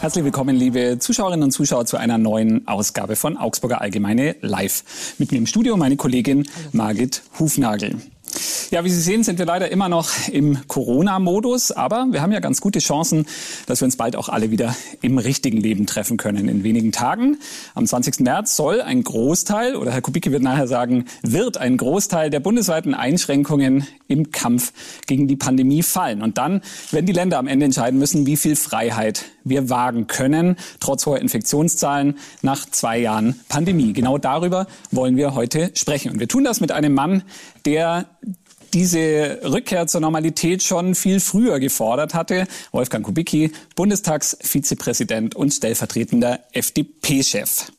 Herzlich 0.00 0.24
willkommen, 0.24 0.54
liebe 0.54 0.98
Zuschauerinnen 0.98 1.44
und 1.44 1.50
Zuschauer, 1.50 1.86
zu 1.86 1.96
einer 1.96 2.18
neuen 2.18 2.68
Ausgabe 2.68 3.16
von 3.16 3.36
Augsburger 3.36 3.80
Allgemeine 3.80 4.36
Live. 4.40 5.14
Mit 5.18 5.32
mir 5.32 5.38
im 5.38 5.46
Studio 5.46 5.76
meine 5.76 5.96
Kollegin 5.96 6.46
Margit 6.72 7.22
Hufnagel. 7.38 7.96
Ja, 8.76 8.84
wie 8.84 8.90
Sie 8.90 9.00
sehen, 9.00 9.24
sind 9.24 9.38
wir 9.38 9.46
leider 9.46 9.72
immer 9.72 9.88
noch 9.88 10.10
im 10.30 10.68
Corona-Modus, 10.68 11.72
aber 11.72 12.08
wir 12.10 12.20
haben 12.20 12.30
ja 12.30 12.40
ganz 12.40 12.60
gute 12.60 12.78
Chancen, 12.78 13.24
dass 13.64 13.80
wir 13.80 13.86
uns 13.86 13.96
bald 13.96 14.16
auch 14.16 14.28
alle 14.28 14.50
wieder 14.50 14.76
im 15.00 15.16
richtigen 15.16 15.56
Leben 15.56 15.86
treffen 15.86 16.18
können. 16.18 16.46
In 16.46 16.62
wenigen 16.62 16.92
Tagen, 16.92 17.38
am 17.74 17.86
20. 17.86 18.20
März, 18.20 18.54
soll 18.54 18.82
ein 18.82 19.02
Großteil, 19.02 19.76
oder 19.76 19.92
Herr 19.92 20.02
Kubicki 20.02 20.30
wird 20.30 20.42
nachher 20.42 20.68
sagen, 20.68 21.06
wird 21.22 21.56
ein 21.56 21.78
Großteil 21.78 22.28
der 22.28 22.40
bundesweiten 22.40 22.92
Einschränkungen 22.92 23.86
im 24.08 24.30
Kampf 24.30 24.74
gegen 25.06 25.26
die 25.26 25.36
Pandemie 25.36 25.82
fallen. 25.82 26.20
Und 26.20 26.36
dann 26.36 26.60
werden 26.90 27.06
die 27.06 27.14
Länder 27.14 27.38
am 27.38 27.46
Ende 27.46 27.64
entscheiden 27.64 27.98
müssen, 27.98 28.26
wie 28.26 28.36
viel 28.36 28.56
Freiheit 28.56 29.24
wir 29.42 29.70
wagen 29.70 30.06
können, 30.06 30.56
trotz 30.80 31.06
hoher 31.06 31.20
Infektionszahlen 31.20 32.18
nach 32.42 32.68
zwei 32.68 32.98
Jahren 32.98 33.40
Pandemie. 33.48 33.94
Genau 33.94 34.18
darüber 34.18 34.66
wollen 34.90 35.16
wir 35.16 35.34
heute 35.34 35.70
sprechen. 35.72 36.12
Und 36.12 36.20
wir 36.20 36.28
tun 36.28 36.44
das 36.44 36.60
mit 36.60 36.72
einem 36.72 36.92
Mann, 36.92 37.22
der 37.64 38.04
diese 38.76 39.40
Rückkehr 39.42 39.86
zur 39.86 40.02
Normalität 40.02 40.62
schon 40.62 40.94
viel 40.94 41.18
früher 41.18 41.60
gefordert 41.60 42.12
hatte. 42.12 42.46
Wolfgang 42.72 43.06
Kubicki, 43.06 43.50
Bundestagsvizepräsident 43.74 45.34
und 45.34 45.54
stellvertretender 45.54 46.40
FDP-Chef. 46.52 47.72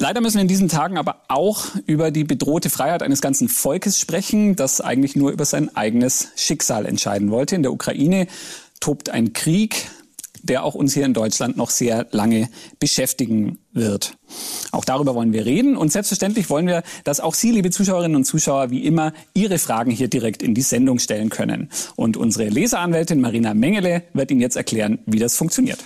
Leider 0.00 0.20
müssen 0.20 0.38
wir 0.38 0.42
in 0.42 0.48
diesen 0.48 0.68
Tagen 0.68 0.98
aber 0.98 1.22
auch 1.28 1.66
über 1.86 2.10
die 2.10 2.24
bedrohte 2.24 2.68
Freiheit 2.68 3.04
eines 3.04 3.20
ganzen 3.20 3.48
Volkes 3.48 4.00
sprechen, 4.00 4.56
das 4.56 4.80
eigentlich 4.80 5.14
nur 5.14 5.30
über 5.30 5.44
sein 5.44 5.74
eigenes 5.76 6.30
Schicksal 6.34 6.84
entscheiden 6.84 7.30
wollte. 7.30 7.54
In 7.54 7.62
der 7.62 7.72
Ukraine 7.72 8.26
tobt 8.80 9.10
ein 9.10 9.34
Krieg, 9.34 9.88
der 10.44 10.64
auch 10.64 10.74
uns 10.74 10.94
hier 10.94 11.04
in 11.04 11.14
Deutschland 11.14 11.56
noch 11.56 11.70
sehr 11.70 12.06
lange 12.10 12.48
beschäftigen 12.78 13.58
wird. 13.72 14.16
Auch 14.72 14.84
darüber 14.84 15.14
wollen 15.14 15.32
wir 15.32 15.46
reden 15.46 15.76
und 15.76 15.90
selbstverständlich 15.90 16.50
wollen 16.50 16.66
wir, 16.66 16.82
dass 17.04 17.20
auch 17.20 17.34
Sie, 17.34 17.50
liebe 17.50 17.70
Zuschauerinnen 17.70 18.16
und 18.16 18.24
Zuschauer, 18.24 18.70
wie 18.70 18.84
immer 18.84 19.12
Ihre 19.32 19.58
Fragen 19.58 19.90
hier 19.90 20.08
direkt 20.08 20.42
in 20.42 20.54
die 20.54 20.62
Sendung 20.62 20.98
stellen 20.98 21.30
können. 21.30 21.70
Und 21.96 22.16
unsere 22.16 22.48
Leseranwältin 22.48 23.20
Marina 23.20 23.54
Mengele 23.54 24.02
wird 24.12 24.30
Ihnen 24.30 24.40
jetzt 24.40 24.56
erklären, 24.56 24.98
wie 25.06 25.18
das 25.18 25.36
funktioniert. 25.36 25.78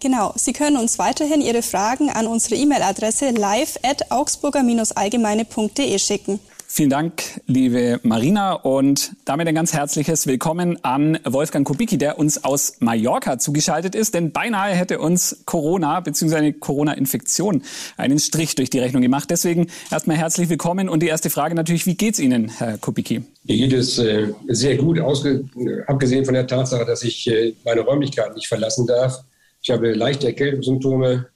Genau, 0.00 0.32
Sie 0.36 0.52
können 0.52 0.76
uns 0.76 0.98
weiterhin 0.98 1.40
Ihre 1.40 1.62
Fragen 1.62 2.10
an 2.10 2.26
unsere 2.26 2.56
E-Mail-Adresse 2.56 3.30
live 3.30 3.78
at 3.82 4.10
augsburger-allgemeine.de 4.10 5.98
schicken. 5.98 6.40
Vielen 6.74 6.88
Dank, 6.88 7.22
liebe 7.46 8.00
Marina, 8.02 8.54
und 8.54 9.12
damit 9.26 9.46
ein 9.46 9.54
ganz 9.54 9.74
herzliches 9.74 10.26
Willkommen 10.26 10.82
an 10.82 11.18
Wolfgang 11.26 11.66
Kubicki, 11.66 11.98
der 11.98 12.18
uns 12.18 12.44
aus 12.44 12.76
Mallorca 12.80 13.38
zugeschaltet 13.38 13.94
ist, 13.94 14.14
denn 14.14 14.32
beinahe 14.32 14.72
hätte 14.72 14.98
uns 14.98 15.42
Corona 15.44 16.00
bzw. 16.00 16.34
eine 16.34 16.52
Corona-Infektion 16.54 17.62
einen 17.98 18.18
Strich 18.18 18.54
durch 18.54 18.70
die 18.70 18.78
Rechnung 18.78 19.02
gemacht. 19.02 19.28
Deswegen 19.28 19.66
erstmal 19.90 20.16
herzlich 20.16 20.48
willkommen 20.48 20.88
und 20.88 21.02
die 21.02 21.08
erste 21.08 21.28
Frage 21.28 21.54
natürlich, 21.54 21.84
wie 21.84 21.94
geht's 21.94 22.18
Ihnen, 22.18 22.48
Herr 22.48 22.78
Kubicki? 22.78 23.20
Mir 23.44 23.56
geht 23.58 23.74
es 23.74 23.98
äh, 23.98 24.32
sehr 24.48 24.78
gut, 24.78 24.98
abgesehen 24.98 26.24
von 26.24 26.32
der 26.32 26.46
Tatsache, 26.46 26.86
dass 26.86 27.02
ich 27.02 27.26
äh, 27.26 27.52
meine 27.66 27.82
Räumlichkeiten 27.82 28.32
nicht 28.32 28.48
verlassen 28.48 28.86
darf. 28.86 29.22
Ich 29.60 29.68
habe 29.68 29.92
leichte 29.92 30.26
Erkältungssymptome, 30.26 31.26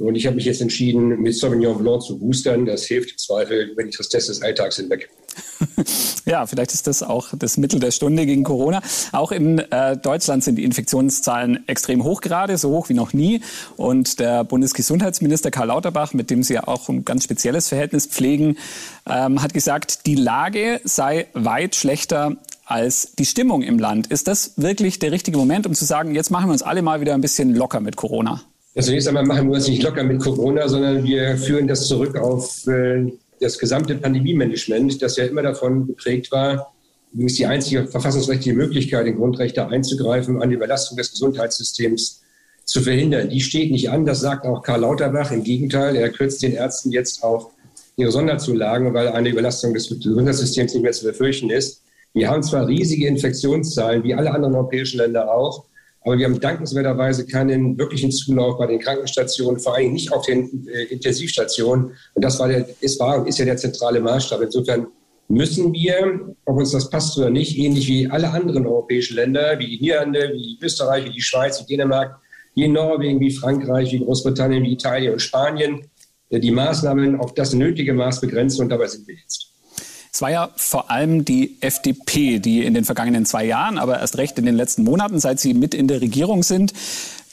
und 0.00 0.14
ich 0.14 0.26
habe 0.26 0.36
mich 0.36 0.46
jetzt 0.46 0.62
entschieden, 0.62 1.20
mit 1.20 1.34
Sauvignon 1.34 1.78
Blanc 1.78 2.02
zu 2.02 2.18
boostern. 2.18 2.64
Das 2.64 2.84
hilft 2.84 3.12
im 3.12 3.18
Zweifel 3.18 3.70
über 3.72 3.84
die 3.84 3.90
Tristesse 3.90 4.28
des 4.28 4.40
Alltags 4.40 4.76
hinweg. 4.76 5.10
ja, 6.24 6.46
vielleicht 6.46 6.72
ist 6.72 6.86
das 6.86 7.02
auch 7.02 7.28
das 7.36 7.58
Mittel 7.58 7.80
der 7.80 7.90
Stunde 7.90 8.24
gegen 8.24 8.42
Corona. 8.42 8.80
Auch 9.12 9.30
in 9.30 9.58
äh, 9.58 9.98
Deutschland 9.98 10.42
sind 10.42 10.56
die 10.56 10.64
Infektionszahlen 10.64 11.68
extrem 11.68 12.02
hoch 12.02 12.22
gerade, 12.22 12.56
so 12.56 12.70
hoch 12.70 12.88
wie 12.88 12.94
noch 12.94 13.12
nie. 13.12 13.42
Und 13.76 14.20
der 14.20 14.44
Bundesgesundheitsminister 14.44 15.50
Karl 15.50 15.68
Lauterbach, 15.68 16.14
mit 16.14 16.30
dem 16.30 16.42
Sie 16.42 16.54
ja 16.54 16.66
auch 16.66 16.88
ein 16.88 17.04
ganz 17.04 17.24
spezielles 17.24 17.68
Verhältnis 17.68 18.06
pflegen, 18.06 18.56
ähm, 19.06 19.42
hat 19.42 19.52
gesagt, 19.52 20.06
die 20.06 20.14
Lage 20.14 20.80
sei 20.84 21.26
weit 21.34 21.74
schlechter 21.74 22.36
als 22.64 23.12
die 23.18 23.26
Stimmung 23.26 23.62
im 23.62 23.78
Land. 23.78 24.06
Ist 24.06 24.28
das 24.28 24.54
wirklich 24.56 24.98
der 24.98 25.12
richtige 25.12 25.36
Moment, 25.36 25.66
um 25.66 25.74
zu 25.74 25.84
sagen, 25.84 26.14
jetzt 26.14 26.30
machen 26.30 26.46
wir 26.46 26.52
uns 26.52 26.62
alle 26.62 26.80
mal 26.80 27.00
wieder 27.02 27.12
ein 27.14 27.20
bisschen 27.20 27.54
locker 27.54 27.80
mit 27.80 27.96
Corona? 27.96 28.42
Zunächst 28.78 29.08
einmal 29.08 29.24
machen 29.24 29.48
wir 29.48 29.56
uns 29.56 29.68
nicht 29.68 29.82
locker 29.82 30.04
mit 30.04 30.20
Corona, 30.20 30.68
sondern 30.68 31.04
wir 31.04 31.36
führen 31.36 31.66
das 31.66 31.86
zurück 31.86 32.16
auf 32.16 32.66
äh, 32.66 33.12
das 33.40 33.58
gesamte 33.58 33.94
Pandemie-Management, 33.96 35.00
das 35.02 35.16
ja 35.16 35.24
immer 35.24 35.42
davon 35.42 35.86
geprägt 35.86 36.30
war, 36.30 36.72
übrigens 37.12 37.34
die 37.34 37.46
einzige 37.46 37.86
verfassungsrechtliche 37.86 38.56
Möglichkeit, 38.56 39.06
in 39.06 39.16
Grundrechte 39.16 39.66
einzugreifen, 39.66 40.40
an 40.40 40.50
die 40.50 40.56
Überlastung 40.56 40.96
des 40.96 41.10
Gesundheitssystems 41.10 42.22
zu 42.64 42.80
verhindern. 42.82 43.30
Die 43.30 43.40
steht 43.40 43.72
nicht 43.72 43.90
an, 43.90 44.06
das 44.06 44.20
sagt 44.20 44.46
auch 44.46 44.62
Karl 44.62 44.82
Lauterbach. 44.82 45.32
Im 45.32 45.42
Gegenteil, 45.42 45.96
er 45.96 46.10
kürzt 46.10 46.42
den 46.42 46.52
Ärzten 46.52 46.92
jetzt 46.92 47.24
auch 47.24 47.50
ihre 47.96 48.12
Sonderzulagen, 48.12 48.94
weil 48.94 49.08
eine 49.08 49.30
Überlastung 49.30 49.74
des 49.74 49.88
Gesundheitssystems 49.88 50.74
nicht 50.74 50.82
mehr 50.82 50.92
zu 50.92 51.06
befürchten 51.06 51.50
ist. 51.50 51.82
Wir 52.12 52.28
haben 52.28 52.42
zwar 52.42 52.66
riesige 52.66 53.06
Infektionszahlen, 53.06 54.04
wie 54.04 54.14
alle 54.14 54.32
anderen 54.32 54.54
europäischen 54.54 54.98
Länder 54.98 55.32
auch, 55.32 55.64
aber 56.02 56.16
wir 56.16 56.26
haben 56.26 56.40
dankenswerterweise 56.40 57.26
keinen 57.26 57.78
wirklichen 57.78 58.10
Zulauf 58.10 58.56
bei 58.58 58.66
den 58.66 58.78
Krankenstationen, 58.78 59.60
vor 59.60 59.76
allem 59.76 59.92
nicht 59.92 60.12
auf 60.12 60.24
den 60.24 60.66
äh, 60.68 60.84
Intensivstationen. 60.84 61.92
Und 62.14 62.24
das 62.24 62.38
war, 62.38 62.48
der, 62.48 62.66
ist, 62.80 62.98
war 62.98 63.20
und 63.20 63.28
ist 63.28 63.38
ja 63.38 63.44
der 63.44 63.58
zentrale 63.58 64.00
Maßstab. 64.00 64.40
Insofern 64.40 64.86
müssen 65.28 65.72
wir, 65.74 66.34
ob 66.46 66.56
uns 66.56 66.72
das 66.72 66.88
passt 66.88 67.18
oder 67.18 67.28
nicht, 67.28 67.58
ähnlich 67.58 67.86
wie 67.86 68.08
alle 68.10 68.30
anderen 68.30 68.66
europäischen 68.66 69.16
Länder, 69.16 69.58
wie 69.58 69.66
die 69.66 69.80
Niederlande, 69.80 70.32
wie 70.34 70.58
Österreich, 70.62 71.04
wie 71.04 71.12
die 71.12 71.20
Schweiz, 71.20 71.60
wie 71.60 71.66
Dänemark, 71.66 72.18
wie 72.54 72.66
Norwegen, 72.66 73.20
wie 73.20 73.30
Frankreich, 73.30 73.92
wie 73.92 74.00
Großbritannien, 74.00 74.64
wie 74.64 74.72
Italien 74.72 75.12
und 75.12 75.20
Spanien, 75.20 75.86
äh, 76.30 76.40
die 76.40 76.50
Maßnahmen 76.50 77.20
auf 77.20 77.34
das 77.34 77.52
nötige 77.52 77.92
Maß 77.92 78.22
begrenzen. 78.22 78.62
Und 78.62 78.70
dabei 78.70 78.86
sind 78.86 79.06
wir 79.06 79.16
jetzt. 79.16 79.49
Es 80.12 80.22
war 80.22 80.30
ja 80.30 80.50
vor 80.56 80.90
allem 80.90 81.24
die 81.24 81.56
FDP, 81.60 82.40
die 82.40 82.64
in 82.64 82.74
den 82.74 82.84
vergangenen 82.84 83.26
zwei 83.26 83.44
Jahren, 83.44 83.78
aber 83.78 84.00
erst 84.00 84.18
recht 84.18 84.38
in 84.38 84.46
den 84.46 84.56
letzten 84.56 84.82
Monaten, 84.82 85.20
seit 85.20 85.40
sie 85.40 85.54
mit 85.54 85.74
in 85.74 85.88
der 85.88 86.00
Regierung 86.00 86.42
sind, 86.42 86.72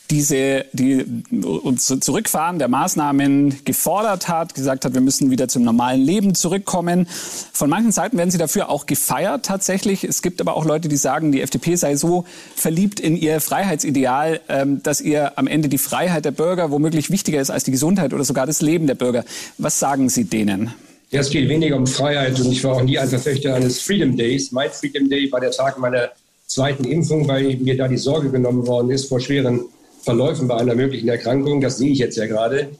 diese 0.09 0.65
die 0.71 1.05
uns 1.41 1.88
Zurückfahren 1.99 2.59
der 2.59 2.67
Maßnahmen 2.67 3.65
gefordert 3.65 4.27
hat, 4.27 4.53
gesagt 4.53 4.85
hat, 4.85 4.93
wir 4.93 5.01
müssen 5.01 5.31
wieder 5.31 5.47
zum 5.47 5.63
normalen 5.63 6.01
Leben 6.01 6.35
zurückkommen. 6.35 7.07
Von 7.51 7.69
manchen 7.69 7.91
Seiten 7.91 8.17
werden 8.17 8.31
sie 8.31 8.38
dafür 8.38 8.69
auch 8.69 8.85
gefeiert 8.85 9.45
tatsächlich. 9.45 10.03
Es 10.03 10.21
gibt 10.21 10.39
aber 10.39 10.55
auch 10.55 10.65
Leute, 10.65 10.88
die 10.88 10.95
sagen, 10.95 11.31
die 11.31 11.41
FDP 11.41 11.75
sei 11.75 11.95
so 11.95 12.25
verliebt 12.55 12.99
in 12.99 13.17
ihr 13.17 13.41
Freiheitsideal, 13.41 14.39
ähm, 14.47 14.81
dass 14.81 15.01
ihr 15.01 15.38
am 15.38 15.47
Ende 15.47 15.67
die 15.67 15.77
Freiheit 15.77 16.25
der 16.25 16.31
Bürger 16.31 16.71
womöglich 16.71 17.09
wichtiger 17.09 17.41
ist 17.41 17.49
als 17.49 17.65
die 17.65 17.71
Gesundheit 17.71 18.13
oder 18.13 18.23
sogar 18.23 18.45
das 18.45 18.61
Leben 18.61 18.88
der 18.88 18.95
Bürger. 18.95 19.25
Was 19.57 19.79
sagen 19.79 20.09
Sie 20.09 20.23
denen? 20.23 20.73
Ja, 21.09 21.22
es 21.22 21.29
geht 21.29 21.47
weniger 21.47 21.78
um 21.78 21.88
Freiheit 21.88 22.38
und 22.38 22.51
ich 22.51 22.62
war 22.66 22.73
auch 22.73 22.84
nie 22.84 23.00
ein 23.00 23.07
Verfechter 23.07 23.56
eines 23.56 23.79
Freedom 23.79 24.18
Days. 24.18 24.51
Mein 24.51 24.69
Freedom 24.69 25.09
Day 25.09 25.31
war 25.31 25.40
der 25.40 25.51
Tag 25.51 25.79
meiner 25.79 26.09
zweiten 26.47 26.84
Impfung, 26.84 27.25
weil 27.29 27.56
mir 27.56 27.78
da 27.78 27.88
die 27.88 27.97
Sorge 27.97 28.29
genommen 28.29 28.68
worden 28.68 28.91
ist 28.91 29.07
vor 29.07 29.22
schweren 29.22 29.62
Verläufen 30.01 30.50
bei 30.50 30.57
einer 30.57 30.75
möglichen 30.75 31.07
Erkrankung. 31.07 31.62
Das 31.62 31.78
sehe 31.78 31.91
ich 31.91 32.00
jetzt 32.00 32.18
ja 32.18 32.25
gerade. 32.25 32.72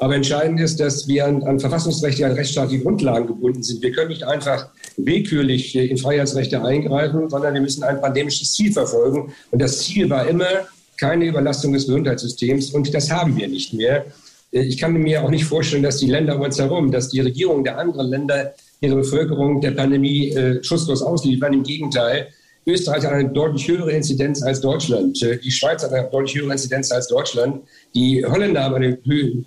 Aber 0.00 0.16
entscheidend 0.16 0.60
ist, 0.60 0.80
dass 0.80 1.06
wir 1.06 1.26
an, 1.26 1.44
an 1.44 1.60
verfassungsrechtliche, 1.60 2.26
an 2.26 2.32
rechtsstaatliche 2.32 2.82
Grundlagen 2.82 3.28
gebunden 3.28 3.62
sind. 3.62 3.80
Wir 3.82 3.92
können 3.92 4.08
nicht 4.08 4.24
einfach 4.24 4.68
willkürlich 4.96 5.76
in 5.76 5.96
Freiheitsrechte 5.96 6.64
eingreifen, 6.64 7.30
sondern 7.30 7.54
wir 7.54 7.60
müssen 7.60 7.84
ein 7.84 8.00
pandemisches 8.00 8.52
Ziel 8.52 8.72
verfolgen. 8.72 9.32
Und 9.52 9.62
das 9.62 9.78
Ziel 9.78 10.10
war 10.10 10.26
immer 10.26 10.48
keine 10.98 11.26
Überlastung 11.26 11.72
des 11.72 11.86
Gesundheitssystems. 11.86 12.72
Und 12.72 12.92
das 12.92 13.12
haben 13.12 13.36
wir 13.36 13.46
nicht 13.46 13.74
mehr. 13.74 14.06
Äh, 14.52 14.62
ich 14.62 14.78
kann 14.78 14.92
mir 14.92 15.22
auch 15.22 15.30
nicht 15.30 15.44
vorstellen, 15.44 15.82
dass 15.82 15.98
die 15.98 16.10
Länder 16.10 16.36
um 16.36 16.42
uns 16.42 16.58
herum, 16.58 16.90
dass 16.90 17.08
die 17.08 17.20
Regierungen 17.20 17.64
der 17.64 17.78
anderen 17.78 18.08
Länder 18.08 18.54
ihre 18.80 18.96
Bevölkerung 18.96 19.60
der 19.60 19.72
Pandemie 19.72 20.30
äh, 20.30 20.62
schusslos 20.62 21.02
ausliefern. 21.02 21.52
Im 21.52 21.62
Gegenteil, 21.62 22.28
Österreich 22.68 23.04
hat 23.04 23.12
eine 23.12 23.28
deutlich 23.28 23.68
höhere 23.68 23.92
Inzidenz 23.92 24.42
als 24.42 24.60
Deutschland. 24.60 25.22
Äh, 25.22 25.38
die 25.38 25.50
Schweiz 25.50 25.82
hat 25.84 25.92
eine 25.92 26.08
deutlich 26.10 26.36
höhere 26.36 26.52
Inzidenz 26.52 26.90
als 26.90 27.06
Deutschland. 27.08 27.62
Die 27.94 28.24
Holländer 28.24 28.64
haben 28.64 28.74
eine 28.74 28.98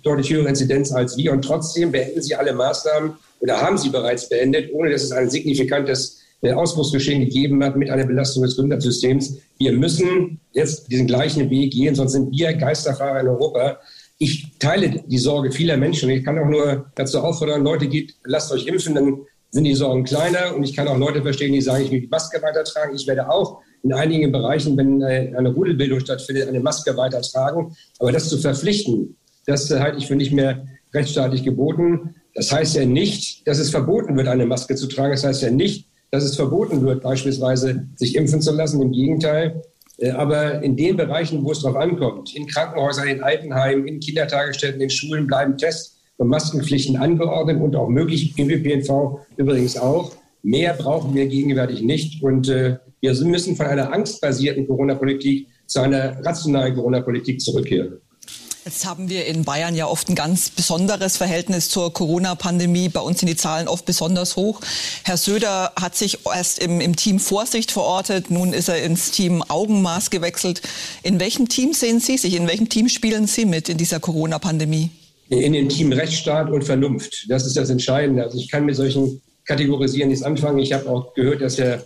deutlich 0.02 0.30
höhere 0.30 0.48
Inzidenz 0.48 0.90
als 0.90 1.16
wir. 1.16 1.32
Und 1.32 1.42
trotzdem 1.42 1.92
beenden 1.92 2.22
sie 2.22 2.34
alle 2.34 2.54
Maßnahmen 2.54 3.12
oder 3.40 3.60
haben 3.60 3.76
sie 3.76 3.90
bereits 3.90 4.28
beendet, 4.28 4.72
ohne 4.72 4.90
dass 4.90 5.02
es 5.02 5.12
ein 5.12 5.28
signifikantes 5.28 6.22
äh, 6.42 6.52
Ausbruchsgeschehen 6.52 7.20
gegeben 7.20 7.62
hat 7.62 7.76
mit 7.76 7.90
einer 7.90 8.06
Belastung 8.06 8.42
des 8.42 8.56
Gesundheitssystems. 8.56 9.36
Wir 9.58 9.72
müssen 9.72 10.40
jetzt 10.52 10.90
diesen 10.90 11.06
gleichen 11.06 11.50
Weg 11.50 11.72
gehen, 11.72 11.94
sonst 11.94 12.12
sind 12.12 12.32
wir 12.32 12.54
Geisterfahrer 12.54 13.20
in 13.20 13.28
Europa 13.28 13.78
ich 14.22 14.58
teile 14.58 15.02
die 15.06 15.18
Sorge 15.18 15.50
vieler 15.50 15.78
Menschen. 15.78 16.10
Ich 16.10 16.22
kann 16.22 16.38
auch 16.38 16.46
nur 16.46 16.92
dazu 16.94 17.20
auffordern, 17.20 17.64
Leute, 17.64 17.88
geht, 17.88 18.16
lasst 18.24 18.52
euch 18.52 18.66
impfen, 18.66 18.94
dann 18.94 19.20
sind 19.50 19.64
die 19.64 19.74
Sorgen 19.74 20.04
kleiner. 20.04 20.54
Und 20.54 20.62
ich 20.62 20.76
kann 20.76 20.86
auch 20.88 20.98
Leute 20.98 21.22
verstehen, 21.22 21.54
die 21.54 21.62
sagen, 21.62 21.84
ich 21.84 21.90
will 21.90 22.02
die 22.02 22.06
Maske 22.06 22.40
weitertragen. 22.42 22.94
Ich 22.94 23.06
werde 23.06 23.30
auch 23.30 23.62
in 23.82 23.94
einigen 23.94 24.30
Bereichen, 24.30 24.76
wenn 24.76 25.00
äh, 25.00 25.32
eine 25.34 25.48
Rudelbildung 25.48 26.00
stattfindet, 26.00 26.48
eine 26.48 26.60
Maske 26.60 26.94
weitertragen. 26.98 27.74
Aber 27.98 28.12
das 28.12 28.28
zu 28.28 28.36
verpflichten, 28.36 29.16
das 29.46 29.70
halte 29.70 29.96
ich 29.96 30.06
für 30.06 30.16
nicht 30.16 30.32
mehr 30.32 30.66
rechtsstaatlich 30.92 31.42
geboten. 31.42 32.14
Das 32.34 32.52
heißt 32.52 32.76
ja 32.76 32.84
nicht, 32.84 33.48
dass 33.48 33.58
es 33.58 33.70
verboten 33.70 34.18
wird, 34.18 34.28
eine 34.28 34.44
Maske 34.44 34.74
zu 34.74 34.86
tragen. 34.86 35.12
Das 35.12 35.24
heißt 35.24 35.40
ja 35.40 35.50
nicht, 35.50 35.88
dass 36.10 36.24
es 36.24 36.36
verboten 36.36 36.82
wird, 36.82 37.02
beispielsweise 37.02 37.88
sich 37.96 38.16
impfen 38.16 38.42
zu 38.42 38.52
lassen. 38.52 38.82
Im 38.82 38.92
Gegenteil. 38.92 39.62
Äh, 40.00 40.10
aber 40.10 40.62
in 40.62 40.76
den 40.76 40.96
Bereichen, 40.96 41.44
wo 41.44 41.52
es 41.52 41.60
darauf 41.60 41.76
ankommt, 41.76 42.34
in 42.34 42.46
Krankenhäusern, 42.46 43.08
in 43.08 43.22
Altenheimen, 43.22 43.86
in 43.86 44.00
Kindertagesstätten, 44.00 44.80
in 44.80 44.90
Schulen 44.90 45.26
bleiben 45.26 45.56
Tests 45.56 46.00
und 46.16 46.28
Maskenpflichten 46.28 46.96
angeordnet 46.96 47.60
und 47.60 47.76
auch 47.76 47.88
möglich 47.88 48.36
im 48.36 48.50
ÖPNV 48.50 49.20
übrigens 49.36 49.76
auch. 49.76 50.12
Mehr 50.42 50.74
brauchen 50.74 51.14
wir 51.14 51.26
gegenwärtig 51.26 51.82
nicht. 51.82 52.22
Und 52.22 52.48
äh, 52.48 52.78
wir 53.00 53.14
müssen 53.24 53.56
von 53.56 53.66
einer 53.66 53.92
angstbasierten 53.92 54.66
Corona-Politik 54.66 55.48
zu 55.66 55.80
einer 55.80 56.24
rationalen 56.24 56.74
Corona-Politik 56.74 57.40
zurückkehren. 57.40 58.00
Jetzt 58.64 58.84
haben 58.84 59.08
wir 59.08 59.24
in 59.24 59.44
Bayern 59.44 59.74
ja 59.74 59.86
oft 59.86 60.10
ein 60.10 60.14
ganz 60.14 60.50
besonderes 60.50 61.16
Verhältnis 61.16 61.70
zur 61.70 61.94
Corona-Pandemie. 61.94 62.90
Bei 62.90 63.00
uns 63.00 63.20
sind 63.20 63.28
die 63.28 63.36
Zahlen 63.36 63.68
oft 63.68 63.86
besonders 63.86 64.36
hoch. 64.36 64.60
Herr 65.02 65.16
Söder 65.16 65.72
hat 65.80 65.96
sich 65.96 66.26
erst 66.26 66.58
im, 66.58 66.80
im, 66.82 66.94
Team 66.94 67.20
Vorsicht 67.20 67.72
verortet. 67.72 68.30
Nun 68.30 68.52
ist 68.52 68.68
er 68.68 68.82
ins 68.82 69.12
Team 69.12 69.42
Augenmaß 69.48 70.10
gewechselt. 70.10 70.60
In 71.02 71.18
welchem 71.20 71.48
Team 71.48 71.72
sehen 71.72 72.00
Sie 72.00 72.18
sich? 72.18 72.34
In 72.36 72.46
welchem 72.48 72.68
Team 72.68 72.90
spielen 72.90 73.26
Sie 73.26 73.46
mit 73.46 73.70
in 73.70 73.78
dieser 73.78 73.98
Corona-Pandemie? 73.98 74.90
In 75.30 75.54
dem 75.54 75.70
Team 75.70 75.92
Rechtsstaat 75.92 76.50
und 76.50 76.62
Vernunft. 76.62 77.30
Das 77.30 77.46
ist 77.46 77.56
das 77.56 77.70
Entscheidende. 77.70 78.24
Also 78.24 78.36
ich 78.36 78.50
kann 78.50 78.66
mit 78.66 78.76
solchen 78.76 79.22
Kategorisieren 79.46 80.10
nichts 80.10 80.24
anfangen. 80.24 80.58
Ich 80.58 80.74
habe 80.74 80.86
auch 80.90 81.14
gehört, 81.14 81.40
dass 81.40 81.56
Herr 81.56 81.82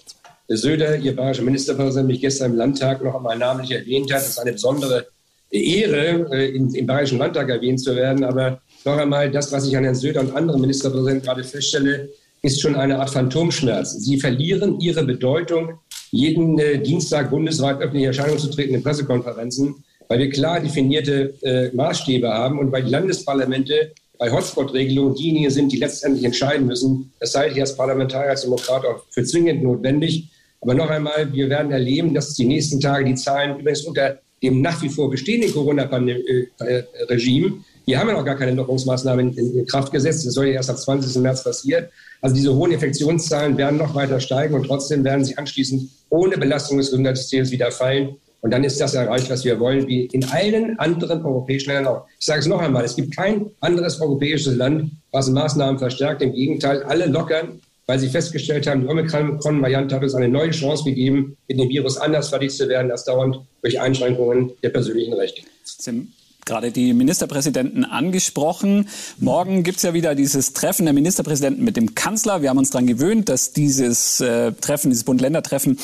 Söder, 0.48 0.98
Ihr 0.98 1.14
bayerischer 1.14 1.42
Ministerpräsident, 1.42 2.08
mich 2.08 2.20
gestern 2.20 2.52
im 2.52 2.56
Landtag 2.58 3.04
noch 3.04 3.14
einmal 3.14 3.38
namentlich 3.38 3.78
erwähnt 3.78 4.12
hat. 4.12 4.22
Das 4.22 4.30
ist 4.30 4.38
eine 4.40 4.52
besondere 4.52 5.06
Ehre, 5.54 6.26
äh, 6.32 6.48
im 6.56 6.86
Bayerischen 6.86 7.18
Landtag 7.18 7.48
erwähnt 7.48 7.80
zu 7.80 7.94
werden. 7.94 8.24
Aber 8.24 8.60
noch 8.84 8.96
einmal, 8.96 9.30
das, 9.30 9.52
was 9.52 9.66
ich 9.66 9.76
an 9.76 9.84
Herrn 9.84 9.94
Söder 9.94 10.20
und 10.20 10.34
anderen 10.34 10.60
Ministerpräsidenten 10.60 11.24
gerade 11.24 11.44
feststelle, 11.44 12.08
ist 12.42 12.60
schon 12.60 12.74
eine 12.74 12.98
Art 12.98 13.10
Phantomschmerz. 13.10 13.92
Sie 13.92 14.18
verlieren 14.18 14.78
ihre 14.80 15.04
Bedeutung, 15.04 15.78
jeden 16.10 16.58
äh, 16.58 16.78
Dienstag 16.78 17.30
bundesweit 17.30 17.80
öffentlich 17.80 18.04
Erscheinung 18.04 18.38
zu 18.38 18.50
treten 18.50 18.74
in 18.74 18.82
Pressekonferenzen, 18.82 19.82
weil 20.08 20.18
wir 20.18 20.30
klar 20.30 20.60
definierte 20.60 21.34
äh, 21.42 21.74
Maßstäbe 21.74 22.28
haben 22.28 22.58
und 22.58 22.70
weil 22.70 22.84
die 22.84 22.90
Landesparlamente 22.90 23.92
bei 24.18 24.30
Hotspot-Regelungen 24.30 25.14
diejenigen 25.14 25.50
sind, 25.50 25.72
die 25.72 25.78
letztendlich 25.78 26.24
entscheiden 26.24 26.66
müssen. 26.66 27.12
Das 27.20 27.34
halte 27.34 27.54
ich 27.54 27.60
als 27.60 27.76
Parlamentarier, 27.76 28.30
als 28.30 28.42
Demokrat 28.42 28.84
auch 28.84 29.04
für 29.10 29.24
zwingend 29.24 29.62
notwendig. 29.62 30.28
Aber 30.60 30.74
noch 30.74 30.88
einmal, 30.88 31.32
wir 31.32 31.48
werden 31.48 31.72
erleben, 31.72 32.14
dass 32.14 32.34
die 32.34 32.46
nächsten 32.46 32.80
Tage 32.80 33.04
die 33.04 33.14
Zahlen 33.14 33.58
übrigens 33.58 33.82
unter 33.82 34.18
dem 34.44 34.60
nach 34.60 34.80
wie 34.82 34.88
vor 34.88 35.10
bestehenden 35.10 35.52
Corona-Regime, 35.52 37.64
hier 37.86 37.98
haben 37.98 38.08
wir 38.08 38.14
noch 38.14 38.24
gar 38.24 38.36
keine 38.36 38.52
Lockerungsmaßnahmen 38.52 39.36
in, 39.36 39.66
Kraft 39.66 39.92
gesetzt. 39.92 40.26
Das 40.26 40.34
soll 40.34 40.46
ja 40.46 40.54
erst 40.54 40.70
am 40.70 40.76
20. 40.76 41.22
März 41.22 41.44
passieren. 41.44 41.86
Also 42.22 42.34
diese 42.34 42.54
hohen 42.54 42.72
Infektionszahlen 42.72 43.56
werden 43.58 43.78
noch 43.78 43.94
weiter 43.94 44.20
steigen 44.20 44.54
und 44.54 44.64
trotzdem 44.64 45.04
werden 45.04 45.24
sie 45.24 45.36
anschließend 45.36 45.90
ohne 46.08 46.38
Belastung 46.38 46.78
des 46.78 46.90
Gesundheitssystems 46.90 47.50
wieder 47.50 47.70
fallen. 47.70 48.16
Und 48.40 48.50
dann 48.50 48.64
ist 48.64 48.80
das 48.80 48.94
erreicht, 48.94 49.30
was 49.30 49.44
wir 49.44 49.58
wollen, 49.58 49.86
wie 49.86 50.06
in 50.06 50.24
allen 50.24 50.78
anderen 50.78 51.24
europäischen 51.24 51.70
Ländern 51.70 51.94
auch. 51.94 52.06
Ich 52.18 52.26
sage 52.26 52.40
es 52.40 52.46
noch 52.46 52.60
einmal, 52.60 52.84
es 52.84 52.96
gibt 52.96 53.16
kein 53.16 53.50
anderes 53.60 54.00
europäisches 54.00 54.56
Land, 54.56 54.90
was 55.12 55.30
Maßnahmen 55.30 55.78
verstärkt. 55.78 56.22
Im 56.22 56.32
Gegenteil, 56.32 56.82
alle 56.82 57.06
lockern 57.06 57.60
weil 57.86 57.98
sie 57.98 58.08
festgestellt 58.08 58.66
haben, 58.66 58.82
die 58.82 58.88
Omikron-Variante 58.88 59.94
hat 59.94 60.02
uns 60.02 60.14
eine 60.14 60.28
neue 60.28 60.50
Chance 60.50 60.84
gegeben, 60.84 61.36
mit 61.48 61.58
dem 61.58 61.68
Virus 61.68 61.96
anders 61.96 62.30
fertig 62.30 62.50
zu 62.50 62.68
werden, 62.68 62.90
als 62.90 63.04
dauernd 63.04 63.40
durch 63.62 63.80
Einschränkungen 63.80 64.52
der 64.62 64.70
persönlichen 64.70 65.12
Rechte. 65.12 65.42
Haben 65.86 66.12
gerade 66.44 66.70
die 66.70 66.92
Ministerpräsidenten 66.92 67.84
angesprochen. 67.84 68.88
Morgen 69.18 69.62
gibt 69.62 69.78
es 69.78 69.82
ja 69.82 69.94
wieder 69.94 70.14
dieses 70.14 70.52
Treffen 70.52 70.84
der 70.84 70.94
Ministerpräsidenten 70.94 71.64
mit 71.64 71.76
dem 71.76 71.94
Kanzler. 71.94 72.42
Wir 72.42 72.50
haben 72.50 72.58
uns 72.58 72.70
daran 72.70 72.86
gewöhnt, 72.86 73.28
dass 73.28 73.52
dieses 73.52 74.20
äh, 74.20 74.52
Treffen, 74.52 74.90
dieses 74.90 75.04
Bund-Länder-Treffen 75.04 75.78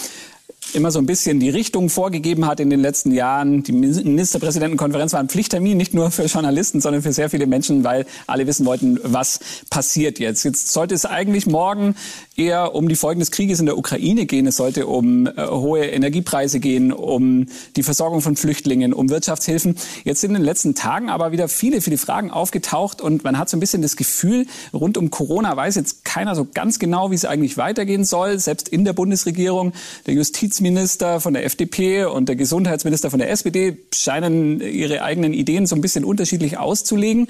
immer 0.74 0.90
so 0.90 0.98
ein 0.98 1.06
bisschen 1.06 1.40
die 1.40 1.50
Richtung 1.50 1.88
vorgegeben 1.88 2.46
hat 2.46 2.60
in 2.60 2.70
den 2.70 2.80
letzten 2.80 3.12
Jahren. 3.12 3.62
Die 3.62 3.72
Ministerpräsidentenkonferenz 3.72 5.12
war 5.12 5.20
ein 5.20 5.28
Pflichttermin, 5.28 5.76
nicht 5.76 5.94
nur 5.94 6.10
für 6.10 6.24
Journalisten, 6.24 6.80
sondern 6.80 7.02
für 7.02 7.12
sehr 7.12 7.30
viele 7.30 7.46
Menschen, 7.46 7.84
weil 7.84 8.06
alle 8.26 8.46
wissen 8.46 8.66
wollten, 8.66 8.98
was 9.02 9.40
passiert 9.70 10.18
jetzt. 10.18 10.44
Jetzt 10.44 10.72
sollte 10.72 10.94
es 10.94 11.04
eigentlich 11.04 11.46
morgen 11.46 11.94
eher 12.36 12.74
um 12.74 12.88
die 12.88 12.96
Folgen 12.96 13.20
des 13.20 13.30
Krieges 13.30 13.60
in 13.60 13.66
der 13.66 13.76
Ukraine 13.76 14.26
gehen. 14.26 14.46
Es 14.46 14.56
sollte 14.56 14.86
um 14.86 15.26
äh, 15.26 15.32
hohe 15.46 15.86
Energiepreise 15.86 16.60
gehen, 16.60 16.92
um 16.92 17.46
die 17.76 17.82
Versorgung 17.82 18.20
von 18.20 18.36
Flüchtlingen, 18.36 18.92
um 18.92 19.10
Wirtschaftshilfen. 19.10 19.76
Jetzt 20.04 20.20
sind 20.20 20.30
in 20.30 20.36
den 20.36 20.44
letzten 20.44 20.74
Tagen 20.74 21.10
aber 21.10 21.32
wieder 21.32 21.48
viele, 21.48 21.80
viele 21.80 21.98
Fragen 21.98 22.30
aufgetaucht 22.30 23.00
und 23.00 23.24
man 23.24 23.38
hat 23.38 23.48
so 23.48 23.56
ein 23.56 23.60
bisschen 23.60 23.82
das 23.82 23.96
Gefühl, 23.96 24.46
rund 24.72 24.96
um 24.96 25.10
Corona 25.10 25.56
weiß 25.56 25.74
jetzt 25.74 26.04
keiner 26.04 26.34
so 26.34 26.46
ganz 26.52 26.78
genau, 26.78 27.10
wie 27.10 27.14
es 27.14 27.24
eigentlich 27.24 27.56
weitergehen 27.56 28.04
soll. 28.04 28.38
Selbst 28.38 28.68
in 28.68 28.84
der 28.84 28.92
Bundesregierung, 28.92 29.72
der 30.06 30.14
Justizminister 30.60 31.20
von 31.20 31.32
der 31.32 31.46
FDP 31.46 32.04
und 32.04 32.28
der 32.28 32.36
Gesundheitsminister 32.36 33.10
von 33.10 33.18
der 33.18 33.30
SPD 33.30 33.78
scheinen 33.94 34.60
ihre 34.60 35.02
eigenen 35.02 35.32
Ideen 35.32 35.66
so 35.66 35.74
ein 35.74 35.80
bisschen 35.80 36.04
unterschiedlich 36.04 36.58
auszulegen. 36.58 37.28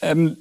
Ähm, 0.00 0.38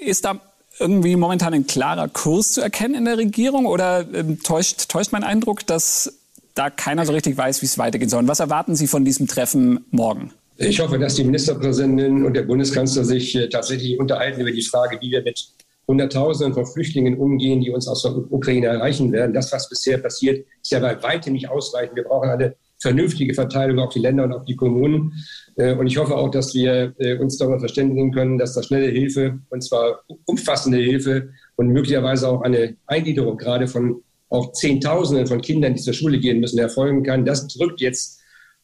ist 0.00 0.24
da 0.24 0.40
irgendwie 0.78 1.14
momentan 1.16 1.52
ein 1.52 1.66
klarer 1.66 2.08
Kurs 2.08 2.52
zu 2.52 2.62
erkennen 2.62 2.94
in 2.94 3.04
der 3.04 3.18
Regierung 3.18 3.66
oder 3.66 4.06
ähm, 4.14 4.42
täuscht, 4.42 4.88
täuscht 4.88 5.12
mein 5.12 5.24
Eindruck, 5.24 5.66
dass 5.66 6.14
da 6.54 6.70
keiner 6.70 7.04
so 7.04 7.12
richtig 7.12 7.36
weiß, 7.36 7.60
wie 7.60 7.66
es 7.66 7.76
weitergehen 7.76 8.08
soll? 8.08 8.20
Und 8.20 8.28
was 8.28 8.40
erwarten 8.40 8.74
Sie 8.74 8.86
von 8.86 9.04
diesem 9.04 9.26
Treffen 9.26 9.84
morgen? 9.90 10.32
Ich 10.56 10.80
hoffe, 10.80 10.98
dass 10.98 11.16
die 11.16 11.24
Ministerpräsidentin 11.24 12.24
und 12.24 12.32
der 12.32 12.42
Bundeskanzler 12.42 13.04
sich 13.04 13.34
äh, 13.34 13.48
tatsächlich 13.50 13.98
unterhalten 13.98 14.40
über 14.40 14.52
die 14.52 14.62
Frage, 14.62 14.98
wie 15.02 15.10
wir 15.10 15.22
mit 15.22 15.48
Hunderttausenden 15.86 16.54
von 16.54 16.66
Flüchtlingen 16.66 17.18
umgehen, 17.18 17.60
die 17.60 17.70
uns 17.70 17.88
aus 17.88 18.02
der 18.02 18.12
Ukraine 18.16 18.66
erreichen 18.66 19.12
werden. 19.12 19.34
Das, 19.34 19.52
was 19.52 19.68
bisher 19.68 19.98
passiert, 19.98 20.46
ist 20.62 20.72
ja 20.72 20.80
bei 20.80 21.02
weitem 21.02 21.34
nicht 21.34 21.48
ausreichend. 21.48 21.96
Wir 21.96 22.04
brauchen 22.04 22.30
eine 22.30 22.56
vernünftige 22.78 23.34
Verteilung 23.34 23.78
auf 23.78 23.92
die 23.92 24.00
Länder 24.00 24.24
und 24.24 24.32
auf 24.32 24.44
die 24.44 24.56
Kommunen. 24.56 25.12
Äh, 25.56 25.74
und 25.74 25.86
ich 25.86 25.96
hoffe 25.96 26.16
auch, 26.16 26.30
dass 26.30 26.54
wir 26.54 26.94
äh, 26.98 27.16
uns 27.18 27.38
darüber 27.38 27.58
verständigen 27.58 28.12
können, 28.12 28.38
dass 28.38 28.54
da 28.54 28.62
schnelle 28.62 28.88
Hilfe, 28.88 29.40
und 29.50 29.62
zwar 29.62 30.00
umfassende 30.26 30.78
Hilfe 30.78 31.30
und 31.56 31.68
möglicherweise 31.68 32.28
auch 32.28 32.42
eine 32.42 32.76
Eingliederung 32.86 33.36
gerade 33.36 33.66
von 33.68 34.02
auch 34.30 34.52
Zehntausenden 34.52 35.26
von 35.26 35.40
Kindern, 35.40 35.74
die 35.74 35.82
zur 35.82 35.94
Schule 35.94 36.18
gehen 36.18 36.40
müssen, 36.40 36.58
erfolgen 36.58 37.04
kann. 37.04 37.24
Das 37.24 37.46
drückt 37.46 37.80
jetzt, 37.80 38.20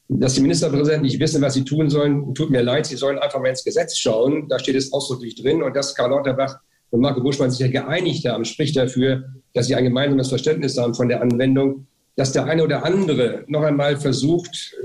dass 0.08 0.34
die 0.34 0.40
Ministerpräsidenten 0.40 1.06
nicht 1.06 1.20
wissen, 1.20 1.40
was 1.40 1.54
sie 1.54 1.64
tun 1.64 1.88
sollen. 1.88 2.34
Tut 2.34 2.50
mir 2.50 2.62
leid, 2.62 2.86
sie 2.86 2.96
sollen 2.96 3.18
einfach 3.18 3.38
mal 3.40 3.50
ins 3.50 3.62
Gesetz 3.62 3.96
schauen. 3.96 4.48
Da 4.48 4.58
steht 4.58 4.74
es 4.74 4.92
ausdrücklich 4.92 5.36
drin. 5.40 5.62
Und 5.62 5.76
dass 5.76 5.94
Karl 5.94 6.10
Lauterbach 6.10 6.58
und 6.90 7.00
Marco 7.00 7.20
Buschmann 7.22 7.50
sich 7.50 7.60
ja 7.60 7.68
geeinigt 7.68 8.26
haben, 8.26 8.44
spricht 8.44 8.76
dafür, 8.76 9.24
dass 9.54 9.66
sie 9.66 9.74
ein 9.74 9.84
gemeinsames 9.84 10.28
Verständnis 10.28 10.76
haben 10.78 10.94
von 10.94 11.08
der 11.08 11.22
Anwendung 11.22 11.86
dass 12.20 12.32
der 12.32 12.44
eine 12.44 12.62
oder 12.64 12.84
andere 12.84 13.44
noch 13.46 13.62
einmal 13.62 13.96
versucht, 13.96 14.76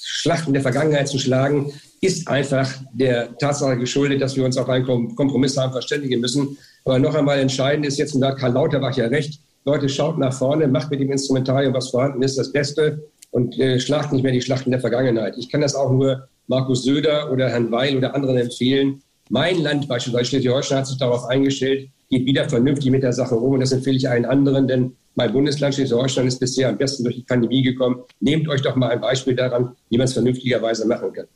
Schlachten 0.00 0.52
der 0.52 0.62
Vergangenheit 0.62 1.06
zu 1.06 1.18
schlagen, 1.18 1.72
ist 2.00 2.26
einfach 2.26 2.68
der 2.92 3.38
Tatsache 3.38 3.78
geschuldet, 3.78 4.20
dass 4.20 4.34
wir 4.34 4.44
uns 4.44 4.58
auf 4.58 4.68
einen 4.68 5.14
Kompromiss 5.14 5.56
haben 5.56 5.70
verständigen 5.70 6.20
müssen. 6.20 6.58
Aber 6.84 6.98
noch 6.98 7.14
einmal 7.14 7.38
entscheidend 7.38 7.86
ist 7.86 7.98
jetzt, 7.98 8.16
und 8.16 8.20
da 8.20 8.30
hat 8.30 8.38
Karl 8.38 8.52
Lauterbach 8.52 8.96
ja 8.96 9.06
recht, 9.06 9.40
Leute, 9.64 9.88
schaut 9.88 10.18
nach 10.18 10.32
vorne, 10.32 10.66
macht 10.66 10.90
mit 10.90 10.98
dem 10.98 11.12
Instrumentarium, 11.12 11.72
was 11.72 11.90
vorhanden 11.90 12.22
ist, 12.22 12.36
das 12.36 12.50
Beste 12.50 13.08
und 13.30 13.56
äh, 13.60 13.78
schlacht 13.78 14.12
nicht 14.12 14.24
mehr 14.24 14.32
die 14.32 14.42
Schlachten 14.42 14.72
der 14.72 14.80
Vergangenheit. 14.80 15.34
Ich 15.38 15.50
kann 15.50 15.60
das 15.60 15.76
auch 15.76 15.92
nur 15.92 16.26
Markus 16.48 16.82
Söder 16.82 17.30
oder 17.30 17.48
Herrn 17.48 17.70
Weil 17.70 17.96
oder 17.96 18.16
anderen 18.16 18.38
empfehlen. 18.38 19.02
Mein 19.30 19.60
Land 19.60 19.88
beispielsweise 19.88 20.26
Schleswig-Holstein 20.26 20.78
hat 20.78 20.86
sich 20.86 20.98
darauf 20.98 21.26
eingestellt, 21.26 21.88
geht 22.10 22.26
wieder 22.26 22.48
vernünftig 22.48 22.90
mit 22.90 23.02
der 23.02 23.12
Sache 23.12 23.34
um 23.34 23.54
und 23.54 23.60
das 23.60 23.72
empfehle 23.72 23.96
ich 23.96 24.08
allen 24.08 24.24
anderen, 24.24 24.68
denn 24.68 24.96
mein 25.14 25.32
Bundesland 25.32 25.74
Schleswig-Holstein 25.74 26.26
ist 26.26 26.38
bisher 26.38 26.68
am 26.68 26.78
besten 26.78 27.04
durch 27.04 27.16
die 27.16 27.22
Pandemie 27.22 27.62
gekommen. 27.62 28.02
Nehmt 28.20 28.48
euch 28.48 28.62
doch 28.62 28.76
mal 28.76 28.90
ein 28.90 29.00
Beispiel 29.00 29.34
daran, 29.34 29.76
wie 29.90 29.98
man 29.98 30.06
es 30.06 30.12
vernünftigerweise 30.12 30.86
machen 30.86 31.12
kann. 31.12 31.26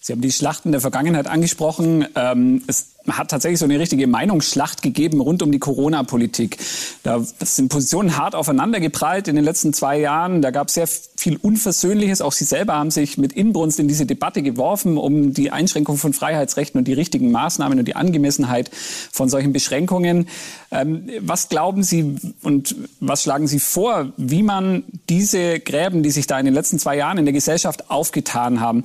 Sie 0.00 0.12
haben 0.12 0.20
die 0.20 0.32
Schlachten 0.32 0.72
der 0.72 0.80
Vergangenheit 0.80 1.26
angesprochen. 1.26 2.06
Ähm, 2.14 2.62
es 2.66 2.94
hat 3.12 3.30
tatsächlich 3.30 3.58
so 3.58 3.64
eine 3.64 3.78
richtige 3.78 4.06
Meinungsschlacht 4.06 4.82
gegeben 4.82 5.20
rund 5.20 5.42
um 5.42 5.52
die 5.52 5.58
Corona-Politik. 5.58 6.58
Da 7.02 7.24
sind 7.40 7.68
Positionen 7.68 8.16
hart 8.16 8.34
aufeinander 8.34 8.80
geprallt 8.80 9.28
in 9.28 9.36
den 9.36 9.44
letzten 9.44 9.72
zwei 9.72 9.98
Jahren. 9.98 10.42
Da 10.42 10.50
gab 10.50 10.68
es 10.68 10.74
sehr 10.74 10.86
viel 10.86 11.36
Unversöhnliches. 11.36 12.20
Auch 12.20 12.32
Sie 12.32 12.44
selber 12.44 12.74
haben 12.74 12.90
sich 12.90 13.18
mit 13.18 13.32
Inbrunst 13.32 13.80
in 13.80 13.88
diese 13.88 14.06
Debatte 14.06 14.42
geworfen 14.42 14.98
um 14.98 15.32
die 15.32 15.50
Einschränkung 15.50 15.96
von 15.96 16.12
Freiheitsrechten 16.12 16.78
und 16.78 16.86
die 16.86 16.92
richtigen 16.92 17.30
Maßnahmen 17.30 17.78
und 17.78 17.86
die 17.86 17.96
Angemessenheit 17.96 18.70
von 19.12 19.28
solchen 19.28 19.52
Beschränkungen. 19.52 20.28
Ähm, 20.70 21.08
was 21.20 21.48
glauben 21.48 21.82
Sie 21.82 22.16
und 22.42 22.76
was 23.00 23.22
schlagen 23.22 23.46
Sie 23.46 23.58
vor, 23.58 24.12
wie 24.16 24.42
man 24.42 24.84
diese 25.08 25.60
Gräben, 25.60 26.02
die 26.02 26.10
sich 26.10 26.26
da 26.26 26.38
in 26.38 26.44
den 26.44 26.54
letzten 26.54 26.78
zwei 26.78 26.96
Jahren 26.96 27.18
in 27.18 27.24
der 27.24 27.32
Gesellschaft 27.32 27.90
aufgetan 27.90 28.60
haben, 28.60 28.84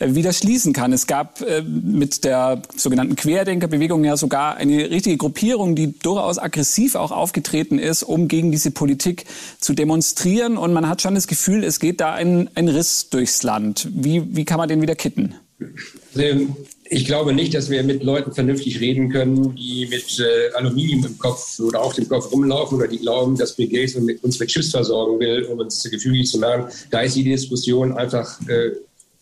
äh, 0.00 0.14
wieder 0.14 0.32
schließen 0.32 0.72
kann? 0.72 0.92
Es 0.92 1.06
gab 1.06 1.40
äh, 1.40 1.62
mit 1.62 2.24
der 2.24 2.62
sogenannten 2.76 3.16
Querdenker 3.16 3.59
Querdenkerbewegung 3.60 4.04
ja 4.04 4.16
sogar 4.16 4.56
eine 4.56 4.90
richtige 4.90 5.16
Gruppierung, 5.16 5.76
die 5.76 5.92
durchaus 5.98 6.38
aggressiv 6.38 6.94
auch 6.94 7.12
aufgetreten 7.12 7.78
ist, 7.78 8.02
um 8.02 8.26
gegen 8.26 8.50
diese 8.50 8.70
Politik 8.70 9.26
zu 9.60 9.74
demonstrieren. 9.74 10.56
Und 10.56 10.72
man 10.72 10.88
hat 10.88 11.02
schon 11.02 11.14
das 11.14 11.26
Gefühl, 11.26 11.62
es 11.62 11.78
geht 11.78 12.00
da 12.00 12.14
ein, 12.14 12.48
ein 12.54 12.68
Riss 12.68 13.10
durchs 13.10 13.42
Land. 13.42 13.88
Wie, 13.92 14.34
wie 14.34 14.44
kann 14.44 14.58
man 14.58 14.68
den 14.68 14.80
wieder 14.80 14.94
kitten? 14.94 15.34
Ich 16.84 17.04
glaube 17.04 17.34
nicht, 17.34 17.54
dass 17.54 17.68
wir 17.68 17.82
mit 17.82 18.02
Leuten 18.02 18.32
vernünftig 18.32 18.80
reden 18.80 19.10
können, 19.10 19.54
die 19.54 19.86
mit 19.90 20.18
äh, 20.18 20.54
Aluminium 20.54 21.04
im 21.04 21.18
Kopf 21.18 21.60
oder 21.60 21.82
auf 21.82 21.94
dem 21.94 22.08
Kopf 22.08 22.32
rumlaufen 22.32 22.78
oder 22.78 22.88
die 22.88 22.98
glauben, 22.98 23.36
dass 23.36 23.54
Bill 23.54 23.68
Gates 23.68 23.94
uns 23.94 24.38
mit 24.40 24.48
Chips 24.48 24.70
versorgen 24.70 25.20
will, 25.20 25.44
um 25.44 25.58
uns 25.58 25.82
gefügig 25.84 26.28
zu 26.28 26.38
machen. 26.38 26.64
Da 26.90 27.00
ist 27.00 27.14
die 27.14 27.24
Diskussion 27.24 27.92
einfach 27.92 28.40
äh, 28.48 28.72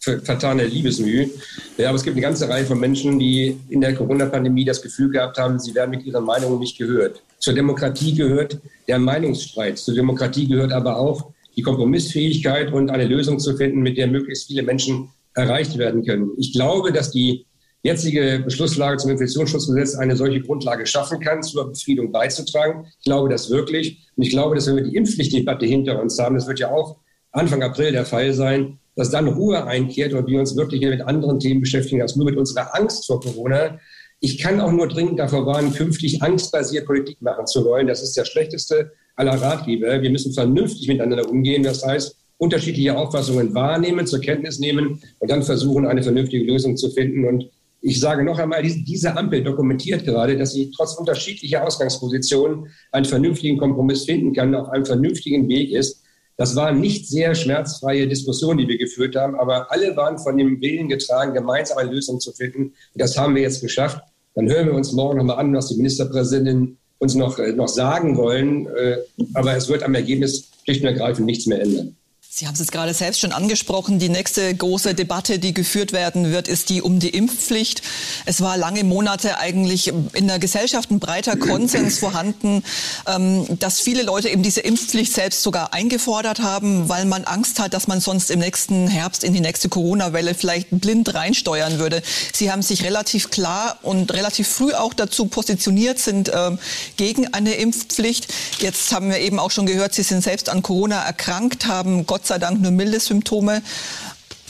vertane 0.01 0.65
Liebesmühe. 0.65 1.29
Ja, 1.77 1.89
aber 1.89 1.97
es 1.97 2.05
gibt 2.05 2.15
eine 2.15 2.23
ganze 2.23 2.49
Reihe 2.49 2.65
von 2.65 2.79
Menschen, 2.79 3.19
die 3.19 3.59
in 3.69 3.81
der 3.81 3.95
Corona-Pandemie 3.95 4.65
das 4.65 4.81
Gefühl 4.81 5.11
gehabt 5.11 5.39
haben, 5.39 5.59
sie 5.59 5.75
werden 5.75 5.91
mit 5.91 6.05
ihren 6.05 6.25
Meinungen 6.25 6.59
nicht 6.59 6.79
gehört. 6.79 7.23
Zur 7.39 7.55
Demokratie 7.55 8.15
gehört 8.15 8.59
der 8.87 8.99
Meinungsstreit. 8.99 9.79
Zur 9.79 9.95
Demokratie 9.95 10.49
gehört 10.49 10.73
aber 10.73 10.97
auch 10.97 11.31
die 11.57 11.63
Kompromissfähigkeit 11.63 12.73
und 12.73 12.91
eine 12.91 13.07
Lösung 13.07 13.39
zu 13.39 13.57
finden, 13.57 13.81
mit 13.81 13.99
der 13.99 14.07
möglichst 14.07 14.47
viele 14.47 14.63
Menschen 14.63 15.09
erreicht 15.35 15.77
werden 15.79 16.05
können. 16.05 16.31
Ich 16.37 16.53
glaube, 16.53 16.93
dass 16.93 17.11
die 17.11 17.47
jetzige 17.83 18.43
Beschlusslage 18.45 18.99
zum 18.99 19.11
Infektionsschutzgesetz 19.11 19.95
eine 19.95 20.17
solche 20.17 20.41
Grundlage 20.41 20.87
schaffen 20.87 21.21
kann, 21.21 21.43
zur 21.43 21.69
Befriedung 21.71 22.13
beizutragen. 22.13 22.87
Ich 22.99 23.05
glaube 23.05 23.29
das 23.29 23.51
wirklich. 23.51 23.99
Und 24.17 24.25
ich 24.25 24.31
glaube, 24.31 24.55
dass 24.55 24.67
wenn 24.67 24.77
wir 24.77 24.85
die 24.85 24.97
Impfpflichtdebatte 24.97 25.67
hinter 25.67 26.01
uns 26.01 26.19
haben, 26.19 26.35
das 26.35 26.47
wird 26.47 26.59
ja 26.59 26.71
auch 26.71 26.97
Anfang 27.31 27.63
April 27.63 27.93
der 27.93 28.05
Fall 28.05 28.33
sein, 28.33 28.79
dass 28.99 29.11
dann 29.11 29.29
Ruhe 29.29 29.65
einkehrt 29.65 30.13
und 30.13 30.27
wir 30.27 30.41
uns 30.41 30.57
wirklich 30.57 30.81
mit 30.81 31.01
anderen 31.03 31.39
Themen 31.39 31.61
beschäftigen 31.61 32.03
als 32.03 32.17
nur 32.17 32.27
mit 32.27 32.37
unserer 32.37 32.75
Angst 32.75 33.07
vor 33.07 33.21
Corona. 33.21 33.79
Ich 34.19 34.39
kann 34.39 34.61
auch 34.61 34.73
nur 34.73 34.89
dringend 34.89 35.21
davor 35.21 35.47
warnen, 35.47 35.73
künftig 35.73 36.21
angstbasiert 36.21 36.85
Politik 36.85 37.23
machen 37.23 37.47
zu 37.47 37.65
wollen. 37.65 37.87
Das 37.87 38.03
ist 38.03 38.17
der 38.17 38.25
schlechteste 38.25 38.91
aller 39.15 39.41
Ratgeber. 39.41 40.03
Wir 40.03 40.11
müssen 40.11 40.33
vernünftig 40.33 40.89
miteinander 40.89 41.31
umgehen. 41.31 41.63
Das 41.63 41.87
heißt, 41.87 42.17
unterschiedliche 42.39 42.99
Auffassungen 42.99 43.55
wahrnehmen, 43.55 44.05
zur 44.05 44.21
Kenntnis 44.21 44.59
nehmen 44.59 45.01
und 45.21 45.31
dann 45.31 45.45
versuchen, 45.45 45.87
eine 45.87 46.03
vernünftige 46.03 46.45
Lösung 46.45 46.77
zu 46.77 46.91
finden. 46.91 47.25
Und 47.25 47.49
ich 47.81 48.01
sage 48.01 48.25
noch 48.25 48.41
einmal, 48.41 48.65
diese 48.65 49.17
Ampel 49.17 49.45
dokumentiert 49.45 50.05
gerade, 50.05 50.37
dass 50.37 50.55
sie 50.55 50.73
trotz 50.75 50.95
unterschiedlicher 50.95 51.65
Ausgangspositionen 51.65 52.67
einen 52.91 53.05
vernünftigen 53.05 53.59
Kompromiss 53.59 54.07
finden 54.07 54.33
kann, 54.33 54.57
auf 54.57 54.69
einem 54.71 54.85
vernünftigen 54.85 55.49
Weg 55.49 55.71
ist. 55.71 56.03
Das 56.39 56.55
waren 56.55 56.81
nicht 56.81 57.09
sehr 57.09 57.35
schmerzfreie 57.35 58.07
Diskussionen, 58.07 58.59
die 58.59 58.69
wir 58.69 58.79
geführt 58.79 59.17
haben, 59.17 59.35
aber 59.35 59.73
alle 59.73 59.97
waren 59.97 60.19
von 60.19 60.39
dem 60.39 60.61
Willen 60.61 60.89
getragen, 60.89 61.35
gemeinsam 61.35 61.79
eine 61.79 61.91
Lösung 61.91 62.21
zu 62.21 62.33
finden. 62.33 62.63
Und 62.63 62.75
das 62.95 63.19
haben 63.19 63.35
wir 63.35 63.43
jetzt 63.43 63.61
geschafft. 63.61 64.01
Dann 64.37 64.49
hören 64.49 64.69
wir 64.69 64.75
uns 64.75 64.93
morgen 64.93 65.19
nochmal 65.19 65.39
an, 65.39 65.53
was 65.53 65.67
die 65.67 65.77
Ministerpräsidentin 65.77 66.79
uns 66.99 67.17
noch, 67.17 67.41
äh, 67.41 67.53
noch 67.53 67.67
sagen 67.67 68.17
wollen. 68.17 68.69
Äh, 68.69 68.99
aber 69.35 69.57
es 69.57 69.69
wird 69.69 69.83
am 69.83 69.97
Ergebnis 69.97 70.49
schlicht 70.63 70.83
und 70.83 70.87
ergreifend 70.87 71.27
nichts 71.27 71.47
mehr 71.47 71.61
ändern. 71.61 71.97
Sie 72.39 72.47
haben 72.47 72.55
es 72.55 72.61
jetzt 72.61 72.71
gerade 72.71 72.95
selbst 72.95 73.19
schon 73.19 73.33
angesprochen. 73.33 73.99
Die 73.99 74.09
nächste 74.09 74.55
große 74.55 74.95
Debatte, 74.95 75.41
die 75.41 75.53
geführt 75.53 75.91
werden 75.91 76.31
wird, 76.31 76.47
ist 76.47 76.71
die 76.71 76.83
um 76.83 77.01
die 77.01 77.09
Impfpflicht. 77.09 77.83
Es 78.27 78.41
war 78.41 78.57
lange 78.57 78.85
Monate 78.85 79.39
eigentlich 79.39 79.89
in 79.89 80.29
der 80.29 80.39
Gesellschaft 80.39 80.93
ein 80.93 81.01
breiter 81.01 81.35
Konsens 81.35 81.99
vorhanden, 81.99 82.63
ähm, 83.09 83.59
dass 83.59 83.81
viele 83.81 84.05
Leute 84.05 84.29
eben 84.29 84.45
diese 84.45 84.61
Impfpflicht 84.61 85.13
selbst 85.13 85.43
sogar 85.43 85.75
eingefordert 85.75 86.39
haben, 86.39 86.89
weil 86.89 87.07
man 87.07 87.25
Angst 87.25 87.59
hat, 87.59 87.75
dass 87.75 87.89
man 87.89 88.01
sonst 88.01 88.31
im 88.31 88.39
nächsten 88.39 88.87
Herbst 88.87 89.25
in 89.25 89.33
die 89.33 89.41
nächste 89.41 89.69
Corona-Welle 89.69 90.35
vielleicht 90.35 90.69
blind 90.71 91.13
reinsteuern 91.13 91.81
würde. 91.81 92.03
Sie 92.33 92.53
haben 92.53 92.63
sich 92.63 92.85
relativ 92.85 93.31
klar 93.31 93.81
und 93.83 94.15
relativ 94.15 94.47
früh 94.47 94.75
auch 94.75 94.95
dazu 94.95 95.27
positioniert, 95.27 95.99
sind 95.99 96.31
ähm, 96.33 96.61
gegen 96.97 97.35
eine 97.35 97.55
Impfpflicht. 97.55 98.33
Jetzt 98.61 98.93
haben 98.93 99.11
wir 99.11 99.19
eben 99.19 99.41
auch 99.41 99.51
schon 99.51 99.67
gehört, 99.67 99.93
Sie 99.93 100.05
sind 100.05 100.23
selbst 100.23 100.49
an 100.49 100.63
Corona 100.63 101.03
erkrankt, 101.03 101.67
haben 101.67 102.07
Gott 102.07 102.28
sei 102.29 102.39
Dank 102.39 102.61
nur 102.61 102.71
milde 102.71 103.01
Symptome. 103.01 103.63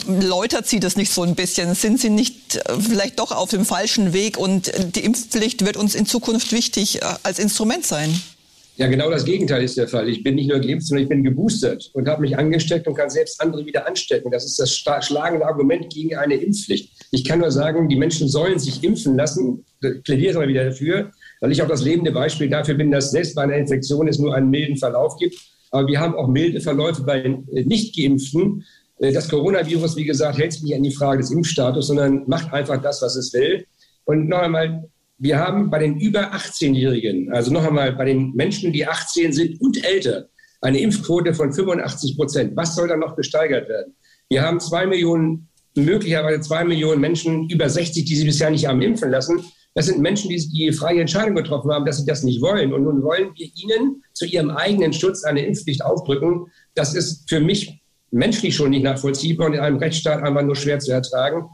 Läutert 0.06 0.66
Sie 0.66 0.80
das 0.80 0.96
nicht 0.96 1.12
so 1.12 1.22
ein 1.22 1.34
bisschen? 1.34 1.74
Sind 1.74 2.00
Sie 2.00 2.10
nicht 2.10 2.56
äh, 2.56 2.80
vielleicht 2.80 3.18
doch 3.18 3.32
auf 3.32 3.50
dem 3.50 3.64
falschen 3.64 4.12
Weg 4.12 4.38
und 4.38 4.72
die 4.94 5.04
Impfpflicht 5.04 5.64
wird 5.64 5.76
uns 5.76 5.94
in 5.94 6.06
Zukunft 6.06 6.52
wichtig 6.52 7.02
äh, 7.02 7.06
als 7.22 7.38
Instrument 7.38 7.84
sein? 7.84 8.20
Ja, 8.78 8.86
genau 8.86 9.10
das 9.10 9.24
Gegenteil 9.24 9.64
ist 9.64 9.76
der 9.76 9.88
Fall. 9.88 10.08
Ich 10.08 10.22
bin 10.22 10.36
nicht 10.36 10.48
nur 10.48 10.60
geimpft, 10.60 10.86
sondern 10.86 11.02
ich 11.02 11.08
bin 11.08 11.24
geboostert 11.24 11.90
und 11.94 12.06
habe 12.06 12.20
mich 12.20 12.38
angesteckt 12.38 12.86
und 12.86 12.94
kann 12.94 13.10
selbst 13.10 13.40
andere 13.40 13.66
wieder 13.66 13.88
anstecken. 13.88 14.30
Das 14.30 14.44
ist 14.44 14.56
das 14.56 14.72
schlagende 14.72 15.44
Argument 15.44 15.92
gegen 15.92 16.14
eine 16.14 16.36
Impfpflicht. 16.36 16.92
Ich 17.10 17.24
kann 17.24 17.40
nur 17.40 17.50
sagen, 17.50 17.88
die 17.88 17.96
Menschen 17.96 18.28
sollen 18.28 18.60
sich 18.60 18.84
impfen 18.84 19.16
lassen. 19.16 19.64
Ich 19.82 20.04
plädiere 20.04 20.38
mal 20.38 20.46
wieder 20.46 20.66
dafür, 20.66 21.10
weil 21.40 21.50
ich 21.50 21.60
auch 21.60 21.66
das 21.66 21.82
lebende 21.82 22.12
Beispiel 22.12 22.48
dafür 22.48 22.74
bin, 22.74 22.92
dass 22.92 23.10
selbst 23.10 23.34
bei 23.34 23.42
einer 23.42 23.56
Infektion 23.56 24.06
es 24.06 24.20
nur 24.20 24.32
einen 24.36 24.48
milden 24.48 24.76
Verlauf 24.76 25.16
gibt 25.16 25.36
aber 25.70 25.86
wir 25.86 26.00
haben 26.00 26.14
auch 26.14 26.28
milde 26.28 26.60
Verläufe 26.60 27.02
bei 27.02 27.20
den 27.20 27.48
äh, 27.48 27.64
Nicht-Geimpften. 27.64 28.64
Äh, 28.98 29.12
das 29.12 29.28
Coronavirus, 29.28 29.96
wie 29.96 30.04
gesagt, 30.04 30.38
hält 30.38 30.52
sich 30.52 30.62
nicht 30.62 30.74
an 30.74 30.82
die 30.82 30.90
Frage 30.90 31.20
des 31.20 31.30
Impfstatus, 31.30 31.88
sondern 31.88 32.24
macht 32.26 32.52
einfach 32.52 32.80
das, 32.80 33.02
was 33.02 33.16
es 33.16 33.32
will. 33.32 33.66
Und 34.04 34.28
noch 34.28 34.38
einmal, 34.38 34.88
wir 35.18 35.38
haben 35.38 35.70
bei 35.70 35.80
den 35.80 35.98
über 35.98 36.32
18-Jährigen, 36.32 37.32
also 37.32 37.52
noch 37.52 37.64
einmal 37.64 37.92
bei 37.92 38.04
den 38.04 38.32
Menschen, 38.34 38.72
die 38.72 38.86
18 38.86 39.32
sind 39.32 39.60
und 39.60 39.84
älter, 39.84 40.28
eine 40.60 40.80
Impfquote 40.80 41.34
von 41.34 41.52
85 41.52 42.16
Prozent. 42.16 42.56
Was 42.56 42.74
soll 42.74 42.88
da 42.88 42.96
noch 42.96 43.16
gesteigert 43.16 43.68
werden? 43.68 43.94
Wir 44.28 44.42
haben 44.42 44.60
zwei 44.60 44.86
Millionen, 44.86 45.48
möglicherweise 45.76 46.40
zwei 46.40 46.64
Millionen 46.64 47.00
Menschen 47.00 47.48
über 47.48 47.68
60, 47.68 48.04
die 48.04 48.16
sich 48.16 48.26
bisher 48.26 48.50
nicht 48.50 48.66
haben 48.66 48.82
impfen 48.82 49.10
lassen. 49.10 49.40
Das 49.74 49.86
sind 49.86 50.00
Menschen, 50.00 50.30
die 50.30 50.48
die 50.48 50.72
freie 50.72 51.00
Entscheidung 51.00 51.36
getroffen 51.36 51.70
haben, 51.70 51.84
dass 51.84 51.98
sie 51.98 52.06
das 52.06 52.24
nicht 52.24 52.40
wollen. 52.40 52.72
Und 52.72 52.84
nun 52.84 53.02
wollen 53.02 53.30
wir 53.36 53.46
ihnen 53.54 54.02
zu 54.12 54.26
ihrem 54.26 54.50
eigenen 54.50 54.92
Schutz 54.92 55.24
eine 55.24 55.44
Impfpflicht 55.46 55.84
aufdrücken. 55.84 56.46
Das 56.74 56.94
ist 56.94 57.28
für 57.28 57.40
mich 57.40 57.80
menschlich 58.10 58.56
schon 58.56 58.70
nicht 58.70 58.82
nachvollziehbar 58.82 59.46
und 59.46 59.54
in 59.54 59.60
einem 59.60 59.76
Rechtsstaat 59.76 60.22
einfach 60.22 60.42
nur 60.42 60.56
schwer 60.56 60.78
zu 60.78 60.92
ertragen. 60.92 61.48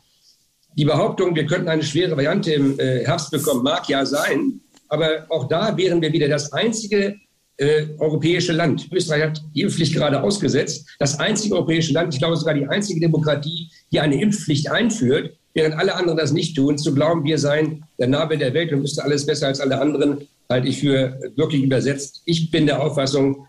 Die 0.76 0.84
Behauptung, 0.84 1.34
wir 1.34 1.46
könnten 1.46 1.68
eine 1.68 1.82
schwere 1.82 2.16
Variante 2.16 2.52
im 2.52 2.78
äh, 2.78 3.04
Herbst 3.04 3.30
bekommen, 3.30 3.62
mag 3.62 3.88
ja 3.88 4.04
sein. 4.06 4.60
Aber 4.88 5.26
auch 5.28 5.48
da 5.48 5.76
wären 5.76 6.00
wir 6.00 6.12
wieder 6.12 6.28
das 6.28 6.52
einzige 6.52 7.16
äh, 7.56 7.86
europäische 7.98 8.52
Land. 8.52 8.88
Österreich 8.92 9.22
hat 9.22 9.42
die 9.54 9.62
Impfpflicht 9.62 9.94
gerade 9.94 10.22
ausgesetzt. 10.22 10.88
Das 10.98 11.18
einzige 11.20 11.54
europäische 11.54 11.92
Land, 11.92 12.14
ich 12.14 12.20
glaube 12.20 12.36
sogar 12.36 12.54
die 12.54 12.66
einzige 12.66 13.00
Demokratie, 13.00 13.70
die 13.92 14.00
eine 14.00 14.20
Impfpflicht 14.20 14.70
einführt 14.70 15.36
während 15.54 15.76
alle 15.76 15.94
anderen 15.94 16.18
das 16.18 16.32
nicht 16.32 16.56
tun, 16.56 16.76
zu 16.76 16.94
glauben, 16.94 17.24
wir 17.24 17.38
seien 17.38 17.84
der 17.98 18.08
Nabel 18.08 18.38
der 18.38 18.52
Welt 18.52 18.72
und 18.72 18.82
wüsste 18.82 19.02
alles 19.04 19.24
besser 19.24 19.46
als 19.46 19.60
alle 19.60 19.80
anderen, 19.80 20.28
halte 20.50 20.68
ich 20.68 20.78
für 20.78 21.18
wirklich 21.36 21.62
übersetzt. 21.62 22.22
Ich 22.26 22.50
bin 22.50 22.66
der 22.66 22.82
Auffassung, 22.82 23.46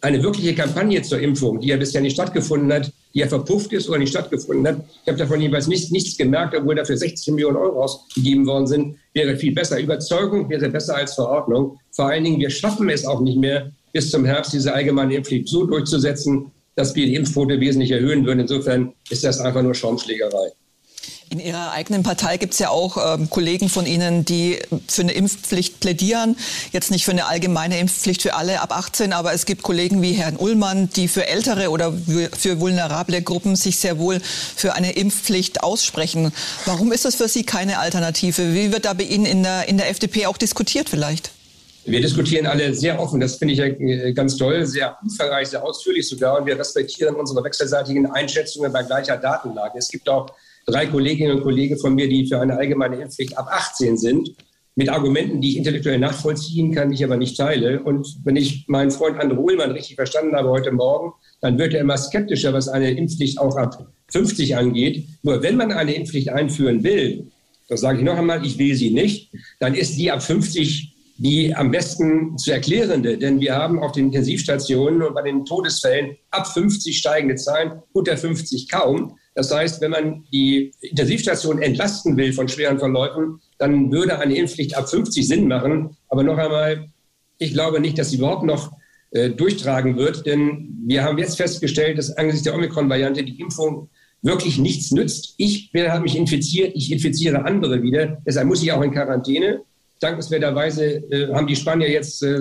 eine 0.00 0.22
wirkliche 0.22 0.54
Kampagne 0.54 1.02
zur 1.02 1.20
Impfung, 1.20 1.60
die 1.60 1.68
ja 1.68 1.76
bisher 1.76 2.00
nicht 2.00 2.14
stattgefunden 2.14 2.72
hat, 2.72 2.92
die 3.14 3.20
ja 3.20 3.28
verpufft 3.28 3.72
ist 3.72 3.88
oder 3.88 3.98
nicht 3.98 4.10
stattgefunden 4.10 4.66
hat, 4.66 4.84
ich 5.02 5.08
habe 5.08 5.18
davon 5.18 5.40
jeweils 5.40 5.66
nichts, 5.66 5.90
nichts 5.90 6.16
gemerkt, 6.16 6.54
obwohl 6.56 6.74
dafür 6.74 6.96
60 6.96 7.34
Millionen 7.34 7.56
Euro 7.56 7.84
ausgegeben 7.84 8.46
worden 8.46 8.66
sind, 8.66 8.96
wäre 9.12 9.36
viel 9.36 9.54
besser. 9.54 9.78
Überzeugung 9.78 10.48
wäre 10.48 10.68
besser 10.68 10.96
als 10.96 11.14
Verordnung. 11.14 11.78
Vor 11.92 12.06
allen 12.06 12.24
Dingen, 12.24 12.40
wir 12.40 12.50
schaffen 12.50 12.88
es 12.88 13.06
auch 13.06 13.20
nicht 13.20 13.38
mehr, 13.38 13.70
bis 13.92 14.10
zum 14.10 14.24
Herbst 14.24 14.52
diese 14.52 14.72
allgemeine 14.72 15.14
Impfpflicht 15.14 15.48
so 15.48 15.64
durchzusetzen, 15.64 16.50
dass 16.74 16.94
wir 16.96 17.06
die 17.06 17.14
Impfquote 17.14 17.60
wesentlich 17.60 17.92
erhöhen 17.92 18.26
würden. 18.26 18.40
Insofern 18.40 18.92
ist 19.10 19.22
das 19.22 19.38
einfach 19.38 19.62
nur 19.62 19.74
Schaumschlägerei. 19.74 20.50
In 21.30 21.40
Ihrer 21.40 21.72
eigenen 21.72 22.02
Partei 22.02 22.36
gibt 22.36 22.52
es 22.52 22.60
ja 22.60 22.68
auch 22.68 22.96
ähm, 22.96 23.28
Kollegen 23.30 23.68
von 23.68 23.86
Ihnen, 23.86 24.24
die 24.24 24.58
für 24.86 25.02
eine 25.02 25.12
Impfpflicht 25.12 25.80
plädieren. 25.80 26.36
Jetzt 26.70 26.90
nicht 26.90 27.04
für 27.04 27.10
eine 27.10 27.26
allgemeine 27.26 27.78
Impfpflicht 27.78 28.22
für 28.22 28.34
alle 28.34 28.60
ab 28.60 28.76
18, 28.76 29.12
aber 29.12 29.32
es 29.32 29.46
gibt 29.46 29.62
Kollegen 29.62 30.02
wie 30.02 30.12
Herrn 30.12 30.36
Ullmann, 30.36 30.90
die 30.90 31.08
für 31.08 31.26
ältere 31.26 31.70
oder 31.70 31.92
für 32.36 32.60
vulnerable 32.60 33.20
Gruppen 33.22 33.56
sich 33.56 33.78
sehr 33.80 33.98
wohl 33.98 34.20
für 34.20 34.74
eine 34.74 34.92
Impfpflicht 34.92 35.62
aussprechen. 35.62 36.32
Warum 36.66 36.92
ist 36.92 37.04
das 37.04 37.16
für 37.16 37.28
Sie 37.28 37.44
keine 37.44 37.78
Alternative? 37.78 38.54
Wie 38.54 38.72
wird 38.72 38.84
da 38.84 38.92
bei 38.92 39.04
Ihnen 39.04 39.26
in 39.26 39.42
der, 39.42 39.68
in 39.68 39.78
der 39.78 39.90
FDP 39.90 40.26
auch 40.26 40.36
diskutiert 40.36 40.88
vielleicht? 40.88 41.30
Wir 41.86 42.00
diskutieren 42.00 42.46
alle 42.46 42.72
sehr 42.74 42.98
offen. 42.98 43.20
Das 43.20 43.36
finde 43.36 43.52
ich 43.52 43.58
ja 43.58 43.66
äh, 43.66 44.12
ganz 44.12 44.36
toll, 44.36 44.64
sehr 44.64 44.96
umfangreich, 45.02 45.48
sehr 45.48 45.62
ausführlich 45.62 46.08
sogar. 46.08 46.38
Und 46.38 46.46
wir 46.46 46.58
respektieren 46.58 47.14
unsere 47.14 47.44
wechselseitigen 47.44 48.06
Einschätzungen 48.06 48.72
bei 48.72 48.82
gleicher 48.82 49.16
Datenlage. 49.18 49.78
Es 49.78 49.88
gibt 49.88 50.08
auch 50.08 50.30
drei 50.66 50.86
Kolleginnen 50.86 51.36
und 51.36 51.42
Kollegen 51.42 51.78
von 51.78 51.94
mir, 51.94 52.08
die 52.08 52.26
für 52.26 52.40
eine 52.40 52.56
allgemeine 52.56 52.96
Impfpflicht 52.96 53.36
ab 53.36 53.48
18 53.50 53.96
sind, 53.96 54.34
mit 54.76 54.88
Argumenten, 54.88 55.40
die 55.40 55.50
ich 55.50 55.56
intellektuell 55.56 55.98
nachvollziehen 55.98 56.74
kann, 56.74 56.90
die 56.90 56.96
ich 56.96 57.04
aber 57.04 57.16
nicht 57.16 57.36
teile. 57.36 57.82
Und 57.82 58.16
wenn 58.24 58.34
ich 58.34 58.64
meinen 58.66 58.90
Freund 58.90 59.18
André 59.18 59.36
Uhlmann 59.36 59.70
richtig 59.70 59.94
verstanden 59.94 60.34
habe 60.34 60.48
heute 60.48 60.72
Morgen, 60.72 61.12
dann 61.40 61.58
wird 61.58 61.74
er 61.74 61.80
immer 61.80 61.96
skeptischer, 61.96 62.52
was 62.52 62.68
eine 62.68 62.90
Impfpflicht 62.90 63.38
auch 63.38 63.56
ab 63.56 63.86
50 64.10 64.56
angeht. 64.56 65.04
Nur 65.22 65.42
wenn 65.42 65.56
man 65.56 65.70
eine 65.70 65.94
Impfpflicht 65.94 66.30
einführen 66.30 66.82
will, 66.82 67.30
das 67.68 67.80
sage 67.80 67.98
ich 67.98 68.04
noch 68.04 68.18
einmal, 68.18 68.44
ich 68.44 68.58
will 68.58 68.74
sie 68.74 68.90
nicht, 68.90 69.32
dann 69.60 69.74
ist 69.74 69.96
die 69.96 70.10
ab 70.10 70.22
50 70.22 70.94
die 71.16 71.54
am 71.54 71.70
besten 71.70 72.36
zu 72.38 72.52
erklärende. 72.52 73.18
Denn 73.18 73.40
wir 73.40 73.54
haben 73.54 73.78
auf 73.78 73.92
den 73.92 74.06
Intensivstationen 74.06 75.02
und 75.02 75.14
bei 75.14 75.22
den 75.22 75.44
Todesfällen 75.44 76.16
ab 76.30 76.46
50 76.46 76.98
steigende 76.98 77.36
Zahlen, 77.36 77.82
unter 77.92 78.16
50 78.16 78.68
kaum. 78.68 79.16
Das 79.34 79.52
heißt, 79.52 79.80
wenn 79.80 79.90
man 79.90 80.24
die 80.32 80.72
Intensivstation 80.80 81.60
entlasten 81.60 82.16
will 82.16 82.32
von 82.32 82.48
schweren 82.48 82.78
Verläufen, 82.78 83.40
dann 83.58 83.90
würde 83.90 84.18
eine 84.18 84.36
Impfpflicht 84.36 84.76
ab 84.76 84.88
50 84.88 85.26
Sinn 85.26 85.48
machen. 85.48 85.96
Aber 86.08 86.22
noch 86.22 86.38
einmal, 86.38 86.88
ich 87.38 87.52
glaube 87.52 87.80
nicht, 87.80 87.98
dass 87.98 88.10
sie 88.10 88.18
überhaupt 88.18 88.44
noch 88.44 88.72
äh, 89.10 89.30
durchtragen 89.30 89.96
wird, 89.96 90.24
denn 90.26 90.68
wir 90.86 91.02
haben 91.02 91.18
jetzt 91.18 91.36
festgestellt, 91.36 91.98
dass 91.98 92.16
angesichts 92.16 92.44
der 92.44 92.54
Omikron-Variante 92.54 93.24
die 93.24 93.40
Impfung 93.40 93.88
wirklich 94.22 94.58
nichts 94.58 94.90
nützt. 94.90 95.34
Ich 95.36 95.70
habe 95.74 96.02
mich 96.02 96.16
infiziert, 96.16 96.72
ich 96.74 96.90
infiziere 96.90 97.44
andere 97.44 97.82
wieder. 97.82 98.22
Deshalb 98.26 98.46
muss 98.46 98.62
ich 98.62 98.72
auch 98.72 98.82
in 98.82 98.92
Quarantäne. 98.92 99.62
Dankenswerterweise 100.00 100.96
äh, 101.10 101.32
haben 101.32 101.46
die 101.46 101.56
Spanier 101.56 101.90
jetzt, 101.90 102.22
äh, 102.22 102.40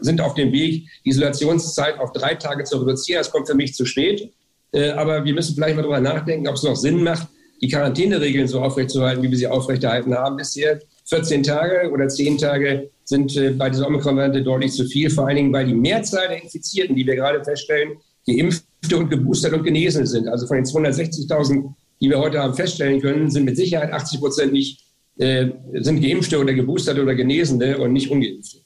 sind 0.00 0.20
auf 0.20 0.34
dem 0.34 0.52
Weg, 0.52 0.88
die 1.04 1.10
Isolationszeit 1.10 1.98
auf 1.98 2.12
drei 2.12 2.34
Tage 2.34 2.64
zu 2.64 2.78
reduzieren. 2.78 3.20
Das 3.20 3.30
kommt 3.30 3.48
für 3.48 3.54
mich 3.54 3.74
zu 3.74 3.84
spät. 3.84 4.30
Äh, 4.74 4.90
aber 4.90 5.24
wir 5.24 5.32
müssen 5.32 5.54
vielleicht 5.54 5.76
mal 5.76 5.82
darüber 5.82 6.00
nachdenken, 6.00 6.48
ob 6.48 6.56
es 6.56 6.64
noch 6.64 6.74
Sinn 6.74 7.02
macht, 7.02 7.28
die 7.62 7.68
Quarantäneregeln 7.68 8.48
so 8.48 8.60
aufrechtzuerhalten, 8.60 9.22
wie 9.22 9.30
wir 9.30 9.38
sie 9.38 9.46
aufrechterhalten 9.46 10.12
haben 10.14 10.36
bisher. 10.36 10.80
14 11.06 11.44
Tage 11.44 11.90
oder 11.90 12.08
10 12.08 12.38
Tage 12.38 12.90
sind 13.04 13.36
äh, 13.36 13.50
bei 13.50 13.70
dieser 13.70 13.86
Omikron-Variante 13.86 14.42
deutlich 14.42 14.72
zu 14.72 14.84
viel, 14.86 15.10
vor 15.10 15.28
allen 15.28 15.36
Dingen, 15.36 15.52
weil 15.52 15.66
die 15.66 15.74
Mehrzahl 15.74 16.28
der 16.28 16.42
Infizierten, 16.42 16.96
die 16.96 17.06
wir 17.06 17.14
gerade 17.14 17.44
feststellen, 17.44 17.92
geimpfte 18.26 18.96
und 18.96 19.10
geboostert 19.10 19.52
und 19.52 19.62
genesen 19.62 20.06
sind. 20.06 20.26
Also 20.28 20.46
von 20.46 20.56
den 20.56 20.64
260.000, 20.64 21.72
die 22.00 22.10
wir 22.10 22.18
heute 22.18 22.40
haben 22.40 22.54
feststellen 22.54 23.00
können, 23.00 23.30
sind 23.30 23.44
mit 23.44 23.56
Sicherheit 23.56 23.92
80 23.92 24.20
Prozent 24.20 24.52
nicht 24.52 24.82
äh, 25.16 25.50
sind 25.74 26.02
Geimpfte 26.02 26.40
oder 26.40 26.52
Geboosterte 26.52 27.00
oder 27.00 27.14
Genesene 27.14 27.78
und 27.78 27.92
nicht 27.92 28.10
Ungeimpfte. 28.10 28.63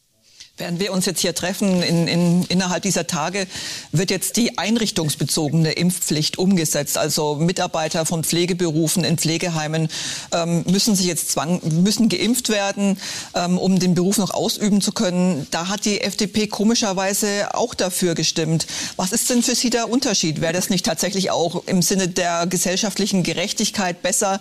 Während 0.59 0.81
wir 0.81 0.93
uns 0.93 1.07
jetzt 1.07 1.21
hier 1.21 1.37
treffen, 1.37 1.85
in, 1.85 2.09
in, 2.09 2.43
innerhalb 2.49 2.83
dieser 2.83 3.07
Tage 3.07 3.47
wird 3.93 4.11
jetzt 4.11 4.37
die 4.37 4.59
einrichtungsbezogene 4.59 5.71
Impfpflicht 5.71 6.37
umgesetzt. 6.37 6.99
Also 6.99 7.37
Mitarbeiter 7.37 8.05
von 8.05 8.25
Pflegeberufen 8.25 9.05
in 9.05 9.19
Pflegeheimen 9.19 9.89
ähm, 10.33 10.65
müssen 10.69 10.97
sich 10.97 11.07
jetzt 11.07 11.31
zwang, 11.31 11.61
müssen 11.63 12.09
geimpft 12.09 12.49
werden, 12.49 12.99
ähm, 13.37 13.57
um 13.57 13.79
den 13.79 13.95
Beruf 13.95 14.19
noch 14.19 14.35
ausüben 14.35 14.81
zu 14.81 14.91
können. 14.91 15.47
Da 15.53 15.69
hat 15.69 15.85
die 15.85 16.01
FDP 16.01 16.49
komischerweise 16.49 17.55
auch 17.55 17.75
dafür 17.75 18.17
gestimmt. 18.17 18.67
Was 18.97 19.13
ist 19.13 19.31
denn 19.31 19.45
für 19.45 19.55
Sie 19.55 19.71
der 19.71 19.89
Unterschied? 19.89 20.41
Wäre 20.41 20.55
das 20.55 20.71
nicht 20.71 20.85
tatsächlich 20.85 21.31
auch 21.31 21.63
im 21.67 21.83
Sinne 21.83 22.09
der 22.09 22.49
gesellschaftlichen 22.49 23.23
Gerechtigkeit 23.23 24.03
besser, 24.03 24.41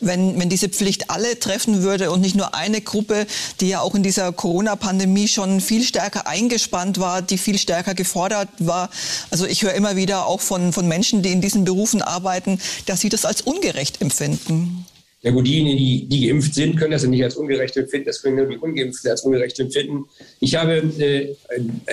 wenn, 0.00 0.40
wenn 0.40 0.48
diese 0.48 0.70
Pflicht 0.70 1.10
alle 1.10 1.38
treffen 1.38 1.82
würde 1.82 2.10
und 2.10 2.22
nicht 2.22 2.36
nur 2.36 2.54
eine 2.54 2.80
Gruppe, 2.80 3.26
die 3.60 3.68
ja 3.68 3.82
auch 3.82 3.94
in 3.94 4.02
dieser 4.02 4.32
Corona-Pandemie 4.32 5.28
schon 5.28 5.57
viel 5.60 5.82
stärker 5.82 6.26
eingespannt 6.26 6.98
war, 6.98 7.22
die 7.22 7.38
viel 7.38 7.58
stärker 7.58 7.94
gefordert 7.94 8.48
war. 8.58 8.90
Also 9.30 9.46
ich 9.46 9.62
höre 9.62 9.74
immer 9.74 9.96
wieder 9.96 10.26
auch 10.26 10.40
von, 10.40 10.72
von 10.72 10.88
Menschen, 10.88 11.22
die 11.22 11.32
in 11.32 11.40
diesen 11.40 11.64
Berufen 11.64 12.02
arbeiten, 12.02 12.60
dass 12.86 13.00
sie 13.00 13.08
das 13.08 13.24
als 13.24 13.42
ungerecht 13.42 14.00
empfinden. 14.00 14.86
Ja 15.22 15.32
gut, 15.32 15.48
diejenigen, 15.48 15.76
die, 15.76 16.06
die 16.06 16.28
geimpft 16.28 16.54
sind, 16.54 16.76
können 16.76 16.92
das 16.92 17.02
ja 17.02 17.08
nicht 17.08 17.24
als 17.24 17.36
ungerecht 17.36 17.76
empfinden, 17.76 18.06
das 18.06 18.22
können 18.22 18.36
nur 18.36 18.46
die 18.46 18.56
Ungeimpften 18.56 19.10
als 19.10 19.22
ungerecht 19.22 19.58
empfinden. 19.58 20.04
Ich 20.38 20.54
habe 20.54 20.76
äh, 20.76 21.34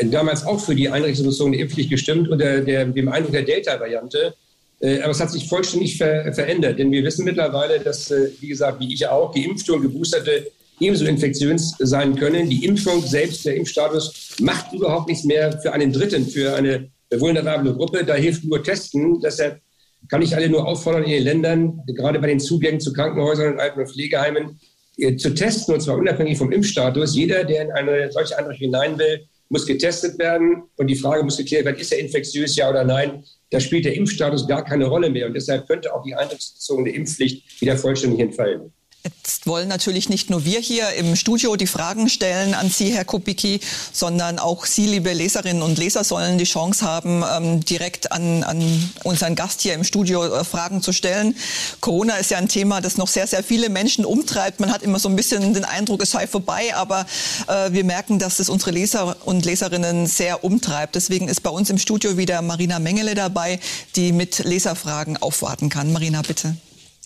damals 0.03 0.45
auch 0.45 0.59
für 0.59 0.75
die 0.75 0.89
einrichtungsbezogene 0.89 1.57
Impfpflicht 1.57 1.89
gestimmt 1.89 2.29
unter 2.29 2.61
der, 2.61 2.85
dem 2.85 3.09
Eindruck 3.09 3.31
der 3.31 3.41
Delta-Variante. 3.41 4.35
Äh, 4.79 5.01
aber 5.01 5.11
es 5.11 5.19
hat 5.19 5.31
sich 5.31 5.47
vollständig 5.47 5.97
ver 5.97 6.31
verändert, 6.33 6.77
denn 6.77 6.91
wir 6.91 7.03
wissen 7.03 7.25
mittlerweile, 7.25 7.79
dass, 7.79 8.11
äh, 8.11 8.29
wie 8.39 8.47
gesagt, 8.47 8.79
wie 8.79 8.93
ich 8.93 9.07
auch, 9.07 9.33
Geimpfte 9.33 9.73
und 9.73 9.81
Geboosterte 9.81 10.51
ebenso 10.79 11.05
infektiös 11.05 11.73
sein 11.79 12.15
können. 12.15 12.49
Die 12.49 12.65
Impfung 12.65 13.01
selbst, 13.01 13.45
der 13.45 13.55
Impfstatus, 13.55 14.35
macht 14.41 14.73
überhaupt 14.73 15.07
nichts 15.07 15.23
mehr 15.23 15.59
für 15.61 15.73
einen 15.73 15.91
Dritten, 15.91 16.25
für 16.27 16.55
eine 16.55 16.89
vulnerable 17.11 17.73
Gruppe. 17.73 18.03
Da 18.03 18.15
hilft 18.15 18.43
nur 18.43 18.63
Testen. 18.63 19.19
Deshalb 19.21 19.61
kann 20.09 20.21
ich 20.21 20.35
alle 20.35 20.49
nur 20.49 20.67
auffordern, 20.67 21.03
in 21.03 21.11
den 21.11 21.23
Ländern, 21.23 21.81
gerade 21.87 22.19
bei 22.19 22.27
den 22.27 22.39
Zugängen 22.39 22.79
zu 22.79 22.93
Krankenhäusern 22.93 23.53
und 23.53 23.59
Alten- 23.59 23.79
und 23.79 23.89
Pflegeheimen, 23.89 24.59
äh, 24.97 25.15
zu 25.15 25.33
testen, 25.33 25.73
und 25.73 25.81
zwar 25.81 25.97
unabhängig 25.97 26.37
vom 26.37 26.51
Impfstatus. 26.51 27.15
Jeder, 27.15 27.43
der 27.43 27.63
in 27.63 27.71
eine 27.71 28.11
solche 28.11 28.37
Einrichtung 28.37 28.67
hinein 28.67 28.97
will, 28.97 29.25
muss 29.49 29.65
getestet 29.65 30.17
werden. 30.19 30.63
Und 30.77 30.87
die 30.87 30.95
Frage 30.95 31.23
muss 31.23 31.37
geklärt 31.37 31.65
werden, 31.65 31.77
ist 31.77 31.91
er 31.91 31.99
infektiös, 31.99 32.55
ja 32.55 32.69
oder 32.69 32.83
nein? 32.83 33.23
Da 33.49 33.59
spielt 33.59 33.85
der 33.85 33.95
Impfstatus 33.95 34.47
gar 34.47 34.63
keine 34.63 34.85
Rolle 34.85 35.09
mehr. 35.09 35.27
Und 35.27 35.33
deshalb 35.33 35.67
könnte 35.67 35.93
auch 35.93 36.03
die 36.03 36.15
einrichtungsbezogene 36.15 36.91
Impfpflicht 36.91 37.61
wieder 37.61 37.77
vollständig 37.77 38.19
entfallen. 38.19 38.71
Jetzt 39.05 39.45
wollen 39.45 39.67
natürlich 39.67 40.09
nicht 40.09 40.31
nur 40.31 40.45
wir 40.45 40.59
hier 40.59 40.93
im 40.93 41.15
Studio 41.15 41.55
die 41.55 41.67
Fragen 41.67 42.09
stellen 42.09 42.55
an 42.55 42.71
Sie, 42.71 42.91
Herr 42.91 43.05
Kubicki, 43.05 43.59
sondern 43.93 44.39
auch 44.39 44.65
Sie, 44.65 44.87
liebe 44.87 45.13
Leserinnen 45.13 45.61
und 45.61 45.77
Leser, 45.77 46.03
sollen 46.03 46.39
die 46.39 46.45
Chance 46.45 46.83
haben, 46.83 47.23
ähm, 47.31 47.63
direkt 47.63 48.11
an, 48.11 48.43
an 48.43 48.91
unseren 49.03 49.35
Gast 49.35 49.61
hier 49.61 49.75
im 49.75 49.83
Studio 49.83 50.25
äh, 50.25 50.43
Fragen 50.43 50.81
zu 50.81 50.91
stellen. 50.91 51.35
Corona 51.81 52.15
ist 52.15 52.31
ja 52.31 52.39
ein 52.39 52.47
Thema, 52.47 52.81
das 52.81 52.97
noch 52.97 53.07
sehr, 53.07 53.27
sehr 53.27 53.43
viele 53.43 53.69
Menschen 53.69 54.05
umtreibt. 54.05 54.59
Man 54.59 54.73
hat 54.73 54.81
immer 54.81 54.97
so 54.97 55.07
ein 55.07 55.15
bisschen 55.15 55.53
den 55.53 55.65
Eindruck, 55.65 56.01
es 56.01 56.09
sei 56.09 56.25
vorbei, 56.25 56.73
aber 56.73 57.05
äh, 57.45 57.71
wir 57.73 57.83
merken, 57.83 58.17
dass 58.17 58.39
es 58.39 58.49
unsere 58.49 58.71
Leser 58.71 59.17
und 59.25 59.45
Leserinnen 59.45 60.07
sehr 60.07 60.43
umtreibt. 60.43 60.95
Deswegen 60.95 61.27
ist 61.27 61.43
bei 61.43 61.51
uns 61.51 61.69
im 61.69 61.77
Studio 61.77 62.17
wieder 62.17 62.41
Marina 62.41 62.79
Mengele 62.79 63.13
dabei, 63.13 63.59
die 63.95 64.11
mit 64.11 64.39
Leserfragen 64.39 65.17
aufwarten 65.17 65.69
kann. 65.69 65.93
Marina, 65.93 66.23
bitte. 66.23 66.55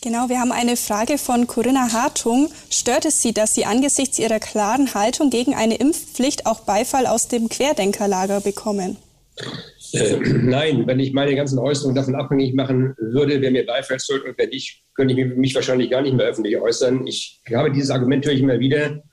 Genau, 0.01 0.29
wir 0.29 0.39
haben 0.39 0.53
eine 0.53 0.77
Frage 0.77 1.17
von 1.17 1.45
Corinna 1.45 1.91
Hartung. 1.91 2.49
Stört 2.69 3.03
es 3.03 3.21
Sie, 3.21 3.33
dass 3.33 3.53
Sie 3.53 3.65
angesichts 3.65 4.17
Ihrer 4.17 4.39
klaren 4.39 4.93
Haltung 4.93 5.29
gegen 5.29 5.55
eine 5.55 5.75
Impfpflicht 5.75 6.45
auch 6.45 6.61
Beifall 6.61 7.05
aus 7.05 7.27
dem 7.27 7.49
Querdenkerlager 7.49 8.39
bekommen? 8.39 8.95
Äh, 9.91 10.17
nein, 10.19 10.87
wenn 10.87 11.01
ich 11.01 11.11
meine 11.11 11.35
ganzen 11.35 11.59
Äußerungen 11.59 11.95
davon 11.95 12.15
abhängig 12.15 12.53
machen 12.53 12.95
würde, 12.97 13.41
wer 13.41 13.51
mir 13.51 13.65
Beifall 13.65 13.99
zollt 13.99 14.23
und 14.23 14.37
wer 14.37 14.47
nicht, 14.47 14.83
könnte 14.93 15.13
ich 15.13 15.35
mich 15.35 15.53
wahrscheinlich 15.53 15.89
gar 15.89 16.01
nicht 16.01 16.15
mehr 16.15 16.27
öffentlich 16.27 16.57
äußern. 16.57 17.05
Ich 17.05 17.41
habe 17.53 17.69
dieses 17.69 17.89
Argument 17.89 18.25
höre 18.25 18.33
ich 18.33 18.41
immer 18.41 18.59
wieder, 18.59 19.03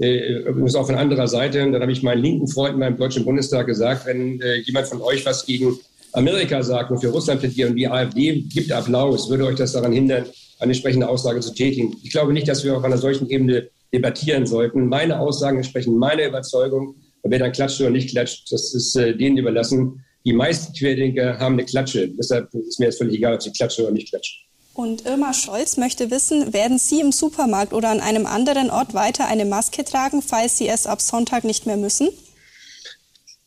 äh, 0.00 0.38
übrigens 0.40 0.74
auch 0.74 0.86
von 0.86 0.96
anderer 0.96 1.28
Seite. 1.28 1.62
Und 1.62 1.70
dann 1.70 1.82
habe 1.82 1.92
ich 1.92 2.02
meinen 2.02 2.22
linken 2.22 2.48
Freunden 2.48 2.80
beim 2.80 2.96
Deutschen 2.96 3.24
Bundestag 3.24 3.66
gesagt, 3.66 4.06
wenn 4.06 4.40
äh, 4.40 4.56
jemand 4.56 4.88
von 4.88 5.02
euch 5.02 5.24
was 5.24 5.46
gegen 5.46 5.78
Amerika 6.12 6.62
sagt 6.62 6.90
und 6.90 7.00
für 7.00 7.08
Russland 7.08 7.40
plädiert 7.40 7.70
und 7.70 7.76
die 7.76 7.88
AfD 7.88 8.42
gibt 8.42 8.70
Applaus, 8.70 9.30
würde 9.30 9.46
euch 9.46 9.56
das 9.56 9.72
daran 9.72 9.92
hindern, 9.92 10.26
eine 10.58 10.72
entsprechende 10.72 11.08
Aussage 11.08 11.40
zu 11.40 11.54
tätigen. 11.54 11.96
Ich 12.02 12.10
glaube 12.10 12.32
nicht, 12.32 12.48
dass 12.48 12.64
wir 12.64 12.76
auf 12.76 12.84
einer 12.84 12.98
solchen 12.98 13.28
Ebene 13.28 13.68
debattieren 13.92 14.46
sollten. 14.46 14.86
Meine 14.86 15.18
Aussagen 15.18 15.58
entsprechen 15.58 15.96
meiner 15.96 16.26
Überzeugung. 16.26 16.96
Und 17.22 17.30
wer 17.30 17.38
dann 17.38 17.52
klatscht 17.52 17.80
oder 17.80 17.90
nicht 17.90 18.10
klatscht, 18.10 18.50
das 18.50 18.74
ist 18.74 18.96
äh, 18.96 19.16
denen 19.16 19.36
überlassen. 19.36 20.04
Die 20.24 20.32
meisten 20.32 20.72
Querdenker 20.72 21.38
haben 21.38 21.54
eine 21.54 21.64
Klatsche. 21.64 22.08
Deshalb 22.08 22.52
ist 22.54 22.78
mir 22.78 22.86
jetzt 22.86 22.98
völlig 22.98 23.16
egal, 23.16 23.34
ob 23.34 23.42
sie 23.42 23.50
klatschen 23.50 23.84
oder 23.84 23.92
nicht 23.92 24.08
klatschen. 24.08 24.38
Und 24.74 25.04
Irma 25.04 25.34
Scholz 25.34 25.76
möchte 25.76 26.10
wissen, 26.10 26.52
werden 26.54 26.78
Sie 26.78 27.00
im 27.00 27.12
Supermarkt 27.12 27.74
oder 27.74 27.90
an 27.90 28.00
einem 28.00 28.24
anderen 28.24 28.70
Ort 28.70 28.94
weiter 28.94 29.28
eine 29.28 29.44
Maske 29.44 29.84
tragen, 29.84 30.22
falls 30.22 30.56
Sie 30.56 30.68
es 30.68 30.86
ab 30.86 31.02
Sonntag 31.02 31.44
nicht 31.44 31.66
mehr 31.66 31.76
müssen? 31.76 32.08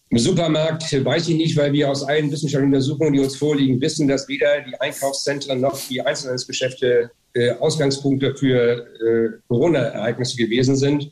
Im 0.09 0.19
Supermarkt 0.19 0.83
weiß 1.03 1.29
ich 1.29 1.35
nicht, 1.35 1.57
weil 1.57 1.73
wir 1.73 1.89
aus 1.89 2.03
allen 2.03 2.31
wissenschaftlichen 2.31 2.73
Untersuchungen, 2.73 3.13
die 3.13 3.19
uns 3.19 3.35
vorliegen, 3.35 3.81
wissen, 3.81 4.07
dass 4.07 4.27
weder 4.27 4.61
die 4.61 4.79
Einkaufszentren 4.79 5.59
noch 5.59 5.79
die 5.89 5.99
Einzelhandelsgeschäfte 5.99 7.09
äh, 7.33 7.51
Ausgangspunkte 7.53 8.35
für 8.35 8.85
äh, 9.01 9.39
Corona-Ereignisse 9.47 10.37
gewesen 10.37 10.75
sind. 10.75 11.11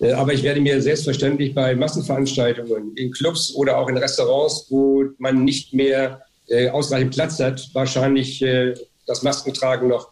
Äh, 0.00 0.12
aber 0.12 0.32
ich 0.34 0.42
werde 0.42 0.60
mir 0.60 0.82
selbstverständlich 0.82 1.54
bei 1.54 1.74
Massenveranstaltungen 1.74 2.96
in 2.96 3.12
Clubs 3.12 3.54
oder 3.54 3.78
auch 3.78 3.88
in 3.88 3.96
Restaurants, 3.96 4.66
wo 4.68 5.04
man 5.18 5.44
nicht 5.44 5.72
mehr 5.72 6.22
äh, 6.48 6.68
ausreichend 6.68 7.14
Platz 7.14 7.38
hat, 7.38 7.70
wahrscheinlich 7.72 8.42
äh, 8.42 8.74
das 9.06 9.22
Maskentragen 9.22 9.88
noch 9.88 10.10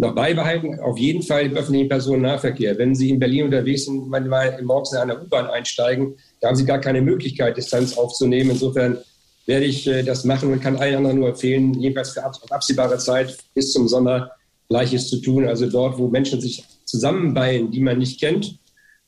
noch 0.00 0.14
beibehalten. 0.14 0.78
Auf 0.78 0.96
jeden 0.96 1.22
Fall 1.22 1.46
im 1.46 1.56
öffentlichen 1.56 1.88
Personennahverkehr. 1.88 2.78
Wenn 2.78 2.94
Sie 2.94 3.10
in 3.10 3.18
Berlin 3.18 3.46
unterwegs 3.46 3.84
sind, 3.84 4.08
manchmal 4.08 4.62
morgens 4.62 4.92
in 4.92 4.98
einer 4.98 5.20
U-Bahn 5.20 5.46
einsteigen, 5.48 6.14
da 6.40 6.48
haben 6.48 6.56
Sie 6.56 6.64
gar 6.64 6.80
keine 6.80 7.02
Möglichkeit, 7.02 7.56
Distanz 7.56 7.96
aufzunehmen. 7.96 8.50
Insofern 8.50 8.98
werde 9.46 9.64
ich 9.64 9.86
äh, 9.86 10.02
das 10.02 10.24
machen 10.24 10.52
und 10.52 10.60
kann 10.60 10.76
allen 10.76 10.96
anderen 10.96 11.18
nur 11.18 11.28
empfehlen, 11.30 11.74
jedenfalls 11.74 12.10
für 12.10 12.24
absehbare 12.50 12.98
Zeit 12.98 13.36
bis 13.54 13.72
zum 13.72 13.88
Sommer 13.88 14.30
Gleiches 14.68 15.08
zu 15.08 15.20
tun. 15.20 15.48
Also 15.48 15.68
dort, 15.68 15.98
wo 15.98 16.08
Menschen 16.08 16.40
sich 16.40 16.64
zusammenballen, 16.84 17.70
die 17.70 17.80
man 17.80 17.98
nicht 17.98 18.20
kennt 18.20 18.58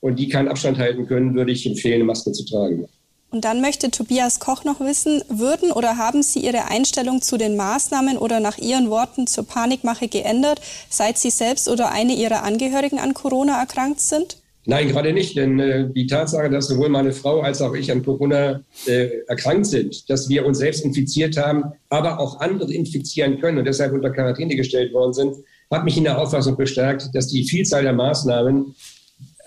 und 0.01 0.19
die 0.19 0.29
keinen 0.29 0.49
Abstand 0.49 0.79
halten 0.79 1.07
können, 1.07 1.35
würde 1.35 1.53
ich 1.53 1.67
empfehlen, 1.67 1.97
eine 1.97 2.05
Maske 2.05 2.33
zu 2.33 2.45
tragen. 2.45 2.89
Und 3.31 3.45
dann 3.45 3.61
möchte 3.61 3.93
Tobias 3.93 4.41
Koch 4.41 4.65
noch 4.65 4.81
wissen, 4.81 5.23
würden 5.29 5.71
oder 5.71 5.97
haben 5.97 6.23
Sie 6.23 6.41
Ihre 6.41 6.65
Einstellung 6.65 7.23
zu 7.23 7.37
den 7.37 7.57
Maßnahmen 7.57 8.19
oder 8.19 8.41
nach 8.41 8.59
Ihren 8.59 8.91
Worten 8.91 9.29
zur 9.29 9.47
Panikmache 9.47 10.09
geändert, 10.09 10.61
seit 10.89 11.17
Sie 11.17 11.31
selbst 11.31 11.69
oder 11.69 11.93
eine 11.93 12.15
Ihrer 12.15 12.43
Angehörigen 12.43 12.99
an 12.99 13.15
Corona 13.15 13.61
erkrankt 13.61 14.01
sind? 14.01 14.40
Nein, 14.67 14.89
gerade 14.89 15.13
nicht, 15.15 15.37
denn 15.37 15.59
äh, 15.59 15.89
die 15.91 16.07
Tatsache, 16.07 16.51
dass 16.51 16.69
sowohl 16.69 16.91
meine 16.91 17.13
Frau 17.13 17.41
als 17.41 17.63
auch 17.63 17.75
ich 17.75 17.91
an 17.91 18.05
Corona 18.05 18.61
äh, 18.87 19.09
erkrankt 19.27 19.67
sind, 19.67 20.09
dass 20.11 20.29
wir 20.29 20.45
uns 20.45 20.59
selbst 20.59 20.85
infiziert 20.85 21.39
haben, 21.39 21.65
aber 21.89 22.21
auch 22.21 22.41
andere 22.41 22.73
infizieren 22.73 23.41
können 23.41 23.59
und 23.59 23.65
deshalb 23.65 23.93
unter 23.93 24.11
Quarantäne 24.11 24.57
gestellt 24.57 24.93
worden 24.93 25.15
sind, 25.15 25.37
hat 25.71 25.85
mich 25.85 25.97
in 25.97 26.05
der 26.05 26.19
Auffassung 26.19 26.57
bestärkt, 26.57 27.09
dass 27.15 27.29
die 27.29 27.45
Vielzahl 27.45 27.85
der 27.85 27.95
Maßnahmen 27.95 28.75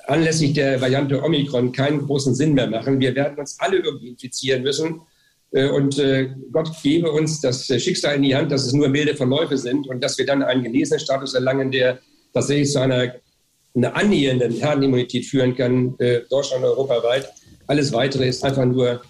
anlässlich 0.07 0.53
der 0.53 0.81
Variante 0.81 1.21
Omikron 1.21 1.71
keinen 1.71 2.05
großen 2.05 2.33
Sinn 2.33 2.53
mehr 2.53 2.67
machen. 2.67 2.99
Wir 2.99 3.15
werden 3.15 3.37
uns 3.37 3.59
alle 3.59 3.77
irgendwie 3.77 4.09
infizieren 4.09 4.63
müssen. 4.63 5.01
Äh, 5.51 5.69
und 5.69 5.99
äh, 5.99 6.29
Gott 6.51 6.71
gebe 6.81 7.11
uns 7.11 7.39
das 7.39 7.67
Schicksal 7.67 8.15
in 8.15 8.23
die 8.23 8.35
Hand, 8.35 8.51
dass 8.51 8.65
es 8.65 8.73
nur 8.73 8.89
milde 8.89 9.15
Verläufe 9.15 9.57
sind 9.57 9.87
und 9.87 10.03
dass 10.03 10.17
wir 10.17 10.25
dann 10.25 10.41
einen 10.41 10.63
genesenen 10.63 10.99
Status 10.99 11.33
erlangen, 11.33 11.71
der 11.71 11.99
tatsächlich 12.33 12.71
zu 12.71 12.79
einer, 12.79 13.13
einer 13.75 13.95
annähernden 13.95 14.53
Herdenimmunität 14.53 15.25
führen 15.25 15.55
kann, 15.55 15.95
äh, 15.99 16.21
Deutschland 16.29 16.63
europaweit. 16.63 17.31
Alles 17.67 17.91
Weitere 17.91 18.27
ist 18.27 18.43
einfach 18.43 18.65
nur, 18.65 19.01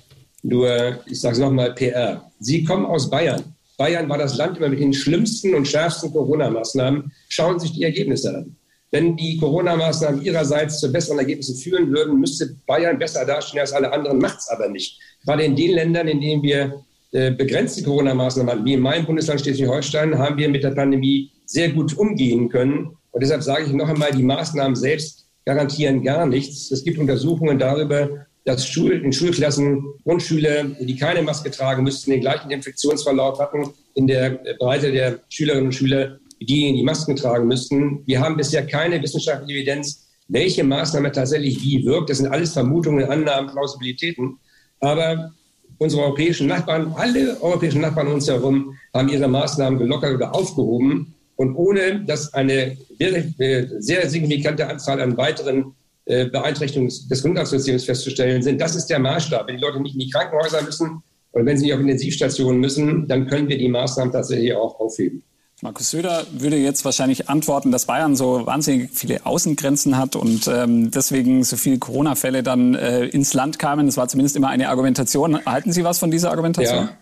nur 0.42 1.00
ich 1.06 1.20
sage 1.20 1.34
es 1.34 1.40
nochmal, 1.40 1.74
PR. 1.74 2.32
Sie 2.40 2.64
kommen 2.64 2.86
aus 2.86 3.10
Bayern. 3.10 3.44
Bayern 3.78 4.08
war 4.08 4.18
das 4.18 4.38
Land 4.38 4.58
immer 4.58 4.70
mit 4.70 4.80
den 4.80 4.94
schlimmsten 4.94 5.56
und 5.56 5.68
schärfsten 5.68 6.12
Corona-Maßnahmen. 6.12 7.12
Schauen 7.30 7.60
Sie 7.60 7.68
sich 7.68 7.78
die 7.78 7.84
Ergebnisse 7.84 8.36
an. 8.36 8.56
Wenn 8.92 9.18
die 9.18 9.38
Corona-Maßnahmen 9.38 10.22
ihrerseits 10.22 10.80
zu 10.80 10.92
besseren 10.92 11.18
Ergebnissen 11.18 11.56
führen 11.58 11.92
würden, 11.92 12.20
müsste 12.20 12.56
Bayern 12.68 13.00
besser 13.00 13.26
dastehen 13.26 13.62
als 13.62 13.74
alle 13.74 13.92
anderen, 13.92 14.20
macht 14.20 14.38
es 14.38 14.50
aber 14.50 14.70
nicht. 14.70 15.00
Gerade 15.26 15.44
in 15.44 15.56
den 15.56 15.72
Ländern, 15.72 16.08
in 16.08 16.22
denen 16.22 16.44
wir 16.44 16.84
äh, 17.12 17.32
begrenzte 17.32 17.82
Corona-Maßnahmen 17.82 18.54
hatten, 18.54 18.66
wie 18.66 18.74
in 18.74 18.82
meinem 18.82 19.06
Bundesland 19.06 19.42
Schleswig-Holstein, 19.42 20.18
haben 20.18 20.38
wir 20.38 20.48
mit 20.48 20.64
der 20.64 20.72
Pandemie 20.72 21.32
sehr 21.46 21.70
gut 21.72 21.98
umgehen 21.98 22.50
können. 22.50 22.96
Und 23.14 23.22
deshalb 23.22 23.44
sage 23.44 23.66
ich 23.66 23.72
noch 23.72 23.88
einmal, 23.88 24.12
die 24.12 24.24
Maßnahmen 24.24 24.76
selbst 24.76 25.28
garantieren 25.46 26.04
gar 26.04 26.26
nichts. 26.26 26.72
Es 26.72 26.84
gibt 26.84 26.98
Untersuchungen 26.98 27.60
darüber, 27.60 28.26
dass 28.44 28.68
Schul 28.68 28.92
in 28.92 29.14
Schulklassen 29.14 29.84
Grundschüler, 30.04 30.66
die 30.66 30.96
keine 30.96 31.22
Maske 31.22 31.52
tragen 31.52 31.84
müssten, 31.84 32.12
den 32.12 32.22
gleichen 32.22 32.52
Infektionsverlauf 32.52 33.40
hatten 33.40 33.70
in 33.94 34.08
der 34.08 34.42
Breite 34.60 34.92
der 34.92 35.20
Schülerinnen 35.30 35.68
und 35.68 35.74
Schüler 35.74 36.18
diejenigen, 36.42 36.78
die 36.78 36.84
Masken 36.84 37.16
tragen 37.16 37.48
müssten. 37.48 38.06
Wir 38.06 38.20
haben 38.20 38.36
bisher 38.36 38.66
keine 38.66 39.02
wissenschaftliche 39.02 39.60
Evidenz, 39.60 40.08
welche 40.28 40.64
Maßnahme 40.64 41.12
tatsächlich 41.12 41.62
wie 41.62 41.86
wirkt. 41.86 42.10
Das 42.10 42.18
sind 42.18 42.28
alles 42.28 42.54
Vermutungen, 42.54 43.06
Annahmen, 43.06 43.52
Plausibilitäten. 43.52 44.40
Aber 44.80 45.32
unsere 45.78 46.02
europäischen 46.02 46.48
Nachbarn, 46.48 46.94
alle 46.98 47.42
europäischen 47.42 47.82
Nachbarn 47.82 48.08
um 48.08 48.14
uns 48.16 48.28
herum, 48.28 48.76
haben 48.94 49.10
ihre 49.10 49.28
Maßnahmen 49.28 49.80
gelockert 49.80 50.16
oder 50.16 50.36
aufgehoben. 50.36 51.14
Und 51.44 51.56
ohne 51.56 52.06
dass 52.06 52.34
eine 52.34 52.78
sehr 52.98 54.10
signifikante 54.10 54.66
Anzahl 54.66 55.02
an 55.02 55.18
weiteren 55.18 55.74
äh, 56.06 56.28
Beeinträchtigungen 56.28 56.88
des 56.88 57.10
Gesundheitssystems 57.10 57.84
festzustellen 57.84 58.42
sind, 58.42 58.62
das 58.62 58.76
ist 58.78 58.88
der 58.88 59.00
Maßstab. 59.00 59.46
Wenn 59.48 59.58
die 59.58 59.62
Leute 59.62 59.82
nicht 59.82 59.96
in 59.96 60.00
die 60.00 60.10
Krankenhäuser 60.10 60.62
müssen 60.62 61.04
und 61.34 61.46
wenn 61.46 61.58
sie 61.58 61.66
nicht 61.66 61.74
auf 61.74 61.82
Intensivstationen 61.82 62.62
müssen, 62.62 63.10
dann 63.10 63.28
können 63.28 63.50
wir 63.50 63.58
die 63.58 63.68
Maßnahmen 63.68 64.14
tatsächlich 64.14 64.54
auch 64.54 64.80
aufheben. 64.80 65.22
Markus 65.62 65.92
Söder 65.92 66.26
würde 66.32 66.58
jetzt 66.58 66.84
wahrscheinlich 66.86 67.30
antworten, 67.30 67.72
dass 67.72 67.86
Bayern 67.86 68.16
so 68.16 68.46
wahnsinnig 68.46 68.92
viele 68.94 69.26
Außengrenzen 69.26 69.98
hat 69.98 70.16
und 70.16 70.48
ähm, 70.48 70.92
deswegen 70.92 71.44
so 71.44 71.58
viele 71.58 71.78
Corona-Fälle 71.78 72.44
dann 72.44 72.76
äh, 72.76 73.06
ins 73.06 73.34
Land 73.34 73.60
kamen. 73.60 73.86
Das 73.86 73.98
war 73.98 74.08
zumindest 74.08 74.36
immer 74.36 74.50
eine 74.50 74.70
Argumentation. 74.70 75.46
Halten 75.46 75.72
Sie 75.72 75.84
was 75.84 76.00
von 76.00 76.12
dieser 76.12 76.32
Argumentation? 76.32 76.86
Ja, 76.86 76.98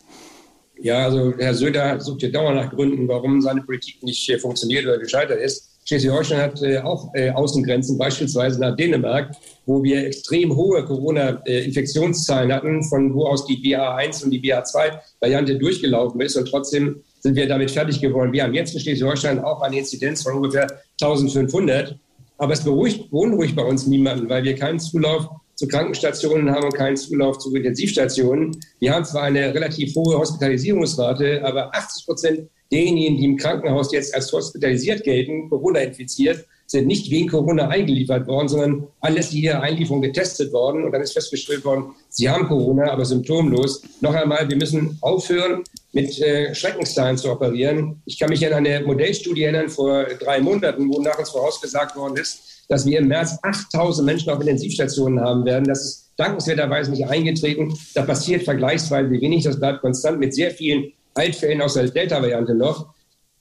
ja 0.82 1.06
also 1.06 1.34
Herr 1.38 1.54
Söder 1.54 2.00
sucht 2.00 2.24
ja 2.24 2.30
dauernd 2.30 2.58
nach 2.58 2.72
Gründen, 2.72 3.08
warum 3.08 3.42
seine 3.42 3.62
Politik 3.62 4.02
nicht 4.04 4.30
äh, 4.30 4.38
funktioniert 4.38 4.86
oder 4.86 4.98
gescheitert 4.98 5.40
ist. 5.40 5.70
Schleswig-Holstein 5.86 6.40
hat 6.40 6.62
äh, 6.62 6.78
auch 6.80 7.14
äh, 7.16 7.32
Außengrenzen, 7.32 7.98
beispielsweise 7.98 8.60
nach 8.60 8.76
Dänemark, 8.76 9.32
wo 9.66 9.84
wir 9.84 10.06
extrem 10.06 10.56
hohe 10.56 10.86
Corona-Infektionszahlen 10.86 12.54
hatten, 12.54 12.84
von 12.84 13.14
wo 13.14 13.26
aus 13.26 13.46
die 13.46 13.58
BA1 13.58 14.24
und 14.24 14.32
die 14.32 14.42
BA2-Variante 14.42 15.58
durchgelaufen 15.58 16.22
ist 16.22 16.36
und 16.36 16.48
trotzdem 16.48 17.02
sind 17.20 17.36
wir 17.36 17.48
damit 17.48 17.72
fertig 17.72 18.00
geworden. 18.00 18.32
Wir 18.32 18.44
haben 18.44 18.54
jetzt 18.54 18.74
in 18.74 18.80
Schleswig-Holstein 18.80 19.40
auch 19.40 19.62
eine 19.62 19.80
Inzidenz 19.80 20.24
von 20.24 20.36
ungefähr 20.36 20.68
1500. 21.02 21.96
Aber 22.38 22.54
es 22.54 22.64
beruhigt, 22.64 23.12
beunruhigt 23.12 23.56
bei 23.56 23.64
uns 23.64 23.86
niemanden, 23.86 24.28
weil 24.28 24.44
wir 24.44 24.56
keinen 24.56 24.80
Zulauf 24.80 25.30
zu 25.62 25.68
Krankenstationen 25.68 26.50
haben 26.50 26.66
und 26.66 26.74
keinen 26.74 26.98
Zulauf 26.98 27.38
zu 27.38 27.56
Intensivstationen. 27.56 28.58
Wir 28.80 28.96
haben 28.96 29.06
zwar 29.06 29.24
eine 29.24 29.54
relativ 29.54 29.94
hohe 29.94 30.18
Hospitalisierungsrate, 30.18 31.46
aber 31.46 31.76
80 31.76 32.06
Prozent 32.08 32.50
derjenigen, 32.72 33.18
die 33.18 33.26
im 33.26 33.38
Krankenhaus 33.38 33.92
jetzt 33.92 34.16
als 34.16 34.34
hospitalisiert 34.34 35.04
gelten, 35.04 35.52
Corona 35.52 35.82
infiziert, 35.82 36.48
sind 36.66 36.88
nicht 36.88 37.12
wegen 37.12 37.30
Corona 37.30 37.68
eingeliefert 37.68 38.26
worden, 38.26 38.48
sondern 38.48 38.88
alles 39.02 39.30
die 39.30 39.42
hier 39.42 39.62
Einlieferung 39.62 40.02
getestet 40.02 40.52
worden 40.52 40.84
und 40.84 40.94
dann 40.94 41.02
ist 41.04 41.14
festgestellt 41.14 41.64
worden, 41.64 41.92
sie 42.10 42.28
haben 42.28 42.48
Corona, 42.48 42.90
aber 42.92 43.06
symptomlos. 43.06 43.84
Noch 44.00 44.16
einmal, 44.16 44.50
wir 44.50 44.56
müssen 44.56 44.98
aufhören, 45.02 45.64
mit 45.92 46.20
äh, 46.22 46.56
Schreckenszahlen 46.56 47.18
zu 47.18 47.32
operieren. 47.32 48.02
Ich 48.06 48.18
kann 48.18 48.30
mich 48.30 48.44
an 48.48 48.54
eine 48.54 48.82
Modellstudie 48.82 49.44
erinnern 49.44 49.70
vor 49.70 50.06
drei 50.06 50.40
Monaten, 50.40 50.92
wo 50.92 51.00
nach 51.02 51.20
uns 51.20 51.30
vorausgesagt 51.30 51.96
worden 51.98 52.18
ist, 52.18 52.61
dass 52.72 52.86
wir 52.86 53.00
im 53.00 53.10
März 53.10 53.38
8000 53.42 54.06
Menschen 54.06 54.30
auf 54.30 54.40
Intensivstationen 54.40 55.20
haben 55.20 55.44
werden. 55.44 55.66
Das 55.66 55.82
ist 55.82 56.12
dankenswerterweise 56.16 56.90
nicht 56.90 57.06
eingetreten. 57.06 57.78
Da 57.94 58.04
passiert 58.04 58.44
vergleichsweise 58.44 59.12
wenig. 59.12 59.44
Das 59.44 59.60
bleibt 59.60 59.82
konstant 59.82 60.22
mit 60.22 60.34
sehr 60.34 60.52
vielen 60.52 60.94
Altfällen 61.14 61.62
aus 61.62 61.74
der 61.74 61.90
Delta-Variante 61.90 62.56
noch. 62.56 62.94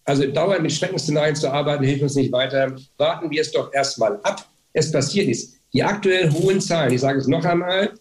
Also 0.04 0.26
dauernd 0.26 0.62
mit 0.62 0.72
Schreckensszenarien 0.72 1.36
zu 1.36 1.48
arbeiten, 1.48 1.84
hilft 1.84 2.02
uns 2.02 2.16
nicht 2.16 2.32
weiter. 2.32 2.74
Warten 2.98 3.30
wir 3.30 3.42
es 3.42 3.52
doch 3.52 3.72
erstmal 3.72 4.18
ab. 4.24 4.48
Es 4.72 4.90
passiert 4.90 5.28
ist. 5.28 5.54
Die 5.72 5.84
aktuell 5.84 6.32
hohen 6.32 6.60
Zahlen, 6.60 6.92
ich 6.92 7.00
sage 7.00 7.20
es 7.20 7.28
noch 7.28 7.44
einmal, 7.44 7.92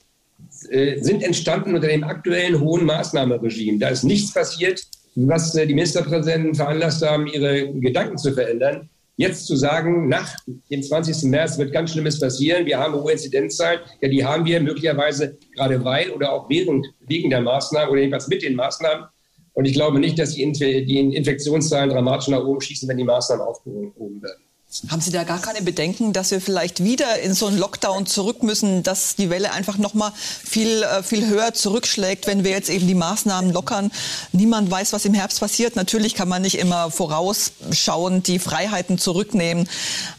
äh, 0.71 0.99
sind 0.99 1.21
entstanden 1.21 1.75
unter 1.75 1.89
dem 1.89 2.03
aktuellen 2.03 2.59
hohen 2.59 2.85
Maßnahmeregime. 2.85 3.77
Da 3.77 3.89
ist 3.89 4.03
nichts 4.03 4.33
passiert, 4.33 4.81
was 5.13 5.53
äh, 5.53 5.67
die 5.67 5.75
Ministerpräsidenten 5.75 6.55
veranlasst 6.55 7.05
haben, 7.05 7.27
ihre 7.27 7.71
Gedanken 7.73 8.17
zu 8.17 8.33
verändern. 8.33 8.89
Jetzt 9.19 9.47
zu 9.47 9.57
sagen, 9.57 10.07
nach 10.07 10.33
dem 10.71 10.81
20. 10.81 11.29
März 11.29 11.57
wird 11.57 11.73
ganz 11.73 11.91
Schlimmes 11.91 12.21
passieren, 12.21 12.65
wir 12.65 12.79
haben 12.79 12.93
hohe 12.93 13.11
Inzidenzzahlen, 13.11 13.81
ja, 14.01 14.07
die 14.07 14.23
haben 14.23 14.45
wir 14.45 14.61
möglicherweise 14.61 15.37
gerade 15.53 15.83
weil 15.83 16.11
oder 16.11 16.31
auch 16.31 16.49
während, 16.49 16.87
wegen 17.01 17.29
der 17.29 17.41
Maßnahmen 17.41 17.89
oder 17.89 17.99
jedenfalls 17.99 18.29
mit 18.29 18.43
den 18.43 18.55
Maßnahmen. 18.55 19.07
Und 19.51 19.65
ich 19.65 19.73
glaube 19.73 19.99
nicht, 19.99 20.17
dass 20.17 20.35
die, 20.35 20.43
Infektionszahlen 20.43 21.89
dramatisch 21.89 22.29
nach 22.29 22.45
oben 22.45 22.61
schießen, 22.61 22.87
wenn 22.87 22.95
die 22.95 23.03
Maßnahmen 23.03 23.45
aufgehoben 23.45 24.21
werden. 24.21 24.41
Haben 24.87 25.01
Sie 25.01 25.09
da 25.09 25.23
gar 25.23 25.41
keine 25.41 25.63
Bedenken, 25.63 26.13
dass 26.13 26.29
wir 26.29 26.39
vielleicht 26.39 26.83
wieder 26.83 27.19
in 27.21 27.33
so 27.33 27.47
einen 27.47 27.57
Lockdown 27.57 28.05
zurück 28.05 28.43
müssen, 28.43 28.83
dass 28.83 29.15
die 29.15 29.31
Welle 29.31 29.51
einfach 29.51 29.79
noch 29.79 29.95
mal 29.95 30.13
viel, 30.15 30.83
äh, 30.83 31.01
viel 31.01 31.27
höher 31.27 31.55
zurückschlägt, 31.55 32.27
wenn 32.27 32.43
wir 32.43 32.51
jetzt 32.51 32.69
eben 32.69 32.85
die 32.85 32.93
Maßnahmen 32.93 33.51
lockern? 33.51 33.91
Niemand 34.31 34.69
weiß, 34.69 34.93
was 34.93 35.05
im 35.05 35.15
Herbst 35.15 35.39
passiert. 35.39 35.75
Natürlich 35.75 36.13
kann 36.13 36.29
man 36.29 36.43
nicht 36.43 36.59
immer 36.59 36.91
vorausschauend 36.91 38.27
die 38.27 38.37
Freiheiten 38.37 38.99
zurücknehmen. 38.99 39.67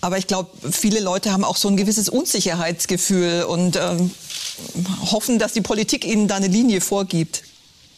Aber 0.00 0.18
ich 0.18 0.26
glaube, 0.26 0.50
viele 0.68 0.98
Leute 0.98 1.32
haben 1.32 1.44
auch 1.44 1.56
so 1.56 1.68
ein 1.68 1.76
gewisses 1.76 2.08
Unsicherheitsgefühl 2.08 3.44
und 3.44 3.76
ähm, 3.76 4.10
hoffen, 5.12 5.38
dass 5.38 5.52
die 5.52 5.60
Politik 5.60 6.04
ihnen 6.04 6.26
da 6.26 6.34
eine 6.34 6.48
Linie 6.48 6.80
vorgibt. 6.80 7.44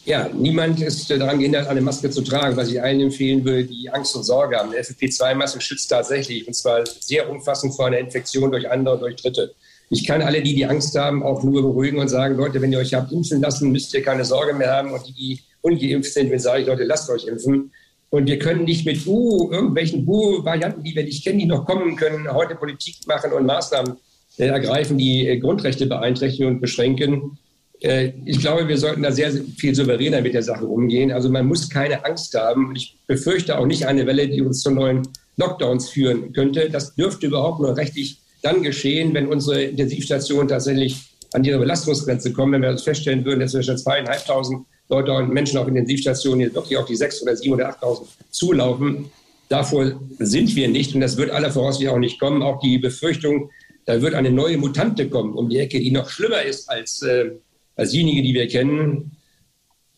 Ja, 0.05 0.29
niemand 0.33 0.81
ist 0.81 1.09
daran 1.09 1.39
gehindert, 1.39 1.67
eine 1.67 1.79
Maske 1.79 2.09
zu 2.09 2.21
tragen. 2.21 2.57
Was 2.57 2.69
ich 2.69 2.81
allen 2.81 2.99
empfehlen 2.99 3.45
würde, 3.45 3.65
die 3.65 3.89
Angst 3.89 4.15
und 4.15 4.23
Sorge 4.23 4.57
haben. 4.57 4.71
Eine 4.71 4.81
FFP2-Maske 4.81 5.61
schützt 5.61 5.89
tatsächlich, 5.89 6.45
und 6.45 6.53
zwar 6.53 6.85
sehr 6.85 7.29
umfassend 7.29 7.73
vor 7.73 7.87
einer 7.87 7.99
Infektion 7.99 8.51
durch 8.51 8.69
andere, 8.69 8.99
durch 8.99 9.15
Dritte. 9.15 9.53
Ich 9.89 10.05
kann 10.05 10.21
alle, 10.21 10.41
die 10.41 10.55
die 10.55 10.65
Angst 10.65 10.97
haben, 10.97 11.23
auch 11.23 11.43
nur 11.43 11.61
beruhigen 11.61 11.99
und 11.99 12.09
sagen, 12.09 12.35
Leute, 12.35 12.61
wenn 12.61 12.73
ihr 12.73 12.79
euch 12.79 12.93
habt 12.93 13.13
impfen 13.13 13.41
lassen, 13.41 13.71
müsst 13.71 13.93
ihr 13.93 14.01
keine 14.01 14.25
Sorge 14.25 14.53
mehr 14.53 14.71
haben. 14.71 14.91
Und 14.91 15.07
die, 15.07 15.13
die 15.13 15.39
ungeimpft 15.61 16.11
sind, 16.11 16.31
wenn 16.31 16.39
sage 16.39 16.61
ich, 16.61 16.67
Leute, 16.67 16.83
lasst 16.83 17.09
euch 17.09 17.25
impfen. 17.25 17.71
Und 18.09 18.27
wir 18.27 18.39
können 18.39 18.65
nicht 18.65 18.85
mit 18.85 19.07
uh, 19.07 19.51
irgendwelchen 19.51 20.07
uh-Varianten, 20.07 20.83
die 20.83 20.95
wir 20.95 21.03
nicht 21.03 21.23
kennen, 21.23 21.39
die 21.39 21.45
noch 21.45 21.65
kommen 21.65 21.95
können, 21.95 22.31
heute 22.31 22.55
Politik 22.55 22.97
machen 23.07 23.31
und 23.31 23.45
Maßnahmen 23.45 23.95
äh, 24.37 24.47
ergreifen, 24.47 24.97
die 24.97 25.27
äh, 25.27 25.37
Grundrechte 25.37 25.87
beeinträchtigen 25.87 26.47
und 26.47 26.59
beschränken. 26.59 27.37
Äh, 27.83 28.13
ich 28.25 28.39
glaube, 28.39 28.67
wir 28.67 28.77
sollten 28.77 29.03
da 29.03 29.11
sehr 29.11 29.31
viel 29.31 29.75
souveräner 29.75 30.21
mit 30.21 30.33
der 30.33 30.43
Sache 30.43 30.65
umgehen. 30.65 31.11
Also 31.11 31.29
man 31.29 31.45
muss 31.45 31.69
keine 31.69 32.03
Angst 32.05 32.33
haben. 32.33 32.73
Ich 32.75 32.97
befürchte 33.05 33.59
auch 33.59 33.67
nicht 33.67 33.85
eine 33.85 34.07
Welle, 34.07 34.27
die 34.27 34.41
uns 34.41 34.61
zu 34.61 34.71
neuen 34.71 35.03
Lockdowns 35.37 35.89
führen 35.89 36.33
könnte. 36.33 36.69
Das 36.69 36.95
dürfte 36.95 37.27
überhaupt 37.27 37.59
nur 37.59 37.75
rechtlich 37.75 38.19
dann 38.41 38.63
geschehen, 38.63 39.13
wenn 39.13 39.27
unsere 39.27 39.63
Intensivstationen 39.63 40.47
tatsächlich 40.47 40.97
an 41.33 41.43
ihre 41.43 41.59
Belastungsgrenze 41.59 42.33
kommen. 42.33 42.53
Wenn 42.53 42.61
wir 42.61 42.69
uns 42.69 42.83
feststellen 42.83 43.25
würden, 43.25 43.41
dass 43.41 43.53
wir 43.53 43.63
schon 43.63 43.77
zweieinhalbtausend 43.77 44.65
Leute 44.89 45.11
und 45.13 45.33
Menschen 45.33 45.57
auf 45.57 45.67
Intensivstationen 45.67 46.41
jetzt 46.41 46.55
wirklich 46.55 46.77
auf 46.77 46.85
die 46.85 46.95
sechs 46.95 47.21
oder 47.21 47.35
sieben 47.35 47.53
oder 47.53 47.69
achttausend 47.69 48.09
zulaufen. 48.31 49.11
Davor 49.49 49.99
sind 50.19 50.55
wir 50.55 50.67
nicht 50.67 50.95
und 50.95 51.01
das 51.01 51.17
wird 51.17 51.31
aller 51.31 51.51
Voraussicht 51.51 51.89
auch 51.89 51.97
nicht 51.97 52.19
kommen. 52.19 52.41
Auch 52.41 52.59
die 52.59 52.77
Befürchtung, 52.77 53.49
da 53.85 54.01
wird 54.01 54.13
eine 54.13 54.31
neue 54.31 54.57
Mutante 54.57 55.09
kommen 55.09 55.33
um 55.33 55.49
die 55.49 55.59
Ecke, 55.59 55.79
die 55.79 55.91
noch 55.91 56.09
schlimmer 56.09 56.41
ist 56.43 56.69
als 56.69 57.01
äh, 57.01 57.31
als 57.75 57.91
diejenige, 57.91 58.21
die 58.21 58.33
wir 58.33 58.47
kennen, 58.47 59.11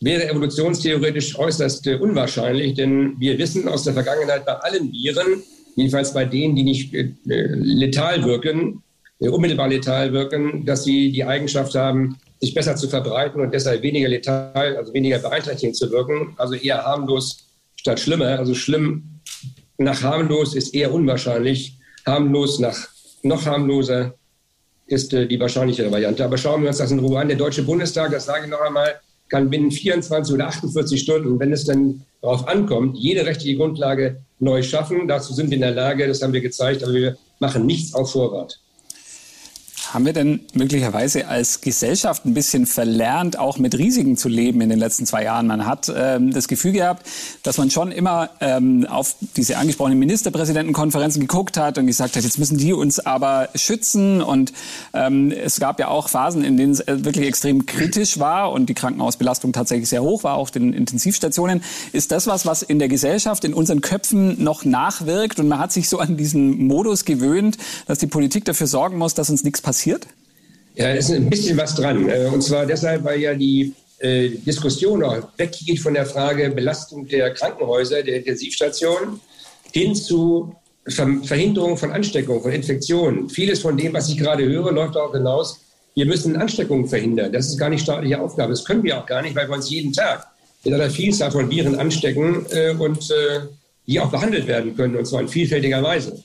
wäre 0.00 0.28
evolutionstheoretisch 0.28 1.38
äußerst 1.38 1.86
äh, 1.86 1.94
unwahrscheinlich, 1.96 2.74
denn 2.74 3.18
wir 3.18 3.38
wissen 3.38 3.68
aus 3.68 3.84
der 3.84 3.94
Vergangenheit 3.94 4.44
bei 4.44 4.52
allen 4.52 4.92
Viren, 4.92 5.42
jedenfalls 5.74 6.12
bei 6.12 6.24
denen, 6.24 6.56
die 6.56 6.64
nicht 6.64 6.94
äh, 6.94 7.12
letal 7.24 8.24
wirken, 8.24 8.82
äh, 9.20 9.28
unmittelbar 9.28 9.68
letal 9.68 10.12
wirken, 10.12 10.66
dass 10.66 10.84
sie 10.84 11.12
die 11.12 11.24
Eigenschaft 11.24 11.74
haben, 11.74 12.18
sich 12.40 12.52
besser 12.52 12.76
zu 12.76 12.88
verbreiten 12.88 13.40
und 13.40 13.54
deshalb 13.54 13.82
weniger 13.82 14.08
letal, 14.08 14.76
also 14.76 14.92
weniger 14.92 15.18
beeinträchtigend 15.18 15.76
zu 15.76 15.90
wirken, 15.90 16.34
also 16.36 16.54
eher 16.54 16.84
harmlos 16.84 17.46
statt 17.76 17.98
schlimmer. 17.98 18.38
Also 18.38 18.54
schlimm 18.54 19.20
nach 19.78 20.02
harmlos 20.02 20.54
ist 20.54 20.74
eher 20.74 20.92
unwahrscheinlich, 20.92 21.78
harmlos 22.04 22.58
nach 22.58 22.88
noch 23.22 23.46
harmloser 23.46 24.14
ist 24.86 25.12
äh, 25.12 25.26
die 25.26 25.38
wahrscheinlichere 25.38 25.90
Variante. 25.90 26.24
Aber 26.24 26.38
schauen 26.38 26.62
wir 26.62 26.68
uns 26.68 26.78
das 26.78 26.90
in 26.90 26.98
Ruhe 26.98 27.18
an. 27.18 27.28
Der 27.28 27.36
Deutsche 27.36 27.62
Bundestag, 27.62 28.12
das 28.12 28.26
sage 28.26 28.44
ich 28.44 28.50
noch 28.50 28.60
einmal, 28.60 29.00
kann 29.28 29.50
binnen 29.50 29.70
24 29.70 30.34
oder 30.34 30.46
48 30.46 31.00
Stunden, 31.00 31.38
wenn 31.40 31.52
es 31.52 31.64
dann 31.64 32.02
darauf 32.22 32.46
ankommt, 32.46 32.96
jede 32.96 33.26
rechtliche 33.26 33.56
Grundlage 33.56 34.20
neu 34.38 34.62
schaffen. 34.62 35.08
Dazu 35.08 35.34
sind 35.34 35.50
wir 35.50 35.56
in 35.56 35.62
der 35.62 35.72
Lage, 35.72 36.06
das 36.06 36.22
haben 36.22 36.32
wir 36.32 36.40
gezeigt, 36.40 36.84
aber 36.84 36.92
wir 36.92 37.16
machen 37.40 37.66
nichts 37.66 37.94
auf 37.94 38.12
Vorrat. 38.12 38.60
Haben 39.92 40.04
wir 40.04 40.12
denn 40.12 40.40
möglicherweise 40.52 41.28
als 41.28 41.60
Gesellschaft 41.60 42.24
ein 42.24 42.34
bisschen 42.34 42.66
verlernt, 42.66 43.38
auch 43.38 43.58
mit 43.58 43.78
Risiken 43.78 44.16
zu 44.16 44.28
leben 44.28 44.60
in 44.60 44.68
den 44.68 44.78
letzten 44.78 45.06
zwei 45.06 45.22
Jahren? 45.22 45.46
Man 45.46 45.64
hat 45.64 45.92
ähm, 45.94 46.32
das 46.32 46.48
Gefühl 46.48 46.72
gehabt, 46.72 47.06
dass 47.44 47.56
man 47.56 47.70
schon 47.70 47.92
immer 47.92 48.30
ähm, 48.40 48.86
auf 48.88 49.14
diese 49.36 49.58
angesprochenen 49.58 49.98
Ministerpräsidentenkonferenzen 50.00 51.20
geguckt 51.20 51.56
hat 51.56 51.78
und 51.78 51.86
gesagt 51.86 52.16
hat, 52.16 52.24
jetzt 52.24 52.38
müssen 52.38 52.58
die 52.58 52.72
uns 52.72 52.98
aber 52.98 53.48
schützen. 53.54 54.22
Und 54.22 54.52
ähm, 54.92 55.30
es 55.30 55.60
gab 55.60 55.78
ja 55.78 55.88
auch 55.88 56.08
Phasen, 56.08 56.42
in 56.42 56.56
denen 56.56 56.72
es 56.72 56.80
äh, 56.80 57.04
wirklich 57.04 57.28
extrem 57.28 57.64
kritisch 57.66 58.18
war 58.18 58.50
und 58.50 58.66
die 58.66 58.74
Krankenhausbelastung 58.74 59.52
tatsächlich 59.52 59.88
sehr 59.88 60.02
hoch 60.02 60.24
war, 60.24 60.34
auch 60.34 60.50
den 60.50 60.72
Intensivstationen. 60.72 61.62
Ist 61.92 62.10
das 62.10 62.26
was, 62.26 62.44
was 62.44 62.62
in 62.62 62.80
der 62.80 62.88
Gesellschaft, 62.88 63.44
in 63.44 63.54
unseren 63.54 63.82
Köpfen 63.82 64.42
noch 64.42 64.64
nachwirkt? 64.64 65.38
Und 65.38 65.46
man 65.46 65.60
hat 65.60 65.70
sich 65.70 65.88
so 65.88 66.00
an 66.00 66.16
diesen 66.16 66.66
Modus 66.66 67.04
gewöhnt, 67.04 67.56
dass 67.86 67.98
die 67.98 68.08
Politik 68.08 68.44
dafür 68.46 68.66
sorgen 68.66 68.98
muss, 68.98 69.14
dass 69.14 69.30
uns 69.30 69.44
nichts 69.44 69.60
passiert? 69.60 69.75
Passiert? 69.76 70.06
Ja, 70.74 70.90
ist 70.92 71.10
ein 71.10 71.28
bisschen 71.28 71.56
was 71.58 71.74
dran. 71.74 72.08
Äh, 72.08 72.28
und 72.32 72.42
zwar 72.42 72.64
deshalb, 72.66 73.04
weil 73.04 73.20
ja 73.20 73.34
die 73.34 73.74
äh, 73.98 74.30
Diskussion 74.30 75.02
auch 75.02 75.28
weggeht 75.36 75.80
von 75.80 75.94
der 75.94 76.06
Frage 76.06 76.50
Belastung 76.50 77.06
der 77.08 77.32
Krankenhäuser, 77.34 78.02
der 78.02 78.16
Intensivstationen, 78.16 79.20
hin 79.72 79.94
zu 79.94 80.54
Verhinderung 80.88 81.76
von 81.76 81.90
Ansteckung, 81.90 82.40
von 82.42 82.52
Infektionen. 82.52 83.28
Vieles 83.28 83.58
von 83.58 83.76
dem, 83.76 83.92
was 83.92 84.08
ich 84.08 84.16
gerade 84.16 84.44
höre, 84.44 84.72
läuft 84.72 84.96
auch 84.96 85.12
hinaus, 85.12 85.60
wir 85.94 86.06
müssen 86.06 86.36
Ansteckungen 86.36 86.86
verhindern. 86.86 87.32
Das 87.32 87.48
ist 87.48 87.58
gar 87.58 87.70
nicht 87.70 87.82
staatliche 87.82 88.20
Aufgabe. 88.20 88.50
Das 88.50 88.64
können 88.64 88.82
wir 88.84 88.98
auch 88.98 89.06
gar 89.06 89.22
nicht, 89.22 89.34
weil 89.34 89.48
wir 89.48 89.56
uns 89.56 89.68
jeden 89.68 89.92
Tag 89.92 90.26
in 90.62 90.74
einer 90.74 90.90
Vielzahl 90.90 91.30
von 91.30 91.50
Viren 91.50 91.74
anstecken 91.74 92.46
äh, 92.50 92.70
und 92.70 93.12
die 93.86 94.00
auch 94.00 94.10
behandelt 94.10 94.46
werden 94.46 94.76
können, 94.76 94.96
und 94.96 95.06
zwar 95.06 95.20
in 95.20 95.28
vielfältiger 95.28 95.82
Weise 95.82 96.22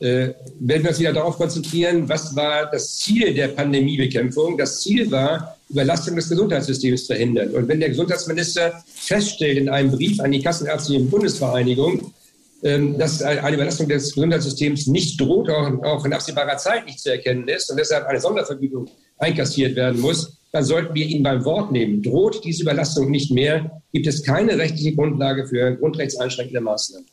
äh, 0.00 0.34
werden 0.60 0.82
wir 0.82 0.90
uns 0.90 0.98
wieder 0.98 1.12
darauf 1.12 1.36
konzentrieren, 1.36 2.08
was 2.08 2.36
war 2.36 2.70
das 2.70 2.98
Ziel 2.98 3.32
der 3.32 3.48
Pandemiebekämpfung? 3.48 4.58
Das 4.58 4.80
Ziel 4.80 5.10
war, 5.10 5.56
Überlastung 5.68 6.16
des 6.16 6.28
Gesundheitssystems 6.28 7.02
zu 7.02 7.14
verhindern. 7.14 7.50
Und 7.50 7.66
wenn 7.68 7.80
der 7.80 7.88
Gesundheitsminister 7.88 8.84
feststellt 8.94 9.58
in 9.58 9.68
einem 9.68 9.90
Brief 9.90 10.20
an 10.20 10.32
die 10.32 10.42
Kassenärztliche 10.42 11.02
Bundesvereinigung, 11.04 12.12
ähm, 12.62 12.98
dass 12.98 13.22
eine 13.22 13.54
Überlastung 13.54 13.88
des 13.88 14.14
Gesundheitssystems 14.14 14.86
nicht 14.86 15.20
droht, 15.20 15.50
auch, 15.50 15.82
auch 15.82 16.04
in 16.04 16.12
absehbarer 16.12 16.56
Zeit 16.56 16.86
nicht 16.86 17.00
zu 17.00 17.10
erkennen 17.10 17.48
ist 17.48 17.70
und 17.70 17.78
deshalb 17.78 18.06
eine 18.06 18.20
Sondervergütung 18.20 18.88
einkassiert 19.18 19.76
werden 19.76 20.00
muss, 20.00 20.38
dann 20.52 20.64
sollten 20.64 20.94
wir 20.94 21.06
ihn 21.06 21.22
beim 21.22 21.44
Wort 21.44 21.72
nehmen. 21.72 22.02
Droht 22.02 22.44
diese 22.44 22.62
Überlastung 22.62 23.10
nicht 23.10 23.30
mehr, 23.30 23.82
gibt 23.92 24.06
es 24.06 24.22
keine 24.22 24.56
rechtliche 24.56 24.94
Grundlage 24.94 25.46
für 25.46 25.76
grundrechtseinschränkende 25.76 26.60
Maßnahmen. 26.60 27.06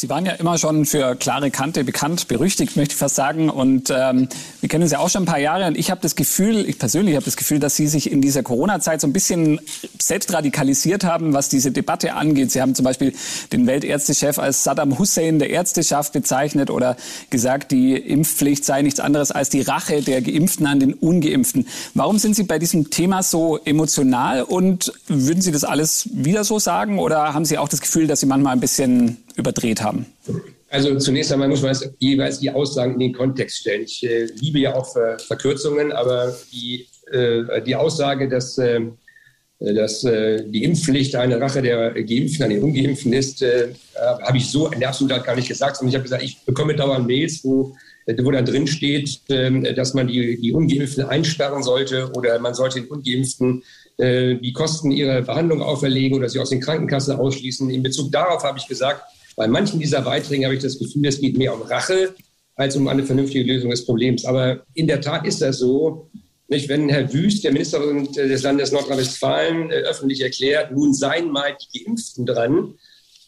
Sie 0.00 0.08
waren 0.08 0.24
ja 0.24 0.32
immer 0.32 0.56
schon 0.56 0.86
für 0.86 1.14
klare 1.14 1.50
Kante 1.50 1.84
bekannt, 1.84 2.26
berüchtigt, 2.26 2.74
möchte 2.74 2.94
ich 2.94 2.98
fast 2.98 3.16
sagen. 3.16 3.50
Und 3.50 3.92
ähm, 3.94 4.30
wir 4.60 4.68
kennen 4.70 4.88
Sie 4.88 4.96
auch 4.96 5.10
schon 5.10 5.24
ein 5.24 5.26
paar 5.26 5.38
Jahre. 5.38 5.66
Und 5.66 5.76
ich 5.76 5.90
habe 5.90 6.00
das 6.00 6.16
Gefühl, 6.16 6.66
ich 6.66 6.78
persönlich 6.78 7.16
habe 7.16 7.24
das 7.26 7.36
Gefühl, 7.36 7.58
dass 7.58 7.76
Sie 7.76 7.86
sich 7.86 8.10
in 8.10 8.22
dieser 8.22 8.42
Corona-Zeit 8.42 9.02
so 9.02 9.06
ein 9.06 9.12
bisschen 9.12 9.60
selbst 10.00 10.32
radikalisiert 10.32 11.04
haben, 11.04 11.34
was 11.34 11.50
diese 11.50 11.70
Debatte 11.70 12.14
angeht. 12.14 12.50
Sie 12.50 12.62
haben 12.62 12.74
zum 12.74 12.86
Beispiel 12.86 13.12
den 13.52 13.66
Weltärztechef 13.66 14.38
als 14.38 14.64
Saddam 14.64 14.98
Hussein 14.98 15.38
der 15.38 15.50
Ärzteschaft 15.50 16.14
bezeichnet 16.14 16.70
oder 16.70 16.96
gesagt, 17.28 17.70
die 17.70 17.94
Impfpflicht 17.94 18.64
sei 18.64 18.80
nichts 18.80 19.00
anderes 19.00 19.30
als 19.30 19.50
die 19.50 19.60
Rache 19.60 20.00
der 20.00 20.22
Geimpften 20.22 20.66
an 20.66 20.80
den 20.80 20.94
Ungeimpften. 20.94 21.68
Warum 21.92 22.16
sind 22.16 22.36
Sie 22.36 22.44
bei 22.44 22.58
diesem 22.58 22.88
Thema 22.88 23.22
so 23.22 23.58
emotional 23.66 24.44
und 24.44 24.94
würden 25.08 25.42
Sie 25.42 25.52
das 25.52 25.64
alles 25.64 26.08
wieder 26.10 26.44
so 26.44 26.58
sagen? 26.58 26.98
Oder 26.98 27.34
haben 27.34 27.44
Sie 27.44 27.58
auch 27.58 27.68
das 27.68 27.82
Gefühl, 27.82 28.06
dass 28.06 28.20
Sie 28.20 28.26
manchmal 28.26 28.54
ein 28.54 28.60
bisschen 28.60 29.18
überdreht 29.36 29.82
haben? 29.82 30.06
Also 30.70 30.96
zunächst 30.98 31.32
einmal 31.32 31.48
muss 31.48 31.62
man 31.62 31.76
jeweils 31.98 32.38
die 32.38 32.50
Aussagen 32.50 32.94
in 32.94 33.00
den 33.00 33.12
Kontext 33.12 33.58
stellen. 33.58 33.82
Ich 33.82 34.04
äh, 34.04 34.26
liebe 34.40 34.60
ja 34.60 34.74
auch 34.74 34.92
Ver 34.92 35.18
Verkürzungen, 35.18 35.90
aber 35.90 36.36
die, 36.52 36.86
äh, 37.10 37.60
die 37.62 37.74
Aussage, 37.74 38.28
dass, 38.28 38.56
äh, 38.58 38.80
dass 39.58 40.04
äh, 40.04 40.48
die 40.48 40.62
Impfpflicht 40.62 41.16
eine 41.16 41.40
Rache 41.40 41.60
der 41.60 41.92
Geimpften 42.04 42.44
an 42.44 42.50
den 42.50 42.62
Ungeimpften 42.62 43.12
ist, 43.12 43.42
äh, 43.42 43.74
habe 44.22 44.38
ich 44.38 44.48
so 44.48 44.68
in 44.68 44.78
der 44.78 44.90
Absolutheit 44.90 45.24
gar 45.24 45.34
nicht 45.34 45.48
gesagt, 45.48 45.76
sondern 45.76 45.90
ich 45.90 45.94
habe 45.96 46.04
gesagt, 46.04 46.22
ich 46.22 46.40
bekomme 46.44 46.76
dauernd 46.76 47.06
Mails, 47.06 47.42
wo, 47.42 47.74
wo 48.06 48.30
dann 48.30 48.46
drin 48.46 48.68
steht, 48.68 49.22
ähm, 49.28 49.64
dass 49.74 49.94
man 49.94 50.06
die, 50.06 50.40
die 50.40 50.52
Ungeimpften 50.52 51.04
einsperren 51.04 51.64
sollte 51.64 52.12
oder 52.14 52.38
man 52.38 52.54
sollte 52.54 52.80
den 52.80 52.88
Ungeimpften 52.88 53.64
äh, 53.98 54.36
die 54.36 54.52
Kosten 54.52 54.92
ihrer 54.92 55.22
Behandlung 55.22 55.62
auferlegen 55.62 56.16
oder 56.16 56.28
sie 56.28 56.38
aus 56.38 56.50
den 56.50 56.60
Krankenkassen 56.60 57.16
ausschließen. 57.16 57.68
In 57.70 57.82
Bezug 57.82 58.12
darauf 58.12 58.44
habe 58.44 58.58
ich 58.58 58.68
gesagt, 58.68 59.02
bei 59.40 59.48
manchen 59.48 59.80
dieser 59.80 60.02
Beiträge 60.02 60.44
habe 60.44 60.54
ich 60.54 60.62
das 60.62 60.78
Gefühl, 60.78 61.06
es 61.06 61.18
geht 61.18 61.38
mehr 61.38 61.54
um 61.54 61.62
Rache 61.62 62.14
als 62.56 62.76
um 62.76 62.88
eine 62.88 63.04
vernünftige 63.04 63.50
Lösung 63.50 63.70
des 63.70 63.86
Problems. 63.86 64.26
Aber 64.26 64.66
in 64.74 64.86
der 64.86 65.00
Tat 65.00 65.26
ist 65.26 65.40
das 65.40 65.60
so. 65.60 66.10
Nicht, 66.48 66.68
wenn 66.68 66.90
Herr 66.90 67.10
Wüst, 67.10 67.42
der 67.42 67.50
Minister 67.50 67.80
des 68.14 68.42
Landes 68.42 68.70
Nordrhein-Westfalen, 68.70 69.70
äh, 69.70 69.76
öffentlich 69.76 70.20
erklärt, 70.20 70.72
nun 70.72 70.92
seien 70.92 71.30
mal 71.30 71.56
die 71.56 71.84
Geimpften 71.84 72.26
dran, 72.26 72.74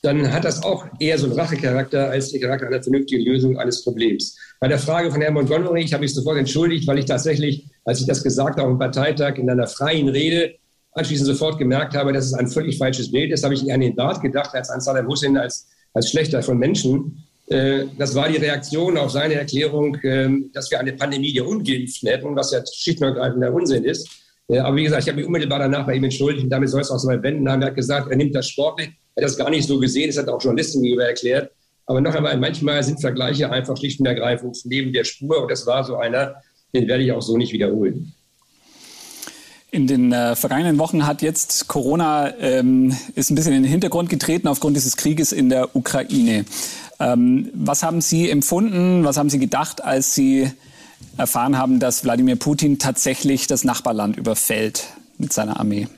dann 0.03 0.31
hat 0.31 0.44
das 0.44 0.62
auch 0.62 0.85
eher 1.01 1.16
so 1.16 1.29
einen 1.29 1.40
Rachecharakter 1.40 2.11
als 2.11 2.31
der 2.31 2.40
Charakter 2.40 2.66
einer 2.66 2.83
vernünftigen 2.83 3.25
Lösung 3.25 3.57
eines 3.57 3.83
Problems. 3.83 4.37
Bei 4.61 4.68
der 4.68 4.79
Frage 4.79 5.11
von 5.11 5.22
Herrn 5.22 5.33
Montgomery, 5.33 5.83
ich 5.83 5.94
habe 5.94 6.03
mich 6.03 6.12
sofort 6.12 6.37
entschuldigt, 6.37 6.87
weil 6.87 6.98
ich 6.98 7.07
tatsächlich, 7.07 7.64
als 7.87 8.01
ich 8.01 8.07
das 8.07 8.22
gesagt 8.22 8.59
habe 8.59 8.68
dem 8.68 8.79
Parteitag 8.79 9.38
in 9.38 9.48
einer 9.48 9.66
freien 9.66 10.11
Rede, 10.11 10.57
anschließend 10.92 11.27
sofort 11.27 11.57
gemerkt 11.57 11.94
habe, 11.94 12.12
dass 12.12 12.27
es 12.27 12.35
ein 12.35 12.48
völlig 12.48 12.77
falsches 12.77 13.11
Bild 13.11 13.33
ist, 13.33 13.44
habe 13.44 13.55
ich 13.55 13.72
an 13.72 13.81
den 13.81 13.96
Bart 13.96 14.20
gedacht, 14.20 14.55
als 14.55 14.68
an 14.68 14.83
Saddam 14.83 15.09
Hussein 15.09 15.38
als 15.38 15.68
als 15.94 16.11
schlechter 16.11 16.42
von 16.42 16.59
Menschen. 16.59 17.24
Äh, 17.46 17.87
das 17.98 18.14
war 18.14 18.28
die 18.28 18.37
Reaktion 18.37 18.96
auf 18.96 19.11
seine 19.11 19.35
Erklärung, 19.35 19.96
ähm, 20.02 20.50
dass 20.55 20.70
wir 20.70 20.81
eine 20.81 20.92
Pandemie 20.92 21.33
der 21.33 21.46
Ungeimpften 21.46 22.09
hätten, 22.09 22.37
was 22.37 22.52
ja 22.52 22.62
schlicht 22.66 23.00
und 23.00 23.09
ergreifend 23.09 23.42
der 23.42 23.52
Unsinn 23.52 23.85
ist. 23.85 24.09
Äh, 24.48 24.59
aber 24.59 24.76
wie 24.76 24.85
gesagt, 24.85 25.02
ich 25.02 25.09
habe 25.09 25.16
mich 25.16 25.26
unmittelbar 25.26 25.59
danach 25.59 25.87
bei 25.87 25.94
ihm 25.94 26.05
entschuldigt 26.05 26.44
und 26.44 26.50
damit 26.50 26.68
soll 26.68 26.81
es 26.81 26.90
auch 26.90 26.98
so 26.98 27.09
weit 27.09 27.22
wenden. 27.22 27.46
Er 27.46 27.61
hat 27.61 27.74
gesagt, 27.74 28.11
er 28.11 28.16
nimmt 28.16 28.35
das 28.35 28.48
sportlich. 28.48 28.90
Er 29.14 29.22
hat 29.22 29.31
das 29.31 29.37
gar 29.37 29.50
nicht 29.50 29.66
so 29.66 29.78
gesehen. 29.78 30.09
Das 30.09 30.18
hat 30.18 30.28
auch 30.28 30.42
Journalisten 30.42 30.83
gegenüber 30.83 31.07
erklärt. 31.07 31.50
Aber 31.87 32.00
noch 32.00 32.14
einmal, 32.14 32.37
manchmal 32.38 32.83
sind 32.83 33.00
Vergleiche 33.00 33.50
einfach 33.50 33.76
schlicht 33.76 34.00
und 34.00 34.07
ergreifend 34.07 34.57
neben 34.64 34.92
der 34.92 35.05
Spur. 35.05 35.42
Und 35.42 35.50
das 35.50 35.66
war 35.66 35.85
so 35.85 35.96
einer, 35.96 36.37
den 36.74 36.88
werde 36.88 37.02
ich 37.05 37.12
auch 37.12 37.20
so 37.20 37.37
nicht 37.37 37.52
wiederholen. 37.52 38.14
In 39.74 39.87
den 39.87 40.12
äh, 40.12 40.37
vergangenen 40.37 40.76
Wochen 40.76 41.06
hat 41.06 41.22
jetzt 41.22 41.66
Corona 41.66 42.37
ähm, 42.38 42.94
ist 43.14 43.30
ein 43.30 43.35
bisschen 43.37 43.54
in 43.54 43.62
den 43.62 43.70
Hintergrund 43.70 44.11
getreten 44.11 44.46
aufgrund 44.46 44.76
dieses 44.76 44.98
Krieges 44.98 45.32
in 45.32 45.48
der 45.48 45.74
Ukraine. 45.74 46.44
Ähm, 47.00 47.50
was 47.54 47.82
haben 47.82 48.02
Sie 48.02 48.28
empfunden? 48.28 49.02
Was 49.02 49.16
haben 49.16 49.30
Sie 49.30 49.38
gedacht, 49.38 49.82
als 49.82 50.14
Sie 50.14 50.52
erfahren 51.16 51.56
haben, 51.56 51.80
dass 51.80 52.04
Wladimir 52.04 52.37
Putin 52.37 52.78
tatsächlich 52.78 53.46
das 53.46 53.64
Nachbarland 53.64 54.18
überfällt 54.18 54.85
mit 55.16 55.32
seiner 55.32 55.58
Armee? 55.58 55.88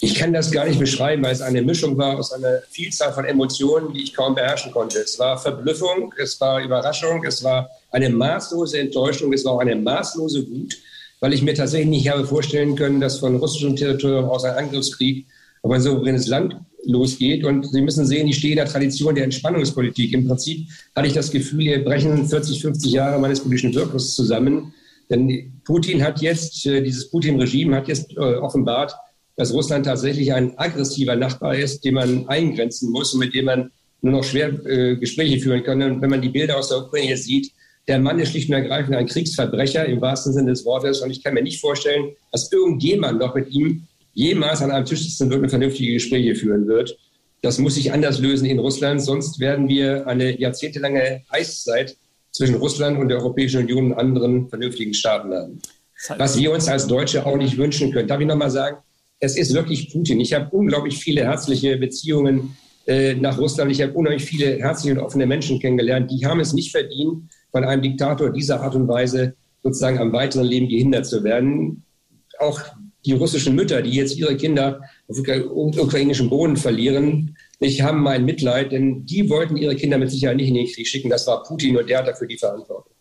Ich 0.00 0.16
kann 0.16 0.32
das 0.32 0.50
gar 0.50 0.66
nicht 0.66 0.80
beschreiben, 0.80 1.22
weil 1.22 1.32
es 1.32 1.40
eine 1.40 1.62
Mischung 1.62 1.96
war 1.98 2.18
aus 2.18 2.32
einer 2.32 2.62
Vielzahl 2.68 3.12
von 3.12 3.24
Emotionen, 3.24 3.92
die 3.92 4.02
ich 4.02 4.12
kaum 4.12 4.34
beherrschen 4.34 4.72
konnte. 4.72 4.98
Es 4.98 5.16
war 5.20 5.38
Verblüffung, 5.38 6.12
es 6.20 6.40
war 6.40 6.60
Überraschung, 6.60 7.24
es 7.24 7.44
war 7.44 7.70
eine 7.92 8.10
maßlose 8.10 8.80
Enttäuschung, 8.80 9.32
es 9.32 9.44
war 9.44 9.52
auch 9.52 9.60
eine 9.60 9.76
maßlose 9.76 10.50
Wut 10.50 10.76
weil 11.20 11.32
ich 11.32 11.42
mir 11.42 11.54
tatsächlich 11.54 11.88
nicht 11.88 12.08
habe 12.10 12.24
vorstellen 12.24 12.76
können, 12.76 13.00
dass 13.00 13.18
von 13.18 13.36
russischem 13.36 13.76
Territorium 13.76 14.26
aus 14.26 14.44
ein 14.44 14.54
Angriffskrieg 14.54 15.26
auf 15.62 15.72
ein 15.72 15.80
souveränes 15.80 16.26
Land 16.28 16.56
losgeht. 16.84 17.44
Und 17.44 17.66
Sie 17.66 17.82
müssen 17.82 18.06
sehen, 18.06 18.28
ich 18.28 18.38
stehe 18.38 18.52
in 18.52 18.58
der 18.58 18.66
Tradition 18.66 19.14
der 19.14 19.24
Entspannungspolitik. 19.24 20.12
Im 20.12 20.26
Prinzip 20.26 20.68
hatte 20.94 21.08
ich 21.08 21.14
das 21.14 21.30
Gefühl, 21.30 21.62
hier 21.62 21.84
brechen 21.84 22.26
40, 22.26 22.60
50 22.62 22.92
Jahre 22.92 23.20
meines 23.20 23.40
politischen 23.40 23.74
Wirkens 23.74 24.14
zusammen. 24.14 24.72
Denn 25.10 25.52
Putin 25.64 26.02
hat 26.02 26.20
jetzt, 26.20 26.66
äh, 26.66 26.82
dieses 26.82 27.10
Putin-Regime 27.10 27.76
hat 27.76 27.88
jetzt 27.88 28.12
äh, 28.12 28.36
offenbart, 28.36 28.94
dass 29.36 29.52
Russland 29.52 29.86
tatsächlich 29.86 30.32
ein 30.32 30.58
aggressiver 30.58 31.16
Nachbar 31.16 31.54
ist, 31.56 31.84
den 31.84 31.94
man 31.94 32.28
eingrenzen 32.28 32.90
muss 32.90 33.14
und 33.14 33.20
mit 33.20 33.34
dem 33.34 33.46
man 33.46 33.70
nur 34.02 34.12
noch 34.12 34.24
schwer 34.24 34.48
äh, 34.66 34.96
Gespräche 34.96 35.40
führen 35.40 35.62
kann. 35.62 35.82
Und 35.82 36.02
wenn 36.02 36.10
man 36.10 36.22
die 36.22 36.28
Bilder 36.28 36.58
aus 36.58 36.68
der 36.68 36.78
Ukraine 36.78 37.10
jetzt 37.10 37.24
sieht, 37.24 37.52
der 37.88 37.98
Mann 37.98 38.18
ist 38.18 38.30
schlicht 38.30 38.50
und 38.50 38.54
ergreifend 38.54 38.94
ein 38.94 39.06
Kriegsverbrecher 39.06 39.86
im 39.86 40.00
wahrsten 40.00 40.34
Sinne 40.34 40.50
des 40.50 40.64
Wortes. 40.64 41.00
Und 41.00 41.10
ich 41.10 41.24
kann 41.24 41.34
mir 41.34 41.42
nicht 41.42 41.60
vorstellen, 41.60 42.12
dass 42.30 42.52
irgendjemand 42.52 43.18
noch 43.18 43.34
mit 43.34 43.50
ihm 43.50 43.86
jemals 44.12 44.60
an 44.60 44.70
einem 44.70 44.84
Tisch 44.84 45.02
sitzen 45.02 45.30
wird 45.30 45.42
und 45.42 45.48
vernünftige 45.48 45.94
Gespräche 45.94 46.34
führen 46.34 46.66
wird. 46.66 46.96
Das 47.40 47.58
muss 47.58 47.76
sich 47.76 47.92
anders 47.92 48.18
lösen 48.18 48.46
in 48.46 48.58
Russland, 48.58 49.00
sonst 49.00 49.40
werden 49.40 49.68
wir 49.68 50.06
eine 50.06 50.38
jahrzehntelange 50.38 51.22
Eiszeit 51.28 51.96
zwischen 52.32 52.56
Russland 52.56 52.98
und 52.98 53.08
der 53.08 53.18
Europäischen 53.18 53.62
Union 53.62 53.92
und 53.92 53.98
anderen 53.98 54.48
vernünftigen 54.48 54.92
Staaten 54.92 55.32
haben. 55.32 55.62
Was 56.16 56.38
wir 56.38 56.52
uns 56.52 56.68
als 56.68 56.86
Deutsche 56.86 57.24
auch 57.24 57.36
nicht 57.36 57.56
wünschen 57.56 57.92
können. 57.92 58.06
Darf 58.06 58.20
ich 58.20 58.26
nochmal 58.26 58.50
sagen, 58.50 58.78
es 59.20 59.36
ist 59.36 59.54
wirklich 59.54 59.92
Putin. 59.92 60.20
Ich 60.20 60.32
habe 60.32 60.48
unglaublich 60.50 60.98
viele 60.98 61.24
herzliche 61.24 61.76
Beziehungen 61.76 62.56
äh, 62.86 63.14
nach 63.14 63.38
Russland. 63.38 63.70
Ich 63.72 63.82
habe 63.82 63.92
unheimlich 63.94 64.24
viele 64.24 64.58
herzliche 64.58 64.98
und 64.98 65.04
offene 65.04 65.26
Menschen 65.26 65.58
kennengelernt. 65.58 66.10
Die 66.10 66.24
haben 66.26 66.38
es 66.38 66.52
nicht 66.52 66.70
verdient, 66.70 67.24
von 67.52 67.64
einem 67.64 67.82
Diktator 67.82 68.30
dieser 68.30 68.60
Art 68.60 68.74
und 68.74 68.88
Weise 68.88 69.34
sozusagen 69.62 69.98
am 69.98 70.12
weiteren 70.12 70.46
Leben 70.46 70.68
gehindert 70.68 71.06
zu 71.06 71.24
werden. 71.24 71.84
Auch 72.38 72.60
die 73.04 73.12
russischen 73.12 73.54
Mütter, 73.54 73.82
die 73.82 73.90
jetzt 73.90 74.16
ihre 74.16 74.36
Kinder 74.36 74.80
auf 75.08 75.18
ukrainischem 75.18 76.28
Boden 76.28 76.56
verlieren, 76.56 77.36
ich 77.60 77.82
habe 77.82 77.98
mein 77.98 78.24
Mitleid, 78.24 78.70
denn 78.70 79.04
die 79.04 79.28
wollten 79.28 79.56
ihre 79.56 79.74
Kinder 79.74 79.98
mit 79.98 80.10
Sicherheit 80.10 80.36
nicht 80.36 80.48
in 80.48 80.54
den 80.54 80.66
Krieg 80.66 80.86
schicken. 80.86 81.10
Das 81.10 81.26
war 81.26 81.42
Putin 81.42 81.76
und 81.76 81.88
der 81.88 81.98
hat 81.98 82.06
dafür 82.06 82.28
die 82.28 82.38
Verantwortung. 82.38 82.92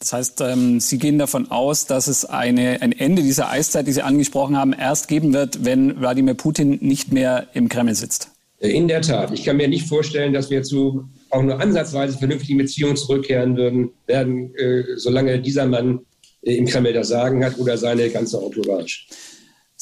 Das 0.00 0.12
heißt, 0.14 0.40
ähm, 0.40 0.80
Sie 0.80 0.98
gehen 0.98 1.18
davon 1.18 1.50
aus, 1.50 1.86
dass 1.86 2.08
es 2.08 2.24
eine, 2.24 2.80
ein 2.80 2.92
Ende 2.92 3.22
dieser 3.22 3.50
Eiszeit, 3.50 3.86
die 3.86 3.92
Sie 3.92 4.02
angesprochen 4.02 4.56
haben, 4.56 4.72
erst 4.72 5.08
geben 5.08 5.34
wird, 5.34 5.64
wenn 5.64 6.00
Wladimir 6.00 6.34
Putin 6.34 6.78
nicht 6.80 7.12
mehr 7.12 7.48
im 7.52 7.68
Kreml 7.68 7.94
sitzt. 7.94 8.30
In 8.58 8.88
der 8.88 9.02
Tat. 9.02 9.30
Ich 9.32 9.44
kann 9.44 9.58
mir 9.58 9.68
nicht 9.68 9.86
vorstellen, 9.86 10.32
dass 10.32 10.50
wir 10.50 10.62
zu 10.62 11.08
auch 11.30 11.42
nur 11.42 11.60
ansatzweise 11.60 12.18
vernünftigen 12.18 12.58
Beziehungen 12.58 12.96
zurückkehren 12.96 13.56
würden, 13.56 13.90
werden, 14.06 14.54
äh, 14.56 14.82
solange 14.96 15.40
dieser 15.40 15.66
Mann 15.66 16.00
äh, 16.42 16.56
im 16.56 16.66
Kreml 16.66 16.92
das 16.92 17.08
Sagen 17.08 17.44
hat 17.44 17.58
oder 17.58 17.76
seine 17.76 18.08
ganze 18.10 18.38
Entourage. 18.38 19.06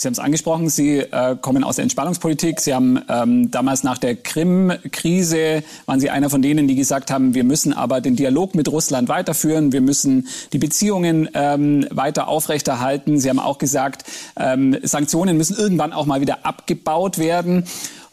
Sie 0.01 0.07
haben 0.07 0.13
es 0.13 0.21
angesprochen, 0.21 0.69
Sie 0.69 0.99
äh, 0.99 1.35
kommen 1.41 1.65
aus 1.65 1.75
der 1.75 1.83
Entspannungspolitik. 1.83 2.61
Sie 2.61 2.73
haben 2.73 3.01
ähm, 3.09 3.51
damals 3.51 3.83
nach 3.83 3.99
der 3.99 4.15
Krim-Krise, 4.15 5.65
waren 5.87 5.99
Sie 5.99 6.09
einer 6.09 6.31
von 6.31 6.41
denen, 6.41 6.69
die 6.69 6.77
gesagt 6.77 7.11
haben, 7.11 7.35
wir 7.35 7.43
müssen 7.43 7.73
aber 7.73 8.01
den 8.01 8.15
Dialog 8.15 8.55
mit 8.55 8.71
Russland 8.71 9.09
weiterführen, 9.09 9.73
wir 9.73 9.81
müssen 9.81 10.29
die 10.53 10.59
Beziehungen 10.59 11.29
ähm, 11.35 11.85
weiter 11.91 12.29
aufrechterhalten. 12.29 13.19
Sie 13.19 13.29
haben 13.29 13.41
auch 13.41 13.59
gesagt, 13.59 14.05
ähm, 14.39 14.77
Sanktionen 14.85 15.37
müssen 15.37 15.57
irgendwann 15.57 15.93
auch 15.93 16.07
mal 16.07 16.21
wieder 16.21 16.47
abgebaut 16.47 17.19
werden. 17.19 17.65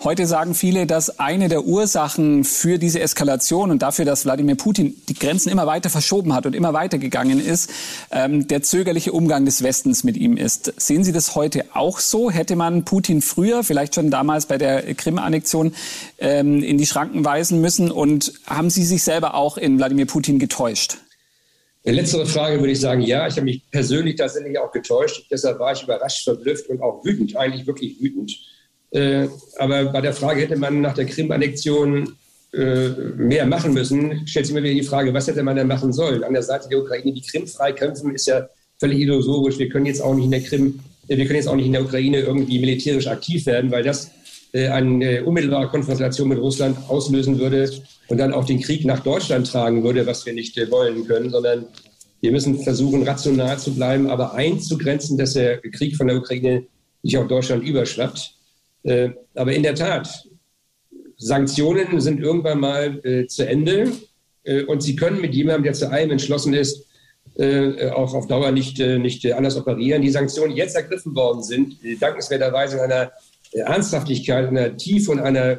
Heute 0.04 0.28
sagen 0.28 0.54
viele, 0.54 0.86
dass 0.86 1.20
eine 1.20 1.48
der 1.48 1.66
Ursachen 1.66 2.44
für 2.44 2.78
diese 2.78 3.00
Eskalation 3.00 3.72
und 3.72 3.82
dafür, 3.82 4.04
dass 4.04 4.26
Wladimir 4.26 4.56
Putin 4.56 4.96
die 5.08 5.14
Grenzen 5.14 5.50
immer 5.50 5.66
weiter 5.68 5.90
verschoben 5.90 6.34
hat 6.34 6.46
und 6.46 6.54
immer 6.54 6.74
weiter 6.74 6.98
gegangen 6.98 7.40
ist, 7.40 7.72
ähm, 8.12 8.48
der 8.48 8.62
zögerliche 8.62 9.14
Umgang 9.14 9.46
des 9.46 9.64
Westens 9.64 10.04
mit 10.04 10.18
ihm 10.18 10.38
ist. 10.38 10.74
Sehen 10.78 11.04
Sie 11.04 11.12
das 11.12 11.36
heute 11.36 11.66
auch 11.74 12.00
so? 12.00 12.30
Hätte 12.30 12.56
man 12.56 12.84
Putin 12.84 13.22
früher, 13.22 13.64
vielleicht 13.64 13.96
schon 13.96 14.12
damals 14.12 14.46
bei 14.46 14.58
der 14.58 14.94
Krim-Annexion, 14.94 15.74
ähm, 16.20 16.62
in 16.62 16.78
die 16.78 16.86
Schranken 16.86 17.24
weisen 17.24 17.62
müssen? 17.62 17.90
Und 17.90 18.34
haben 18.46 18.70
Sie 18.70 18.84
sich 18.84 19.02
selber 19.02 19.34
auch 19.34 19.58
in 19.58 19.78
Wladimir 19.78 20.06
Putin 20.06 20.40
getäuscht? 20.40 20.98
Letztere 21.84 22.26
Frage 22.26 22.60
würde 22.60 22.72
ich 22.72 22.80
sagen, 22.80 23.02
ja, 23.02 23.28
ich 23.28 23.36
habe 23.36 23.46
mich 23.46 23.62
persönlich 23.72 24.16
tatsächlich 24.16 24.58
auch 24.60 24.72
getäuscht. 24.72 25.28
Deshalb 25.32 25.60
war 25.60 25.72
ich 25.72 25.84
überrascht, 25.84 26.24
verblüfft 26.24 26.68
und 26.70 26.82
auch 26.82 27.06
wütend, 27.06 27.36
eigentlich 27.38 27.66
wirklich 27.66 28.02
wütend 28.02 28.36
aber 29.58 29.86
bei 29.86 30.02
der 30.02 30.14
Frage, 30.14 30.42
hätte 30.42 30.56
man 30.56 30.82
nach 30.82 30.94
der 30.94 31.06
Krim-Annexion 31.06 32.16
äh, 32.56 32.90
mehr 33.18 33.46
machen 33.46 33.74
müssen, 33.74 34.26
stellt 34.26 34.46
sich 34.46 34.56
mir 34.56 34.64
wieder 34.64 34.74
die 34.74 34.84
Frage, 34.84 35.14
was 35.14 35.28
hätte 35.28 35.44
man 35.44 35.58
denn 35.58 35.68
machen 35.68 35.92
sollen? 35.92 36.24
An 36.24 36.32
der 36.32 36.44
Seite 36.44 36.70
der 36.70 36.80
Ukraine 36.80 37.12
die 37.12 37.22
Krim 37.22 37.46
freikämpfen 37.48 38.16
ist 38.16 38.28
ja 38.28 38.48
völlig 38.80 39.00
illusorisch. 39.00 39.60
Wir 39.60 39.68
können 39.68 39.86
jetzt 39.86 40.02
auch 40.02 40.16
nicht 40.16 40.26
in 40.26 40.32
der 40.32 40.40
Krim, 40.40 40.80
äh, 41.10 41.18
wir 41.18 41.26
können 41.26 41.36
jetzt 41.36 41.50
auch 41.50 41.56
nicht 41.56 41.66
in 41.66 41.74
der 41.74 41.84
Ukraine 41.84 42.20
irgendwie 42.20 42.60
militärisch 42.60 43.08
aktiv 43.08 43.46
werden, 43.46 43.72
weil 43.72 43.84
das 43.84 44.10
äh, 44.54 44.70
eine 44.70 45.26
unmittelbare 45.26 45.68
Konfrontation 45.68 46.30
mit 46.30 46.40
Russland 46.40 46.78
auslösen 46.88 47.40
würde 47.40 47.70
und 48.08 48.20
dann 48.20 48.34
auch 48.34 48.46
den 48.46 48.62
Krieg 48.62 48.86
nach 48.86 49.02
Deutschland 49.02 49.48
tragen 49.48 49.84
würde, 49.84 50.06
was 50.06 50.26
wir 50.26 50.32
nicht 50.32 50.58
äh, 50.58 50.72
wollen 50.72 51.06
können, 51.06 51.32
sondern 51.32 51.66
wir 52.22 52.32
müssen 52.32 52.64
versuchen, 52.64 53.04
rational 53.04 53.60
zu 53.60 53.76
bleiben, 53.76 54.10
aber 54.10 54.34
einzugrenzen, 54.34 55.18
dass 55.18 55.34
der 55.34 55.58
Krieg 55.58 55.98
von 55.98 56.08
der 56.08 56.16
Ukraine 56.16 56.64
nicht 57.04 57.18
auf 57.18 57.28
Deutschland 57.28 57.68
überschwappt. 57.68 58.35
Äh, 58.86 59.10
aber 59.34 59.52
in 59.54 59.64
der 59.64 59.76
Tat, 59.76 60.28
Sanktionen 61.18 62.00
sind 62.00 62.20
irgendwann 62.20 62.60
mal 62.60 63.00
äh, 63.04 63.28
zu 63.28 63.48
Ende 63.48 63.92
äh, 64.44 64.64
und 64.64 64.84
sie 64.84 64.96
können 64.96 65.20
mit 65.20 65.34
jemandem, 65.34 65.64
der 65.64 65.74
zu 65.74 65.92
allem 65.92 66.12
entschlossen 66.12 66.54
ist, 66.54 66.86
äh, 67.38 67.90
auch 67.90 68.14
auf 68.14 68.28
Dauer 68.28 68.52
nicht, 68.52 68.80
äh, 68.80 69.00
nicht 69.00 69.26
anders 69.34 69.58
operieren. 69.58 70.02
Die 70.02 70.10
Sanktionen, 70.10 70.54
die 70.54 70.60
jetzt 70.60 70.76
ergriffen 70.76 71.16
worden 71.16 71.44
sind, 71.44 71.78
dankenswerterweise 72.00 72.78
in 72.78 72.84
einer 72.84 73.12
Ernsthaftigkeit, 73.52 74.48
einer 74.48 74.78
Tiefe 74.78 75.12
und 75.12 75.20
einer 75.20 75.58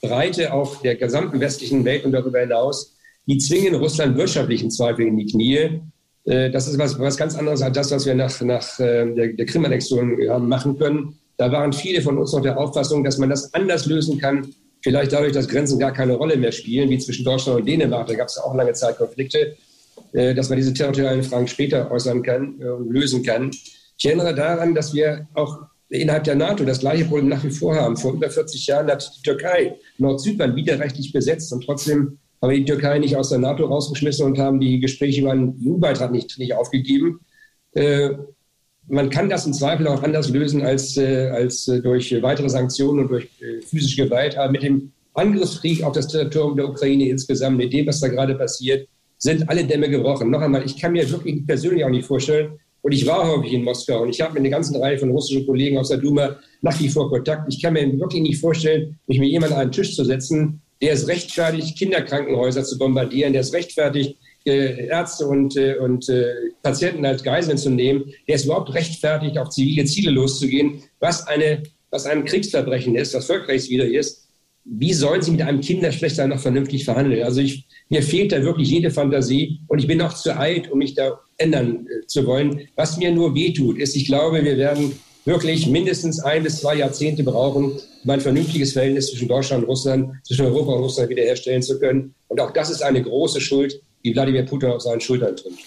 Breite 0.00 0.52
auch 0.52 0.80
der 0.82 0.96
gesamten 0.96 1.40
westlichen 1.40 1.84
Welt 1.84 2.04
und 2.04 2.12
darüber 2.12 2.40
hinaus, 2.40 2.96
die 3.26 3.38
zwingen 3.38 3.74
Russland 3.76 4.16
wirtschaftlich 4.16 4.62
im 4.62 4.70
Zweifel 4.70 5.06
in 5.06 5.16
die 5.16 5.26
Knie. 5.26 5.80
Das 6.24 6.66
ist 6.66 6.78
was, 6.78 6.98
was 6.98 7.16
ganz 7.16 7.36
anderes 7.36 7.62
als 7.62 7.76
das, 7.76 7.90
was 7.92 8.06
wir 8.06 8.14
nach, 8.14 8.40
nach 8.40 8.76
der, 8.76 9.06
der 9.06 9.46
Krim-Annexion 9.46 10.48
machen 10.48 10.78
können. 10.78 11.18
Da 11.38 11.52
waren 11.52 11.72
viele 11.72 12.02
von 12.02 12.18
uns 12.18 12.32
noch 12.32 12.42
der 12.42 12.58
Auffassung, 12.58 13.04
dass 13.04 13.16
man 13.16 13.30
das 13.30 13.54
anders 13.54 13.86
lösen 13.86 14.18
kann, 14.18 14.52
vielleicht 14.82 15.12
dadurch, 15.12 15.32
dass 15.32 15.48
Grenzen 15.48 15.78
gar 15.78 15.92
keine 15.92 16.14
Rolle 16.14 16.36
mehr 16.36 16.52
spielen, 16.52 16.90
wie 16.90 16.98
zwischen 16.98 17.24
Deutschland 17.24 17.60
und 17.60 17.66
Dänemark. 17.66 18.08
Da 18.08 18.14
gab 18.14 18.28
es 18.28 18.36
ja 18.36 18.42
auch 18.42 18.54
lange 18.54 18.72
Zeit 18.72 18.98
Konflikte, 18.98 19.56
äh, 20.12 20.34
dass 20.34 20.48
man 20.48 20.58
diese 20.58 20.74
territorialen 20.74 21.22
Fragen 21.22 21.46
später 21.46 21.90
äußern 21.90 22.22
kann 22.22 22.60
äh, 22.60 22.68
und 22.68 22.90
lösen 22.90 23.22
kann. 23.22 23.50
Ich 23.96 24.04
erinnere 24.04 24.34
daran, 24.34 24.74
dass 24.74 24.92
wir 24.92 25.28
auch 25.34 25.58
innerhalb 25.88 26.24
der 26.24 26.34
NATO 26.34 26.64
das 26.64 26.80
gleiche 26.80 27.04
Problem 27.04 27.28
nach 27.28 27.44
wie 27.44 27.50
vor 27.50 27.76
haben. 27.76 27.96
Vor 27.96 28.14
über 28.14 28.28
40 28.28 28.66
Jahren 28.66 28.90
hat 28.90 29.10
die 29.16 29.22
Türkei 29.22 29.76
Nordzypern 29.98 30.56
widerrechtlich 30.56 31.12
besetzt 31.12 31.52
und 31.52 31.64
trotzdem 31.64 32.18
haben 32.42 32.50
wir 32.50 32.58
die 32.58 32.64
Türkei 32.64 32.98
nicht 32.98 33.16
aus 33.16 33.30
der 33.30 33.38
NATO 33.38 33.64
rausgeschmissen 33.64 34.26
und 34.26 34.38
haben 34.38 34.60
die 34.60 34.80
Gespräche 34.80 35.20
über 35.20 35.32
einen 35.32 35.56
EU-Beitrag 35.64 36.10
nicht, 36.10 36.38
nicht 36.38 36.54
aufgegeben. 36.54 37.20
Man 38.88 39.10
kann 39.10 39.28
das 39.28 39.46
im 39.46 39.52
Zweifel 39.52 39.86
auch 39.86 40.02
anders 40.02 40.30
lösen 40.30 40.62
als, 40.62 40.96
äh, 40.96 41.28
als 41.28 41.68
äh, 41.68 41.80
durch 41.80 42.22
weitere 42.22 42.48
Sanktionen 42.48 43.00
und 43.00 43.08
durch 43.08 43.28
äh, 43.40 43.60
physische 43.62 44.04
Gewalt. 44.04 44.36
Aber 44.36 44.50
mit 44.50 44.62
dem 44.62 44.92
Angriffskrieg 45.14 45.82
auf 45.82 45.92
das 45.92 46.08
Territorium 46.08 46.56
der 46.56 46.68
Ukraine 46.68 47.08
insgesamt, 47.08 47.56
mit 47.56 47.72
dem, 47.72 47.86
was 47.86 48.00
da 48.00 48.08
gerade 48.08 48.34
passiert, 48.34 48.88
sind 49.18 49.48
alle 49.48 49.64
Dämme 49.64 49.90
gebrochen. 49.90 50.30
Noch 50.30 50.40
einmal, 50.40 50.64
ich 50.64 50.80
kann 50.80 50.92
mir 50.92 51.10
wirklich 51.10 51.46
persönlich 51.46 51.84
auch 51.84 51.90
nicht 51.90 52.06
vorstellen, 52.06 52.58
und 52.82 52.92
ich 52.92 53.06
war 53.06 53.28
häufig 53.28 53.52
in 53.52 53.64
Moskau 53.64 54.02
und 54.02 54.10
ich 54.10 54.20
habe 54.20 54.34
mit 54.34 54.40
einer 54.40 54.50
ganzen 54.50 54.76
Reihe 54.76 54.98
von 54.98 55.10
russischen 55.10 55.44
Kollegen 55.46 55.78
aus 55.78 55.88
der 55.88 55.98
Duma 55.98 56.36
nach 56.62 56.78
wie 56.80 56.88
vor 56.88 57.10
Kontakt. 57.10 57.52
Ich 57.52 57.60
kann 57.60 57.72
mir 57.72 57.98
wirklich 57.98 58.22
nicht 58.22 58.40
vorstellen, 58.40 58.98
mich 59.06 59.18
mit 59.18 59.28
jemandem 59.28 59.56
an 59.56 59.62
einen 59.62 59.72
Tisch 59.72 59.96
zu 59.96 60.04
setzen, 60.04 60.62
der 60.80 60.92
es 60.92 61.08
rechtfertigt, 61.08 61.76
Kinderkrankenhäuser 61.76 62.62
zu 62.62 62.78
bombardieren, 62.78 63.32
der 63.32 63.42
es 63.42 63.52
rechtfertigt, 63.52 64.16
äh, 64.48 64.86
Ärzte 64.86 65.26
und, 65.26 65.56
äh, 65.56 65.76
und 65.76 66.08
äh, 66.08 66.32
Patienten 66.62 67.04
als 67.04 67.22
Geiseln 67.22 67.58
zu 67.58 67.70
nehmen, 67.70 68.12
der 68.26 68.36
ist 68.36 68.46
überhaupt 68.46 68.74
rechtfertigt, 68.74 69.38
auf 69.38 69.50
zivile 69.50 69.84
Ziele 69.84 70.10
loszugehen, 70.10 70.82
was, 71.00 71.26
eine, 71.26 71.62
was 71.90 72.06
ein 72.06 72.24
Kriegsverbrechen 72.24 72.94
ist, 72.96 73.14
was 73.14 73.26
völkerrechtswidrig 73.26 73.94
ist. 73.94 74.28
Wie 74.64 74.92
sollen 74.92 75.22
Sie 75.22 75.30
mit 75.30 75.42
einem 75.42 75.60
Kinderschlechter 75.60 76.26
noch 76.26 76.40
vernünftig 76.40 76.84
verhandeln? 76.84 77.22
Also 77.22 77.40
ich, 77.40 77.64
mir 77.88 78.02
fehlt 78.02 78.32
da 78.32 78.42
wirklich 78.42 78.68
jede 78.68 78.90
Fantasie 78.90 79.60
und 79.68 79.78
ich 79.78 79.86
bin 79.86 80.02
auch 80.02 80.12
zu 80.12 80.36
alt, 80.36 80.70
um 80.70 80.78
mich 80.78 80.94
da 80.94 81.20
ändern 81.38 81.86
äh, 81.86 82.06
zu 82.06 82.26
wollen. 82.26 82.68
Was 82.76 82.98
mir 82.98 83.12
nur 83.12 83.34
wehtut, 83.34 83.78
ist, 83.78 83.96
ich 83.96 84.06
glaube, 84.06 84.44
wir 84.44 84.58
werden 84.58 84.92
wirklich 85.28 85.66
mindestens 85.68 86.20
ein 86.20 86.42
bis 86.42 86.60
zwei 86.60 86.76
Jahrzehnte 86.76 87.22
brauchen, 87.22 87.78
um 88.02 88.10
ein 88.10 88.20
vernünftiges 88.20 88.72
Verhältnis 88.72 89.10
zwischen 89.10 89.28
Deutschland 89.28 89.62
und 89.62 89.68
Russland, 89.68 90.10
zwischen 90.24 90.46
Europa 90.46 90.72
und 90.72 90.82
Russland 90.82 91.10
wiederherstellen 91.10 91.62
zu 91.62 91.78
können. 91.78 92.14
Und 92.28 92.40
auch 92.40 92.50
das 92.50 92.70
ist 92.70 92.82
eine 92.82 93.02
große 93.02 93.40
Schuld 93.40 93.80
die 94.04 94.14
Wladimir 94.14 94.44
Putin 94.44 94.70
auf 94.70 94.82
seinen 94.82 95.00
Schultern 95.00 95.36
trägt. 95.36 95.58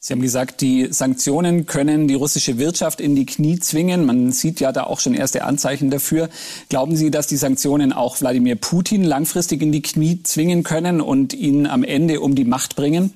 Sie 0.00 0.12
haben 0.12 0.22
gesagt, 0.22 0.60
die 0.60 0.86
Sanktionen 0.92 1.66
können 1.66 2.06
die 2.06 2.14
russische 2.14 2.56
Wirtschaft 2.56 3.00
in 3.00 3.16
die 3.16 3.26
Knie 3.26 3.58
zwingen. 3.58 4.06
Man 4.06 4.30
sieht 4.30 4.60
ja 4.60 4.70
da 4.70 4.84
auch 4.84 5.00
schon 5.00 5.12
erste 5.12 5.42
Anzeichen 5.42 5.90
dafür. 5.90 6.28
Glauben 6.68 6.94
Sie, 6.96 7.10
dass 7.10 7.26
die 7.26 7.36
Sanktionen 7.36 7.92
auch 7.92 8.20
Wladimir 8.20 8.54
Putin 8.54 9.02
langfristig 9.02 9.60
in 9.60 9.72
die 9.72 9.82
Knie 9.82 10.22
zwingen 10.22 10.62
können 10.62 11.00
und 11.00 11.34
ihn 11.34 11.66
am 11.66 11.82
Ende 11.82 12.20
um 12.20 12.36
die 12.36 12.44
Macht 12.44 12.76
bringen? 12.76 13.14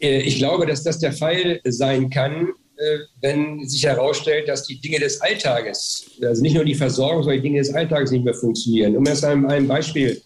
Äh, 0.00 0.22
ich 0.22 0.38
glaube, 0.38 0.64
dass 0.64 0.84
das 0.84 0.98
der 0.98 1.12
Fall 1.12 1.60
sein 1.64 2.08
kann, 2.08 2.48
äh, 2.76 2.98
wenn 3.20 3.68
sich 3.68 3.84
herausstellt, 3.84 4.48
dass 4.48 4.66
die 4.66 4.80
Dinge 4.80 5.00
des 5.00 5.20
Alltages, 5.20 6.06
also 6.22 6.40
nicht 6.40 6.54
nur 6.54 6.64
die 6.64 6.74
Versorgung, 6.74 7.22
sondern 7.24 7.42
die 7.42 7.48
Dinge 7.48 7.58
des 7.60 7.74
Alltages 7.74 8.10
nicht 8.10 8.24
mehr 8.24 8.34
funktionieren. 8.34 8.96
Um 8.96 9.06
erst 9.06 9.24
einmal 9.24 9.56
ein 9.56 9.68
Beispiel 9.68 10.22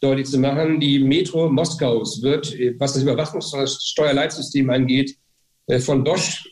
deutlich 0.00 0.26
zu 0.26 0.38
machen. 0.38 0.80
Die 0.80 0.98
Metro 0.98 1.48
Moskaus 1.48 2.22
wird, 2.22 2.54
was 2.78 2.94
das 2.94 3.02
Überwachungs- 3.02 3.52
und 3.52 3.60
das 3.60 3.84
Steuerleitsystem 3.84 4.70
angeht, 4.70 5.16
äh, 5.66 5.78
von 5.78 6.04
Bosch 6.04 6.44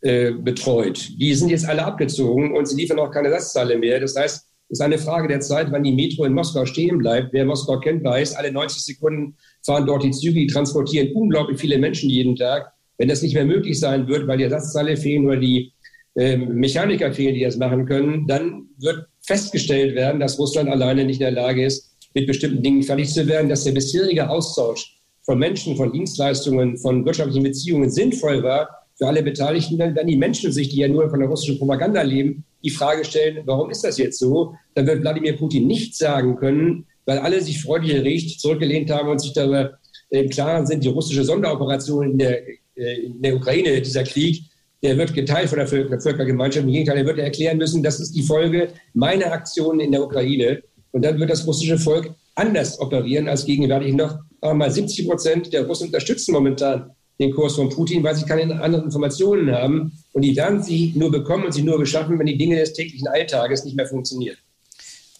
äh, 0.00 0.32
betreut. 0.32 1.10
Die 1.18 1.34
sind 1.34 1.50
jetzt 1.50 1.68
alle 1.68 1.84
abgezogen 1.84 2.56
und 2.56 2.66
sie 2.66 2.76
liefern 2.76 2.98
auch 2.98 3.10
keine 3.10 3.28
Ersatzteile 3.28 3.78
mehr. 3.78 4.00
Das 4.00 4.16
heißt, 4.16 4.46
es 4.68 4.78
ist 4.78 4.80
eine 4.80 4.98
Frage 4.98 5.28
der 5.28 5.40
Zeit, 5.40 5.70
wann 5.70 5.82
die 5.82 5.92
Metro 5.92 6.24
in 6.24 6.32
Moskau 6.32 6.64
stehen 6.64 6.98
bleibt. 6.98 7.32
Wer 7.32 7.44
Moskau 7.44 7.78
kennt, 7.78 8.02
weiß, 8.02 8.36
alle 8.36 8.50
90 8.50 8.82
Sekunden 8.82 9.36
fahren 9.64 9.86
dort 9.86 10.02
die 10.02 10.12
Züge, 10.12 10.40
die 10.40 10.46
transportieren 10.46 11.12
unglaublich 11.14 11.60
viele 11.60 11.78
Menschen 11.78 12.08
jeden 12.08 12.36
Tag. 12.36 12.72
Wenn 12.96 13.08
das 13.08 13.20
nicht 13.20 13.34
mehr 13.34 13.44
möglich 13.44 13.78
sein 13.78 14.08
wird, 14.08 14.26
weil 14.26 14.38
die 14.38 14.44
Ersatzteile 14.44 14.96
fehlen 14.96 15.26
oder 15.26 15.36
die 15.36 15.72
äh, 16.14 16.36
Mechaniker 16.36 17.12
fehlen, 17.12 17.34
die 17.34 17.44
das 17.44 17.56
machen 17.56 17.84
können, 17.84 18.26
dann 18.26 18.68
wird 18.78 19.06
festgestellt 19.20 19.94
werden, 19.94 20.20
dass 20.20 20.38
Russland 20.38 20.70
alleine 20.70 21.04
nicht 21.04 21.20
in 21.20 21.26
der 21.26 21.42
Lage 21.42 21.64
ist, 21.66 21.91
mit 22.14 22.26
bestimmten 22.26 22.62
Dingen 22.62 22.82
fertig 22.82 23.12
zu 23.12 23.26
werden, 23.26 23.48
dass 23.48 23.64
der 23.64 23.72
bisherige 23.72 24.28
Austausch 24.28 24.98
von 25.22 25.38
Menschen, 25.38 25.76
von 25.76 25.92
Dienstleistungen, 25.92 26.76
von 26.78 27.04
wirtschaftlichen 27.04 27.44
Beziehungen 27.44 27.90
sinnvoll 27.90 28.42
war 28.42 28.68
für 28.96 29.06
alle 29.06 29.22
Beteiligten, 29.22 29.78
dann 29.78 29.94
werden 29.94 30.08
die 30.08 30.16
Menschen 30.16 30.52
sich, 30.52 30.68
die 30.68 30.78
ja 30.78 30.88
nur 30.88 31.08
von 31.08 31.20
der 31.20 31.28
russischen 31.28 31.58
Propaganda 31.58 32.02
leben, 32.02 32.44
die 32.62 32.70
Frage 32.70 33.04
stellen, 33.04 33.42
warum 33.46 33.70
ist 33.70 33.84
das 33.84 33.98
jetzt 33.98 34.18
so? 34.18 34.54
Dann 34.74 34.86
wird 34.86 35.02
Wladimir 35.02 35.36
Putin 35.36 35.66
nichts 35.66 35.98
sagen 35.98 36.36
können, 36.36 36.86
weil 37.06 37.18
alle 37.18 37.40
sich 37.40 37.60
freundlich 37.62 37.94
erregt 37.94 38.40
zurückgelehnt 38.40 38.90
haben 38.90 39.08
und 39.08 39.20
sich 39.20 39.32
darüber 39.32 39.78
im 40.10 40.28
Klaren 40.28 40.66
sind, 40.66 40.84
die 40.84 40.88
russische 40.88 41.24
Sonderoperation 41.24 42.12
in 42.12 42.18
der, 42.18 42.46
äh, 42.76 43.06
in 43.06 43.22
der 43.22 43.36
Ukraine, 43.36 43.80
dieser 43.80 44.04
Krieg, 44.04 44.44
der 44.82 44.98
wird 44.98 45.14
geteilt 45.14 45.48
von 45.48 45.58
der 45.58 45.68
Völkergemeinschaft. 45.68 46.66
Im 46.66 46.72
Gegenteil, 46.72 46.98
er 46.98 47.06
wird 47.06 47.18
erklären 47.18 47.56
müssen, 47.56 47.82
das 47.82 48.00
ist 48.00 48.14
die 48.14 48.22
Folge 48.22 48.68
meiner 48.94 49.32
Aktionen 49.32 49.80
in 49.80 49.92
der 49.92 50.02
Ukraine. 50.02 50.62
Und 50.92 51.04
dann 51.04 51.18
wird 51.18 51.30
das 51.30 51.46
russische 51.46 51.78
Volk 51.78 52.14
anders 52.34 52.80
operieren 52.80 53.28
als 53.28 53.44
gegenwärtig 53.44 53.94
noch. 53.94 54.18
Aber 54.40 54.54
mal 54.54 54.70
70 54.70 55.06
Prozent 55.08 55.52
der 55.52 55.66
Russen 55.66 55.86
unterstützen 55.86 56.32
momentan 56.32 56.90
den 57.18 57.34
Kurs 57.34 57.54
von 57.54 57.68
Putin, 57.68 58.02
weil 58.02 58.14
sie 58.14 58.24
keine 58.24 58.60
anderen 58.60 58.84
Informationen 58.84 59.54
haben. 59.54 59.92
Und 60.12 60.22
die 60.22 60.36
werden 60.36 60.62
sie 60.62 60.92
nur 60.96 61.10
bekommen 61.10 61.44
und 61.44 61.52
sie 61.52 61.62
nur 61.62 61.78
beschaffen, 61.78 62.18
wenn 62.18 62.26
die 62.26 62.38
Dinge 62.38 62.56
des 62.56 62.72
täglichen 62.72 63.08
Alltages 63.08 63.64
nicht 63.64 63.76
mehr 63.76 63.86
funktionieren. 63.86 64.36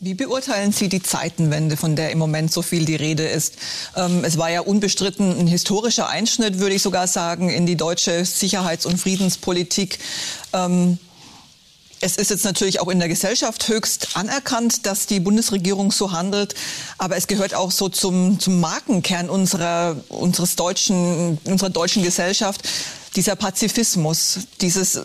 Wie 0.04 0.14
beurteilen 0.14 0.72
Sie 0.72 0.88
die 0.88 1.00
Zeitenwende, 1.00 1.76
von 1.76 1.94
der 1.94 2.10
im 2.10 2.18
Moment 2.18 2.50
so 2.50 2.60
viel 2.60 2.84
die 2.84 2.96
Rede 2.96 3.22
ist? 3.22 3.54
Ähm, 3.94 4.24
es 4.24 4.36
war 4.36 4.50
ja 4.50 4.60
unbestritten 4.60 5.38
ein 5.38 5.46
historischer 5.46 6.08
Einschnitt, 6.08 6.58
würde 6.58 6.74
ich 6.74 6.82
sogar 6.82 7.06
sagen, 7.06 7.48
in 7.48 7.66
die 7.66 7.76
deutsche 7.76 8.24
Sicherheits- 8.24 8.84
und 8.84 8.98
Friedenspolitik. 8.98 10.00
Ähm, 10.52 10.98
es 12.02 12.16
ist 12.16 12.30
jetzt 12.30 12.44
natürlich 12.44 12.80
auch 12.80 12.88
in 12.88 12.98
der 12.98 13.08
Gesellschaft 13.08 13.68
höchst 13.68 14.16
anerkannt, 14.16 14.86
dass 14.86 15.06
die 15.06 15.20
Bundesregierung 15.20 15.92
so 15.92 16.10
handelt, 16.10 16.54
aber 16.98 17.16
es 17.16 17.28
gehört 17.28 17.54
auch 17.54 17.70
so 17.70 17.88
zum, 17.88 18.40
zum 18.40 18.60
Markenkern 18.60 19.30
unserer, 19.30 19.96
unseres 20.08 20.56
deutschen, 20.56 21.38
unserer 21.44 21.70
deutschen 21.70 22.02
Gesellschaft 22.02 22.68
dieser 23.14 23.36
Pazifismus, 23.36 24.40
dieses, 24.60 24.98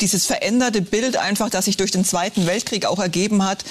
dieses 0.00 0.26
veränderte 0.26 0.80
Bild 0.80 1.16
einfach, 1.16 1.50
das 1.50 1.64
sich 1.64 1.76
durch 1.76 1.90
den 1.90 2.04
Zweiten 2.04 2.46
Weltkrieg 2.46 2.86
auch 2.86 3.00
ergeben 3.00 3.44
hat, 3.44 3.64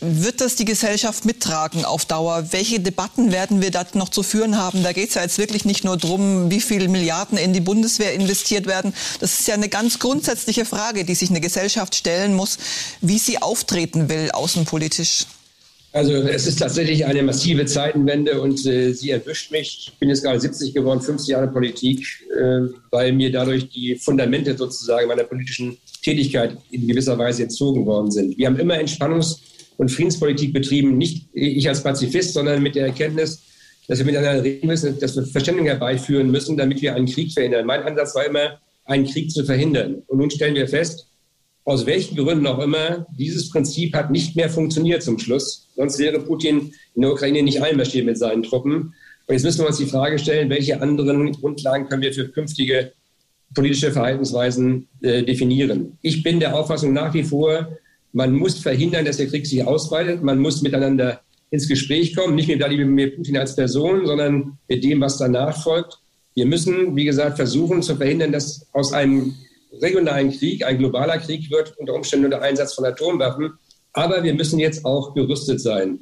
wird 0.00 0.40
das 0.40 0.56
die 0.56 0.64
Gesellschaft 0.64 1.24
mittragen 1.24 1.84
auf 1.84 2.04
Dauer? 2.04 2.48
Welche 2.50 2.80
Debatten 2.80 3.32
werden 3.32 3.62
wir 3.62 3.70
da 3.70 3.86
noch 3.94 4.10
zu 4.10 4.22
führen 4.22 4.58
haben? 4.58 4.82
Da 4.82 4.92
geht 4.92 5.08
es 5.08 5.14
ja 5.14 5.22
jetzt 5.22 5.38
wirklich 5.38 5.64
nicht 5.64 5.84
nur 5.84 5.96
darum, 5.96 6.50
wie 6.50 6.60
viele 6.60 6.88
Milliarden 6.88 7.38
in 7.38 7.52
die 7.52 7.60
Bundeswehr 7.60 8.12
investiert 8.12 8.66
werden. 8.66 8.92
Das 9.20 9.40
ist 9.40 9.48
ja 9.48 9.54
eine 9.54 9.68
ganz 9.68 9.98
grundsätzliche 9.98 10.64
Frage, 10.64 11.04
die 11.04 11.14
sich 11.14 11.30
eine 11.30 11.40
Gesellschaft 11.40 11.94
stellen 11.94 12.34
muss, 12.34 12.58
wie 13.00 13.18
sie 13.18 13.40
auftreten 13.40 14.08
will 14.08 14.30
außenpolitisch. 14.32 15.26
Also 15.92 16.12
es 16.12 16.46
ist 16.46 16.58
tatsächlich 16.58 17.06
eine 17.06 17.22
massive 17.22 17.64
Zeitenwende 17.64 18.38
und 18.42 18.66
äh, 18.66 18.92
sie 18.92 19.10
erwischt 19.12 19.50
mich. 19.50 19.88
Ich 19.92 19.98
bin 19.98 20.10
jetzt 20.10 20.22
gerade 20.22 20.38
70 20.38 20.74
geworden, 20.74 21.00
50 21.00 21.28
Jahre 21.28 21.48
Politik, 21.48 22.06
äh, 22.38 22.68
weil 22.90 23.12
mir 23.12 23.32
dadurch 23.32 23.70
die 23.70 23.96
Fundamente 23.96 24.54
sozusagen 24.58 25.08
meiner 25.08 25.24
politischen 25.24 25.78
Tätigkeit 26.02 26.58
in 26.70 26.86
gewisser 26.86 27.16
Weise 27.16 27.44
entzogen 27.44 27.86
worden 27.86 28.10
sind. 28.10 28.36
Wir 28.36 28.46
haben 28.46 28.58
immer 28.58 28.74
Entspannungs- 28.74 29.36
und 29.76 29.90
Friedenspolitik 29.90 30.52
betrieben, 30.52 30.96
nicht 30.96 31.28
ich 31.32 31.68
als 31.68 31.82
Pazifist, 31.82 32.34
sondern 32.34 32.62
mit 32.62 32.74
der 32.74 32.86
Erkenntnis, 32.86 33.42
dass 33.88 33.98
wir 33.98 34.06
miteinander 34.06 34.42
reden 34.42 34.66
müssen, 34.66 34.98
dass 34.98 35.16
wir 35.16 35.24
Verständigung 35.24 35.68
herbeiführen 35.68 36.30
müssen, 36.30 36.56
damit 36.56 36.82
wir 36.82 36.94
einen 36.94 37.06
Krieg 37.06 37.32
verhindern. 37.32 37.66
Mein 37.66 37.82
Ansatz 37.82 38.14
war 38.14 38.26
immer, 38.26 38.60
einen 38.84 39.06
Krieg 39.06 39.30
zu 39.30 39.44
verhindern. 39.44 40.02
Und 40.06 40.18
nun 40.18 40.30
stellen 40.30 40.54
wir 40.54 40.68
fest, 40.68 41.08
aus 41.64 41.84
welchen 41.84 42.16
Gründen 42.16 42.46
auch 42.46 42.60
immer, 42.60 43.06
dieses 43.18 43.50
Prinzip 43.50 43.94
hat 43.94 44.10
nicht 44.10 44.36
mehr 44.36 44.48
funktioniert 44.48 45.02
zum 45.02 45.18
Schluss. 45.18 45.68
Sonst 45.74 45.98
wäre 45.98 46.20
Putin 46.20 46.72
in 46.94 47.02
der 47.02 47.12
Ukraine 47.12 47.42
nicht 47.42 47.60
einmarschiert 47.60 48.06
mit 48.06 48.18
seinen 48.18 48.44
Truppen. 48.44 48.94
Und 49.26 49.34
jetzt 49.34 49.42
müssen 49.42 49.62
wir 49.62 49.66
uns 49.66 49.78
die 49.78 49.86
Frage 49.86 50.18
stellen, 50.20 50.48
welche 50.48 50.80
anderen 50.80 51.32
Grundlagen 51.32 51.88
können 51.88 52.02
wir 52.02 52.12
für 52.12 52.28
künftige 52.28 52.92
politische 53.54 53.90
Verhaltensweisen 53.90 54.88
äh, 55.02 55.24
definieren. 55.24 55.98
Ich 56.02 56.22
bin 56.22 56.38
der 56.38 56.56
Auffassung 56.56 56.92
nach 56.92 57.14
wie 57.14 57.24
vor, 57.24 57.68
man 58.16 58.32
muss 58.32 58.58
verhindern, 58.60 59.04
dass 59.04 59.18
der 59.18 59.26
Krieg 59.26 59.46
sich 59.46 59.62
ausweitet. 59.62 60.22
Man 60.22 60.38
muss 60.38 60.62
miteinander 60.62 61.20
ins 61.50 61.68
Gespräch 61.68 62.16
kommen, 62.16 62.34
nicht 62.34 62.48
mit 62.48 62.58
Wladimir 62.58 63.14
Putin 63.14 63.36
als 63.36 63.54
Person, 63.54 64.06
sondern 64.06 64.56
mit 64.68 64.82
dem, 64.82 65.02
was 65.02 65.18
danach 65.18 65.62
folgt. 65.62 65.98
Wir 66.34 66.46
müssen, 66.46 66.96
wie 66.96 67.04
gesagt, 67.04 67.36
versuchen 67.36 67.82
zu 67.82 67.94
verhindern, 67.94 68.32
dass 68.32 68.66
aus 68.72 68.94
einem 68.94 69.34
regionalen 69.82 70.30
Krieg 70.32 70.64
ein 70.64 70.78
globaler 70.78 71.18
Krieg 71.18 71.50
wird, 71.50 71.76
unter 71.76 71.92
Umständen 71.92 72.24
unter 72.24 72.40
Einsatz 72.40 72.72
von 72.72 72.86
Atomwaffen. 72.86 73.52
Aber 73.92 74.24
wir 74.24 74.32
müssen 74.32 74.58
jetzt 74.58 74.86
auch 74.86 75.12
gerüstet 75.12 75.60
sein. 75.60 76.00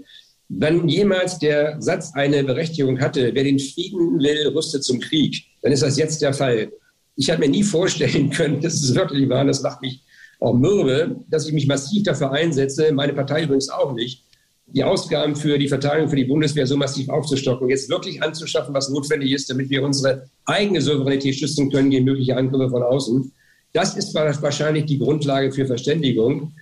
Wenn 0.48 0.88
jemals 0.88 1.40
der 1.40 1.82
Satz 1.82 2.12
eine 2.14 2.44
Berechtigung 2.44 3.00
hatte, 3.00 3.34
wer 3.34 3.42
den 3.42 3.58
Frieden 3.58 4.20
will, 4.20 4.52
rüstet 4.54 4.84
zum 4.84 5.00
Krieg, 5.00 5.42
dann 5.62 5.72
ist 5.72 5.82
das 5.82 5.98
jetzt 5.98 6.22
der 6.22 6.32
Fall. 6.32 6.70
Ich 7.16 7.28
habe 7.28 7.40
mir 7.40 7.48
nie 7.48 7.64
vorstellen 7.64 8.30
können, 8.36 8.60
dass 8.60 8.74
es 8.74 8.94
wirklich 8.94 9.28
war, 9.28 9.44
das 9.44 9.62
macht 9.62 9.82
mich 9.82 10.03
auch 10.44 10.54
mürbe, 10.54 11.16
dass 11.28 11.46
ich 11.46 11.52
mich 11.52 11.66
massiv 11.66 12.02
dafür 12.04 12.32
einsetze, 12.32 12.92
meine 12.92 13.12
Partei 13.12 13.44
übrigens 13.44 13.68
auch 13.68 13.94
nicht, 13.94 14.24
die 14.66 14.84
Ausgaben 14.84 15.36
für 15.36 15.58
die 15.58 15.68
Verteidigung 15.68 16.08
für 16.08 16.16
die 16.16 16.24
Bundeswehr 16.24 16.66
so 16.66 16.76
massiv 16.76 17.08
aufzustocken, 17.08 17.68
jetzt 17.68 17.88
wirklich 17.90 18.22
anzuschaffen, 18.22 18.74
was 18.74 18.88
notwendig 18.88 19.32
ist, 19.32 19.50
damit 19.50 19.70
wir 19.70 19.82
unsere 19.82 20.26
eigene 20.46 20.80
Souveränität 20.80 21.36
schützen 21.36 21.70
können 21.70 21.90
gegen 21.90 22.04
mögliche 22.04 22.36
Angriffe 22.36 22.70
von 22.70 22.82
außen. 22.82 23.32
Das 23.72 23.96
ist 23.96 24.14
wahrscheinlich 24.14 24.86
die 24.86 24.98
Grundlage 24.98 25.52
für 25.52 25.66
Verständigung. 25.66 26.52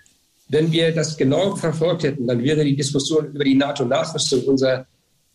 Wenn 0.49 0.72
wir 0.72 0.93
das 0.93 1.16
genau 1.16 1.57
verfolgt 1.57 2.03
hätten, 2.03 2.26
dann 2.26 2.43
wäre 2.43 2.64
die 2.64 2.76
Diskussion 2.76 3.26
über 3.26 3.45
die 3.45 3.55
NATO-Nachrüstung 3.55 4.43
unser, 4.45 4.87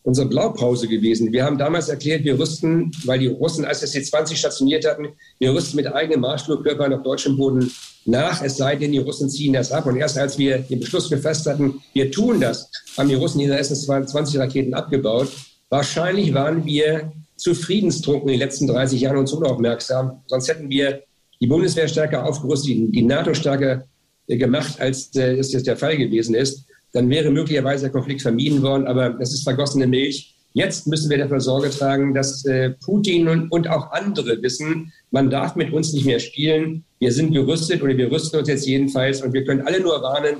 unsere 0.02 0.28
Blaupause 0.28 0.88
gewesen. 0.88 1.32
Wir 1.32 1.44
haben 1.44 1.58
damals 1.58 1.88
erklärt, 1.88 2.24
wir 2.24 2.38
rüsten, 2.38 2.92
weil 3.04 3.18
die 3.18 3.26
Russen 3.26 3.64
als 3.64 3.82
SC-20 3.82 4.36
stationiert 4.36 4.86
hatten, 4.86 5.08
wir 5.38 5.52
rüsten 5.52 5.76
mit 5.76 5.86
eigenen 5.86 6.20
Marschflugkörpern 6.20 6.94
auf 6.94 7.02
deutschem 7.02 7.36
Boden 7.36 7.70
nach, 8.04 8.42
es 8.42 8.56
sei 8.56 8.76
denn, 8.76 8.92
die 8.92 8.98
Russen 8.98 9.28
ziehen 9.28 9.52
das 9.52 9.70
ab. 9.70 9.86
Und 9.86 9.96
erst 9.96 10.16
als 10.16 10.38
wir 10.38 10.58
den 10.58 10.80
Beschluss 10.80 11.10
gefasst 11.10 11.46
hatten, 11.46 11.82
wir 11.92 12.10
tun 12.10 12.40
das, 12.40 12.70
haben 12.96 13.08
die 13.08 13.16
Russen 13.16 13.40
ihre 13.40 13.58
SS-22-Raketen 13.58 14.72
abgebaut. 14.72 15.28
Wahrscheinlich 15.68 16.32
waren 16.32 16.64
wir 16.64 17.12
zu 17.36 17.54
friedenstrunken 17.54 18.28
in 18.28 18.34
den 18.34 18.40
letzten 18.40 18.66
30 18.66 19.00
Jahren 19.00 19.18
und 19.18 19.32
unaufmerksam. 19.32 20.22
Sonst 20.26 20.48
hätten 20.48 20.70
wir 20.70 21.02
die 21.40 21.46
Bundeswehr 21.46 21.86
stärker 21.86 22.24
aufgerüstet, 22.24 22.70
die, 22.70 23.02
NATO 23.02 23.34
stärker 23.34 23.84
äh, 24.26 24.36
gemacht, 24.36 24.80
als 24.80 25.14
äh, 25.14 25.36
es 25.36 25.52
jetzt 25.52 25.66
der 25.66 25.76
Fall 25.76 25.96
gewesen 25.96 26.34
ist. 26.34 26.64
Dann 26.92 27.10
wäre 27.10 27.30
möglicherweise 27.30 27.84
der 27.84 27.92
Konflikt 27.92 28.22
vermieden 28.22 28.62
worden. 28.62 28.86
Aber 28.86 29.10
das 29.10 29.34
ist 29.34 29.44
vergossene 29.44 29.86
Milch. 29.86 30.34
Jetzt 30.54 30.86
müssen 30.86 31.10
wir 31.10 31.18
dafür 31.18 31.40
Sorge 31.40 31.70
tragen, 31.70 32.14
dass 32.14 32.44
äh, 32.44 32.70
Putin 32.70 33.28
und, 33.28 33.52
und 33.52 33.68
auch 33.68 33.92
andere 33.92 34.42
wissen, 34.42 34.92
man 35.10 35.30
darf 35.30 35.56
mit 35.56 35.72
uns 35.72 35.92
nicht 35.92 36.06
mehr 36.06 36.18
spielen. 36.18 36.84
Wir 36.98 37.12
sind 37.12 37.32
gerüstet 37.32 37.82
oder 37.82 37.96
wir 37.96 38.10
rüsten 38.10 38.38
uns 38.40 38.48
jetzt 38.48 38.66
jedenfalls 38.66 39.22
und 39.22 39.32
wir 39.32 39.44
können 39.44 39.60
alle 39.60 39.80
nur 39.80 40.02
warnen, 40.02 40.36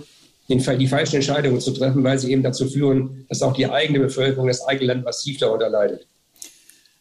den, 0.49 0.63
die 0.79 0.87
falschen 0.87 1.17
Entscheidungen 1.17 1.61
zu 1.61 1.73
treffen, 1.73 2.03
weil 2.03 2.19
sie 2.19 2.33
eben 2.33 2.43
dazu 2.43 2.67
führen, 2.67 3.27
dass 3.29 3.43
auch 3.43 3.53
die 3.53 3.69
eigene 3.69 4.01
Bevölkerung, 4.01 4.49
das 4.49 4.67
eigene 4.67 4.95
Land 4.95 5.05
massiv 5.05 5.39
darunter 5.39 5.69
leidet. 5.69 6.07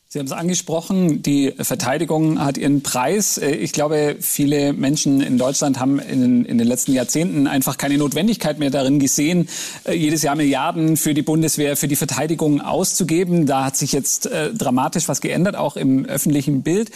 Sie 0.09 0.19
haben 0.19 0.25
es 0.25 0.31
angesprochen, 0.31 1.21
die 1.21 1.53
Verteidigung 1.59 2.39
hat 2.39 2.57
ihren 2.57 2.81
Preis. 2.81 3.37
Äh, 3.37 3.51
ich 3.51 3.73
glaube, 3.73 4.15
viele 4.21 4.71
Menschen 4.71 5.19
in 5.19 5.37
Deutschland 5.37 5.81
haben 5.81 5.99
in, 5.99 6.45
in, 6.45 6.57
den 6.57 6.65
letzten 6.65 6.93
Jahrzehnten 6.93 7.45
einfach 7.45 7.77
keine 7.77 7.97
Notwendigkeit 7.97 8.57
mehr 8.57 8.69
darin 8.69 8.99
gesehen, 8.99 9.49
äh, 9.83 9.95
jedes 9.95 10.23
Jahr 10.23 10.37
Milliarden 10.37 10.95
für 10.95 11.13
die 11.13 11.23
Bundeswehr, 11.23 11.75
für 11.75 11.89
die 11.89 11.97
Verteidigung 11.97 12.61
auszugeben. 12.61 13.47
Da 13.47 13.65
hat 13.65 13.75
sich 13.75 13.91
jetzt 13.91 14.27
äh, 14.27 14.53
dramatisch 14.53 15.09
was 15.09 15.19
geändert, 15.19 15.57
auch 15.57 15.75
im 15.75 16.05
öffentlichen 16.05 16.61
Bild. 16.61 16.89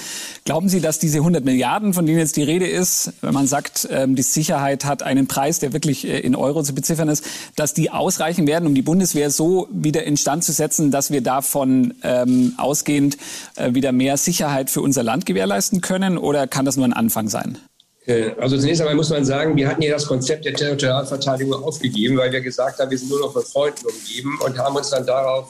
Glauben 0.45 0.69
Sie, 0.69 0.79
dass 0.79 0.97
diese 0.97 1.17
100 1.17 1.43
Milliarden, 1.43 1.93
von 1.93 2.05
denen 2.05 2.19
jetzt 2.19 2.37
die 2.37 2.43
Rede 2.43 2.67
ist, 2.67 3.11
wenn 3.19 3.33
man 3.33 3.45
sagt, 3.45 3.83
äh, 3.83 4.07
die 4.07 4.21
Sicherheit 4.21 4.85
hat 4.85 5.03
einen 5.03 5.27
Preis, 5.27 5.59
der 5.59 5.73
wirklich 5.73 6.07
in 6.07 6.33
Euro 6.33 6.63
zu 6.63 6.73
beziffern 6.73 7.09
ist, 7.09 7.25
dass 7.57 7.73
die 7.73 7.89
ausreichen 7.89 8.47
werden, 8.47 8.67
um 8.67 8.73
die 8.73 8.81
Bundeswehr 8.81 9.31
so 9.31 9.67
wieder 9.69 10.05
instand 10.05 10.45
zu 10.45 10.53
setzen, 10.53 10.91
dass 10.91 11.11
wir 11.11 11.19
davon 11.19 11.93
ähm, 12.03 12.53
ausgehen, 12.55 13.00
dahingehend 13.01 13.17
äh, 13.55 13.73
wieder 13.73 13.91
mehr 13.91 14.17
Sicherheit 14.17 14.69
für 14.69 14.81
unser 14.81 15.03
Land 15.03 15.25
gewährleisten 15.25 15.81
können? 15.81 16.17
Oder 16.17 16.47
kann 16.47 16.65
das 16.65 16.77
nur 16.77 16.85
ein 16.85 16.93
Anfang 16.93 17.29
sein? 17.29 17.57
Äh, 18.05 18.31
also 18.39 18.57
zunächst 18.57 18.81
einmal 18.81 18.95
muss 18.95 19.09
man 19.09 19.25
sagen, 19.25 19.55
wir 19.55 19.67
hatten 19.67 19.81
ja 19.81 19.91
das 19.91 20.05
Konzept 20.05 20.45
der 20.45 20.53
Territorialverteidigung 20.53 21.63
aufgegeben, 21.63 22.17
weil 22.17 22.31
wir 22.31 22.41
gesagt 22.41 22.79
haben, 22.79 22.91
wir 22.91 22.97
sind 22.97 23.09
nur 23.09 23.19
noch 23.19 23.33
von 23.33 23.43
Freunden 23.43 23.85
umgeben 23.85 24.39
und 24.45 24.57
haben 24.57 24.75
uns 24.75 24.89
dann 24.89 25.05
darauf, 25.05 25.49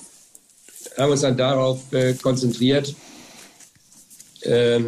haben 0.97 1.11
uns 1.11 1.21
dann 1.21 1.37
darauf 1.37 1.79
äh, 1.93 2.13
konzentriert, 2.13 2.93
äh, 4.41 4.79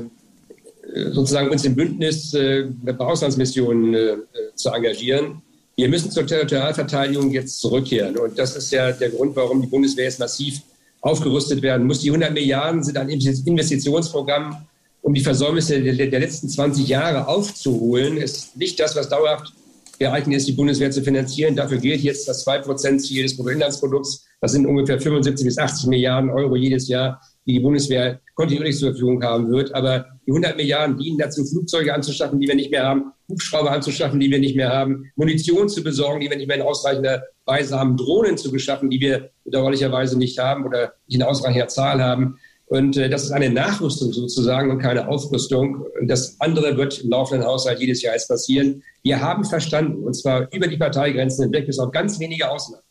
sozusagen 1.11 1.49
uns 1.49 1.63
im 1.65 1.75
Bündnis 1.75 2.33
äh, 2.33 2.65
bei 2.83 2.97
Auslandsmissionen 2.99 3.93
äh, 3.93 4.17
zu 4.55 4.69
engagieren. 4.69 5.41
Wir 5.75 5.89
müssen 5.89 6.11
zur 6.11 6.27
Territorialverteidigung 6.27 7.31
jetzt 7.31 7.59
zurückkehren. 7.59 8.15
Und 8.17 8.37
das 8.37 8.55
ist 8.55 8.71
ja 8.71 8.91
der 8.91 9.09
Grund, 9.09 9.35
warum 9.35 9.59
die 9.61 9.67
Bundeswehr 9.67 10.05
jetzt 10.05 10.19
massiv 10.19 10.61
aufgerüstet 11.03 11.61
werden 11.61 11.85
muss. 11.85 11.99
Die 11.99 12.09
100 12.09 12.33
Milliarden 12.33 12.81
sind 12.81 12.97
ein 12.97 13.09
Investitionsprogramm, 13.09 14.65
um 15.01 15.13
die 15.13 15.21
Versäumnisse 15.21 15.81
der, 15.81 16.19
letzten 16.19 16.47
20 16.47 16.87
Jahre 16.87 17.27
aufzuholen. 17.27 18.17
Es 18.17 18.37
ist 18.37 18.57
nicht 18.57 18.79
das, 18.79 18.95
was 18.95 19.09
dauerhaft 19.09 19.53
geeignet 19.99 20.37
ist, 20.37 20.47
die 20.47 20.53
Bundeswehr 20.53 20.89
zu 20.91 21.03
finanzieren. 21.03 21.57
Dafür 21.57 21.77
gilt 21.77 22.01
jetzt 22.01 22.27
das 22.27 22.47
2-Prozent-Ziel 22.47 23.23
des 23.23 23.35
Bruttoinlandsprodukts. 23.35 24.25
Das 24.39 24.53
sind 24.53 24.65
ungefähr 24.65 24.99
75 24.99 25.45
bis 25.45 25.57
80 25.57 25.87
Milliarden 25.87 26.29
Euro 26.29 26.55
jedes 26.55 26.87
Jahr, 26.87 27.21
die 27.45 27.53
die 27.53 27.59
Bundeswehr 27.59 28.21
kontinuierlich 28.33 28.79
zur 28.79 28.91
Verfügung 28.91 29.21
haben 29.23 29.51
wird. 29.51 29.75
Aber 29.75 30.05
die 30.25 30.31
100 30.31 30.55
Milliarden 30.55 30.97
dienen 30.97 31.17
dazu, 31.17 31.43
Flugzeuge 31.45 31.93
anzuschaffen, 31.93 32.39
die 32.39 32.47
wir 32.47 32.55
nicht 32.55 32.71
mehr 32.71 32.85
haben, 32.85 33.11
Hubschrauber 33.29 33.71
anzuschaffen, 33.71 34.19
die 34.19 34.29
wir 34.29 34.39
nicht 34.39 34.55
mehr 34.55 34.69
haben, 34.69 35.11
Munition 35.15 35.69
zu 35.69 35.83
besorgen, 35.83 36.21
die 36.21 36.29
wir 36.29 36.37
nicht 36.37 36.47
mehr 36.47 36.57
in 36.57 36.63
ausreichender 36.63 37.23
Weise 37.45 37.77
haben, 37.77 37.97
Drohnen 37.97 38.37
zu 38.37 38.51
beschaffen, 38.51 38.89
die 38.89 38.99
wir 38.99 39.29
bedauerlicherweise 39.43 40.17
nicht 40.17 40.39
haben 40.39 40.65
oder 40.65 40.93
nicht 41.07 41.15
in 41.15 41.23
ausreichender 41.23 41.67
Zahl 41.67 42.01
haben. 42.01 42.39
Und 42.67 42.97
äh, 42.97 43.09
das 43.09 43.23
ist 43.23 43.31
eine 43.31 43.49
Nachrüstung 43.49 44.11
sozusagen 44.13 44.71
und 44.71 44.79
keine 44.79 45.07
Aufrüstung. 45.07 45.85
Das 46.05 46.39
andere 46.39 46.77
wird 46.77 47.03
im 47.03 47.09
laufenden 47.09 47.45
Haushalt 47.45 47.79
jedes 47.79 48.01
Jahr 48.01 48.13
jetzt 48.13 48.29
passieren. 48.29 48.83
Wir 49.03 49.21
haben 49.21 49.43
verstanden, 49.43 50.03
und 50.03 50.13
zwar 50.13 50.51
über 50.53 50.67
die 50.67 50.77
Parteigrenzen 50.77 51.43
hinweg, 51.43 51.67
bis 51.67 51.79
auf 51.79 51.91
ganz 51.91 52.19
wenige 52.19 52.49
Ausnahmen. 52.49 52.83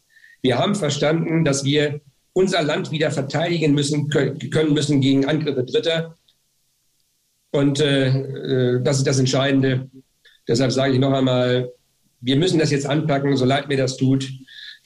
Wir 0.42 0.58
haben 0.58 0.74
verstanden, 0.74 1.44
dass 1.44 1.64
wir 1.64 2.00
unser 2.32 2.62
Land 2.62 2.90
wieder 2.90 3.10
verteidigen 3.10 3.74
müssen, 3.74 4.08
können 4.08 4.72
müssen 4.72 5.00
gegen 5.00 5.26
Angriffe 5.26 5.64
Dritter. 5.64 6.16
Und 7.52 7.80
äh, 7.80 8.08
äh, 8.08 8.82
das 8.82 8.98
ist 8.98 9.06
das 9.06 9.18
Entscheidende. 9.18 9.88
Deshalb 10.48 10.72
sage 10.72 10.94
ich 10.94 10.98
noch 10.98 11.12
einmal, 11.12 11.70
wir 12.20 12.36
müssen 12.36 12.58
das 12.58 12.70
jetzt 12.70 12.86
anpacken, 12.86 13.36
so 13.36 13.44
leid 13.44 13.68
mir 13.68 13.76
das 13.76 13.96
tut. 13.96 14.30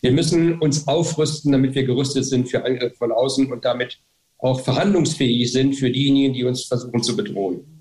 Wir 0.02 0.12
müssen 0.12 0.58
uns 0.60 0.86
aufrüsten, 0.86 1.52
damit 1.52 1.74
wir 1.74 1.84
gerüstet 1.84 2.26
sind 2.26 2.48
für 2.48 2.64
Angriffe 2.64 2.96
von 2.96 3.12
außen 3.12 3.50
und 3.50 3.64
damit 3.64 3.98
auch 4.38 4.60
verhandlungsfähig 4.60 5.50
sind 5.50 5.74
für 5.74 5.90
diejenigen, 5.90 6.34
die 6.34 6.44
uns 6.44 6.64
versuchen 6.64 7.02
zu 7.02 7.16
bedrohen. 7.16 7.75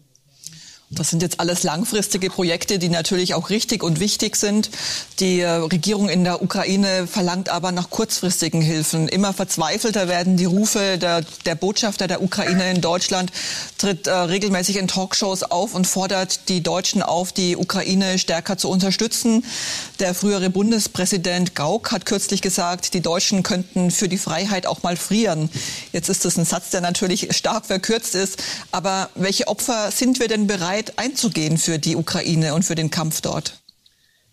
Das 0.91 1.09
sind 1.09 1.23
jetzt 1.23 1.39
alles 1.39 1.63
langfristige 1.63 2.29
Projekte, 2.29 2.77
die 2.77 2.89
natürlich 2.89 3.33
auch 3.33 3.49
richtig 3.49 3.81
und 3.81 3.99
wichtig 3.99 4.35
sind. 4.35 4.69
Die 5.19 5.39
äh, 5.39 5.49
Regierung 5.49 6.09
in 6.09 6.23
der 6.23 6.43
Ukraine 6.43 7.07
verlangt 7.07 7.49
aber 7.49 7.71
nach 7.71 7.89
kurzfristigen 7.89 8.61
Hilfen. 8.61 9.07
Immer 9.07 9.33
verzweifelter 9.33 10.07
werden 10.07 10.37
die 10.37 10.45
Rufe. 10.45 10.99
Der, 10.99 11.23
der 11.47 11.55
Botschafter 11.55 12.07
der 12.07 12.21
Ukraine 12.21 12.69
in 12.69 12.81
Deutschland 12.81 13.31
tritt 13.79 14.05
äh, 14.05 14.11
regelmäßig 14.11 14.77
in 14.77 14.87
Talkshows 14.87 15.41
auf 15.41 15.73
und 15.73 15.87
fordert 15.87 16.49
die 16.49 16.61
Deutschen 16.61 17.01
auf, 17.01 17.31
die 17.31 17.57
Ukraine 17.57 18.19
stärker 18.19 18.59
zu 18.59 18.69
unterstützen. 18.69 19.43
Der 19.99 20.13
frühere 20.13 20.51
Bundespräsident 20.51 21.55
Gauck 21.55 21.91
hat 21.91 22.05
kürzlich 22.05 22.43
gesagt, 22.43 22.93
die 22.93 23.01
Deutschen 23.01 23.41
könnten 23.41 23.89
für 23.89 24.07
die 24.07 24.19
Freiheit 24.19 24.67
auch 24.67 24.83
mal 24.83 24.97
frieren. 24.97 25.49
Jetzt 25.93 26.09
ist 26.09 26.25
das 26.25 26.37
ein 26.37 26.45
Satz, 26.45 26.69
der 26.69 26.81
natürlich 26.81 27.35
stark 27.35 27.65
verkürzt 27.65 28.13
ist. 28.13 28.37
Aber 28.71 29.09
welche 29.15 29.47
Opfer 29.47 29.89
sind 29.91 30.19
wir 30.19 30.27
denn 30.27 30.45
bereit, 30.45 30.74
bereit 30.75 30.93
einzugehen 30.97 31.57
für 31.57 31.79
die 31.79 31.95
Ukraine 31.95 32.53
und 32.53 32.63
für 32.63 32.75
den 32.75 32.89
Kampf 32.89 33.21
dort? 33.21 33.61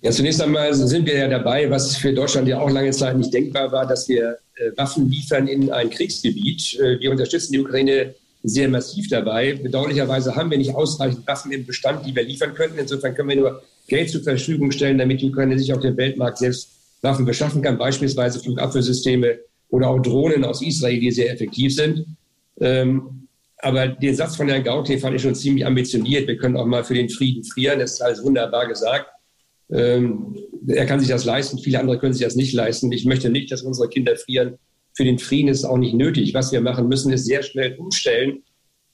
Ja, 0.00 0.10
zunächst 0.10 0.42
einmal 0.42 0.74
sind 0.74 1.06
wir 1.06 1.16
ja 1.16 1.28
dabei, 1.28 1.70
was 1.70 1.96
für 1.96 2.12
Deutschland 2.12 2.48
ja 2.48 2.58
auch 2.60 2.70
lange 2.70 2.90
Zeit 2.90 3.16
nicht 3.16 3.32
denkbar 3.32 3.70
war, 3.70 3.86
dass 3.86 4.08
wir 4.08 4.38
äh, 4.56 4.76
Waffen 4.76 5.08
liefern 5.08 5.46
in 5.46 5.70
ein 5.70 5.90
Kriegsgebiet. 5.90 6.76
Äh, 6.80 6.98
wir 6.98 7.12
unterstützen 7.12 7.52
die 7.52 7.60
Ukraine 7.60 8.14
sehr 8.42 8.68
massiv 8.68 9.08
dabei. 9.08 9.54
Bedauerlicherweise 9.54 10.34
haben 10.34 10.50
wir 10.50 10.58
nicht 10.58 10.74
ausreichend 10.74 11.24
Waffen 11.28 11.52
im 11.52 11.64
Bestand, 11.64 12.04
die 12.04 12.16
wir 12.16 12.24
liefern 12.24 12.54
könnten. 12.54 12.78
Insofern 12.78 13.14
können 13.14 13.28
wir 13.28 13.36
nur 13.36 13.62
Geld 13.86 14.10
zur 14.10 14.24
Verfügung 14.24 14.72
stellen, 14.72 14.98
damit 14.98 15.20
die 15.20 15.28
Ukraine 15.30 15.56
sich 15.56 15.72
auf 15.72 15.80
dem 15.80 15.96
Weltmarkt 15.96 16.38
selbst 16.38 16.70
Waffen 17.02 17.24
beschaffen 17.24 17.62
kann, 17.62 17.78
beispielsweise 17.78 18.40
Flugabwehrsysteme 18.40 19.38
oder 19.68 19.88
auch 19.88 20.00
Drohnen 20.00 20.44
aus 20.44 20.62
Israel, 20.62 20.98
die 20.98 21.12
sehr 21.12 21.32
effektiv 21.32 21.76
sind. 21.76 22.04
Ähm, 22.60 23.21
aber 23.62 23.88
den 23.88 24.14
Satz 24.14 24.36
von 24.36 24.48
Herrn 24.48 24.64
Gauté 24.64 24.98
fand 24.98 25.14
ich 25.14 25.22
schon 25.22 25.36
ziemlich 25.36 25.64
ambitioniert. 25.64 26.26
Wir 26.26 26.36
können 26.36 26.56
auch 26.56 26.66
mal 26.66 26.82
für 26.82 26.94
den 26.94 27.08
Frieden 27.08 27.44
frieren. 27.44 27.78
Das 27.78 27.92
ist 27.92 28.02
alles 28.02 28.22
wunderbar 28.22 28.66
gesagt. 28.66 29.06
Ähm, 29.72 30.36
er 30.66 30.84
kann 30.84 30.98
sich 30.98 31.08
das 31.08 31.24
leisten. 31.24 31.58
Viele 31.58 31.78
andere 31.78 31.98
können 31.98 32.12
sich 32.12 32.24
das 32.24 32.34
nicht 32.34 32.52
leisten. 32.52 32.90
Ich 32.90 33.04
möchte 33.04 33.30
nicht, 33.30 33.52
dass 33.52 33.62
unsere 33.62 33.88
Kinder 33.88 34.16
frieren. 34.16 34.58
Für 34.94 35.04
den 35.04 35.20
Frieden 35.20 35.48
ist 35.48 35.60
es 35.60 35.64
auch 35.64 35.78
nicht 35.78 35.94
nötig. 35.94 36.34
Was 36.34 36.50
wir 36.50 36.60
machen 36.60 36.88
müssen, 36.88 37.12
ist 37.12 37.24
sehr 37.24 37.44
schnell 37.44 37.76
umstellen 37.76 38.42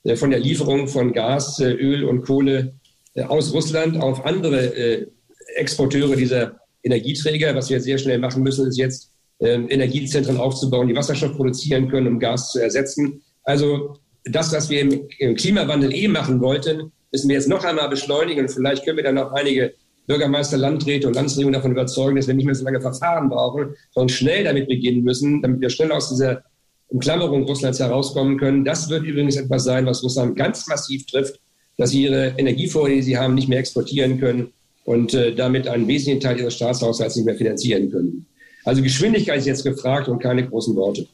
äh, 0.03 0.15
von 0.15 0.29
der 0.29 0.39
Lieferung 0.39 0.87
von 0.87 1.13
Gas, 1.13 1.59
äh, 1.59 1.71
Öl 1.71 2.03
und 2.03 2.21
Kohle 2.21 2.75
äh, 3.15 3.23
aus 3.23 3.51
Russland 3.53 3.97
auf 3.97 4.23
andere 4.23 4.75
äh, 4.75 5.07
Exporteure 5.55 6.15
dieser 6.15 6.59
Energieträger. 6.83 7.55
Was 7.55 7.71
wir 7.71 7.81
sehr 7.81 7.97
schnell 7.97 8.19
machen 8.19 8.43
müssen, 8.43 8.67
ist 8.67 8.77
jetzt 8.77 9.11
ähm, 9.39 9.67
Energiezentren 9.67 10.37
aufzubauen, 10.37 10.87
die 10.87 10.95
Wasserstoff 10.95 11.35
produzieren 11.35 11.89
können, 11.89 12.05
um 12.05 12.19
Gas 12.19 12.51
zu 12.51 12.59
ersetzen. 12.59 13.23
Also 13.43 13.97
das, 14.25 14.53
was 14.53 14.69
wir 14.69 14.81
im, 14.81 15.35
Klimawandel 15.35 15.93
eh 15.93 16.07
machen 16.07 16.41
wollten, 16.41 16.91
müssen 17.11 17.29
wir 17.29 17.35
jetzt 17.35 17.49
noch 17.49 17.63
einmal 17.63 17.89
beschleunigen. 17.89 18.45
Und 18.45 18.51
vielleicht 18.51 18.85
können 18.85 18.97
wir 18.97 19.03
dann 19.03 19.17
auch 19.17 19.31
einige 19.31 19.73
Bürgermeister, 20.07 20.57
Landräte 20.57 21.07
und 21.07 21.15
Landesregierungen 21.15 21.53
davon 21.53 21.71
überzeugen, 21.71 22.15
dass 22.15 22.27
wir 22.27 22.33
nicht 22.33 22.45
mehr 22.45 22.55
so 22.55 22.65
lange 22.65 22.81
Verfahren 22.81 23.29
brauchen, 23.29 23.75
sondern 23.91 24.09
schnell 24.09 24.43
damit 24.43 24.67
beginnen 24.67 25.03
müssen, 25.03 25.41
damit 25.41 25.61
wir 25.61 25.69
schnell 25.69 25.91
aus 25.91 26.09
dieser 26.09 26.43
Umklammerung 26.87 27.43
Russlands 27.43 27.79
herauskommen 27.79 28.37
können. 28.39 28.65
Das 28.65 28.89
wird 28.89 29.03
übrigens 29.03 29.35
etwas 29.35 29.63
sein, 29.63 29.85
was 29.85 30.03
Russland 30.03 30.35
ganz 30.35 30.67
massiv 30.67 31.05
trifft, 31.05 31.39
dass 31.77 31.91
sie 31.91 32.03
ihre 32.03 32.33
Energievorräte, 32.37 32.95
die 32.95 33.03
sie 33.03 33.17
haben, 33.17 33.35
nicht 33.35 33.47
mehr 33.47 33.59
exportieren 33.59 34.19
können 34.19 34.51
und 34.85 35.13
äh, 35.13 35.35
damit 35.35 35.67
einen 35.67 35.87
wesentlichen 35.87 36.19
Teil 36.19 36.39
ihres 36.39 36.55
Staatshaushalts 36.55 37.15
nicht 37.15 37.25
mehr 37.25 37.35
finanzieren 37.35 37.91
können. 37.91 38.25
Also 38.65 38.81
Geschwindigkeit 38.81 39.37
ist 39.39 39.45
jetzt 39.45 39.63
gefragt 39.63 40.07
und 40.07 40.19
keine 40.19 40.47
großen 40.47 40.75
Worte. 40.75 41.07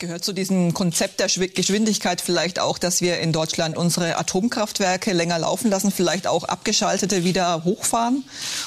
Gehört 0.00 0.24
zu 0.24 0.32
diesem 0.32 0.74
Konzept 0.74 1.20
der 1.20 1.28
Geschwindigkeit 1.28 2.20
vielleicht 2.20 2.58
auch, 2.58 2.78
dass 2.78 3.00
wir 3.00 3.20
in 3.20 3.32
Deutschland 3.32 3.76
unsere 3.76 4.18
Atomkraftwerke 4.18 5.12
länger 5.12 5.38
laufen 5.38 5.70
lassen, 5.70 5.92
vielleicht 5.92 6.26
auch 6.26 6.42
abgeschaltete 6.42 7.22
wieder 7.22 7.62
hochfahren, 7.64 8.24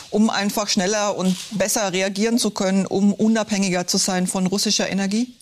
um 0.10 0.30
einfach 0.30 0.70
schneller 0.70 1.18
und 1.18 1.36
besser 1.52 1.92
reagieren 1.92 2.38
zu 2.38 2.52
können, 2.52 2.86
um 2.86 3.14
unabhängiger 3.14 3.86
zu 3.88 3.98
sein 3.98 4.26
von 4.26 4.48
russischer 4.48 4.90
Energie? 4.90 5.34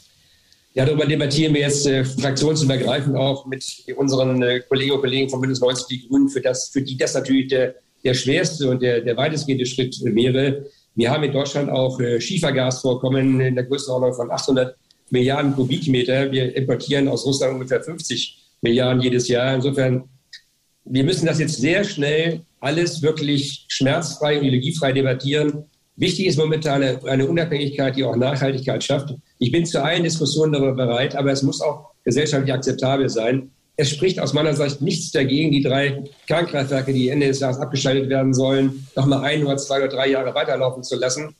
Ja, 0.73 0.85
darüber 0.85 1.05
debattieren 1.05 1.53
wir 1.53 1.61
jetzt 1.61 1.85
äh, 1.85 2.03
fraktionsübergreifend 2.03 3.15
auch 3.15 3.45
mit 3.45 3.63
unseren 3.95 4.41
äh, 4.41 4.61
Kolleginnen 4.61 4.95
und 4.95 5.01
Kollegen 5.01 5.29
von 5.29 5.39
Bündnis 5.39 5.61
90 5.61 5.87
Die 5.87 6.07
Grünen, 6.07 6.29
für, 6.29 6.41
das, 6.41 6.69
für 6.69 6.81
die 6.81 6.97
das 6.97 7.13
natürlich 7.13 7.47
der, 7.47 7.75
der 8.03 8.15
schwerste 8.15 8.69
und 8.71 8.81
der, 8.81 9.01
der 9.01 9.15
weitestgehende 9.15 9.67
Schritt 9.67 9.95
wäre. 10.03 10.65
Wir 10.95 11.11
haben 11.11 11.23
in 11.23 11.31
Deutschland 11.31 11.69
auch 11.69 11.99
äh, 11.99 12.19
Schiefergasvorkommen 12.19 13.39
in 13.39 13.53
der 13.53 13.65
Größenordnung 13.65 14.15
von 14.15 14.31
800 14.31 14.75
Milliarden 15.09 15.53
Kubikmeter. 15.53 16.31
Wir 16.31 16.55
importieren 16.55 17.07
aus 17.07 17.25
Russland 17.25 17.53
ungefähr 17.53 17.81
50 17.81 18.37
Milliarden 18.61 19.01
jedes 19.01 19.27
Jahr. 19.27 19.55
Insofern, 19.55 20.03
wir 20.85 21.03
müssen 21.03 21.25
das 21.25 21.39
jetzt 21.39 21.57
sehr 21.57 21.83
schnell 21.83 22.41
alles 22.59 23.01
wirklich 23.01 23.65
schmerzfrei 23.67 24.39
und 24.39 24.45
ideologiefrei 24.45 24.91
debattieren. 24.91 25.65
Wichtig 25.97 26.25
ist 26.25 26.37
momentan 26.37 26.83
eine, 26.83 27.27
Unabhängigkeit, 27.27 27.95
die 27.95 28.03
auch 28.03 28.15
Nachhaltigkeit 28.15 28.83
schafft. 28.83 29.13
Ich 29.39 29.51
bin 29.51 29.65
zu 29.65 29.81
allen 29.81 30.03
Diskussionen 30.03 30.53
darüber 30.53 30.73
bereit, 30.73 31.15
aber 31.15 31.31
es 31.31 31.43
muss 31.43 31.61
auch 31.61 31.91
gesellschaftlich 32.03 32.53
akzeptabel 32.53 33.07
sein. 33.07 33.51
Es 33.77 33.89
spricht 33.89 34.19
aus 34.19 34.33
meiner 34.33 34.53
Sicht 34.53 34.81
nichts 34.81 35.11
dagegen, 35.11 35.51
die 35.51 35.61
drei 35.61 36.03
Kernkraftwerke, 36.27 36.91
die 36.91 37.09
Ende 37.09 37.27
des 37.27 37.39
Jahres 37.39 37.57
abgeschaltet 37.57 38.09
werden 38.09 38.33
sollen, 38.33 38.87
noch 38.95 39.05
mal 39.05 39.21
ein 39.21 39.45
oder 39.45 39.57
zwei 39.57 39.77
oder 39.77 39.89
drei 39.89 40.09
Jahre 40.09 40.33
weiterlaufen 40.33 40.83
zu 40.83 40.97
lassen. 40.97 41.35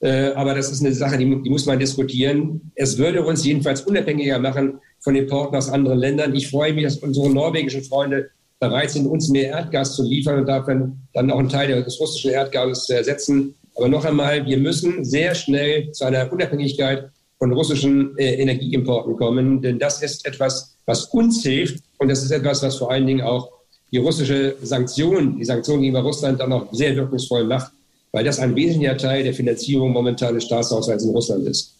Äh, 0.00 0.32
aber 0.34 0.54
das 0.54 0.70
ist 0.70 0.80
eine 0.80 0.92
Sache, 0.92 1.18
die, 1.18 1.42
die, 1.42 1.50
muss 1.50 1.66
man 1.66 1.78
diskutieren. 1.78 2.72
Es 2.74 2.98
würde 2.98 3.24
uns 3.24 3.44
jedenfalls 3.44 3.82
unabhängiger 3.82 4.38
machen 4.38 4.78
von 5.00 5.14
Importen 5.16 5.56
aus 5.56 5.68
anderen 5.68 5.98
Ländern. 5.98 6.34
Ich 6.34 6.50
freue 6.50 6.72
mich, 6.72 6.84
dass 6.84 6.98
unsere 6.98 7.30
norwegischen 7.30 7.82
Freunde 7.84 8.30
bereit 8.60 8.90
sind, 8.90 9.06
uns 9.06 9.28
mehr 9.28 9.50
Erdgas 9.50 9.96
zu 9.96 10.02
liefern 10.02 10.40
und 10.40 10.46
davon 10.46 10.98
dann 11.12 11.30
auch 11.30 11.38
einen 11.38 11.48
Teil 11.48 11.82
des 11.82 12.00
russischen 12.00 12.30
Erdgases 12.30 12.86
zu 12.86 12.96
ersetzen. 12.96 13.54
Aber 13.76 13.88
noch 13.88 14.04
einmal, 14.04 14.46
wir 14.46 14.58
müssen 14.58 15.04
sehr 15.04 15.34
schnell 15.34 15.90
zu 15.92 16.04
einer 16.04 16.32
Unabhängigkeit 16.32 17.10
von 17.38 17.52
russischen 17.52 18.16
äh, 18.18 18.34
Energieimporten 18.34 19.16
kommen, 19.16 19.60
denn 19.60 19.78
das 19.78 20.02
ist 20.02 20.26
etwas, 20.26 20.76
was 20.86 21.06
uns 21.06 21.42
hilft 21.42 21.82
und 21.98 22.08
das 22.08 22.22
ist 22.22 22.30
etwas, 22.30 22.62
was 22.62 22.76
vor 22.76 22.90
allen 22.90 23.06
Dingen 23.06 23.22
auch 23.22 23.50
die 23.90 23.98
russische 23.98 24.56
Sanktionen, 24.62 25.38
die 25.38 25.44
Sanktionen 25.44 25.82
gegenüber 25.82 26.02
Russland 26.02 26.40
dann 26.40 26.52
auch 26.52 26.72
sehr 26.72 26.94
wirkungsvoll 26.96 27.44
macht 27.44 27.72
weil 28.14 28.24
das 28.24 28.38
ein 28.38 28.54
wesentlicher 28.54 28.96
Teil 28.96 29.24
der 29.24 29.34
Finanzierung 29.34 29.92
momentan 29.92 30.34
des 30.34 30.44
Staatshaushalts 30.44 31.02
in 31.04 31.10
Russland 31.10 31.48
ist. 31.48 31.74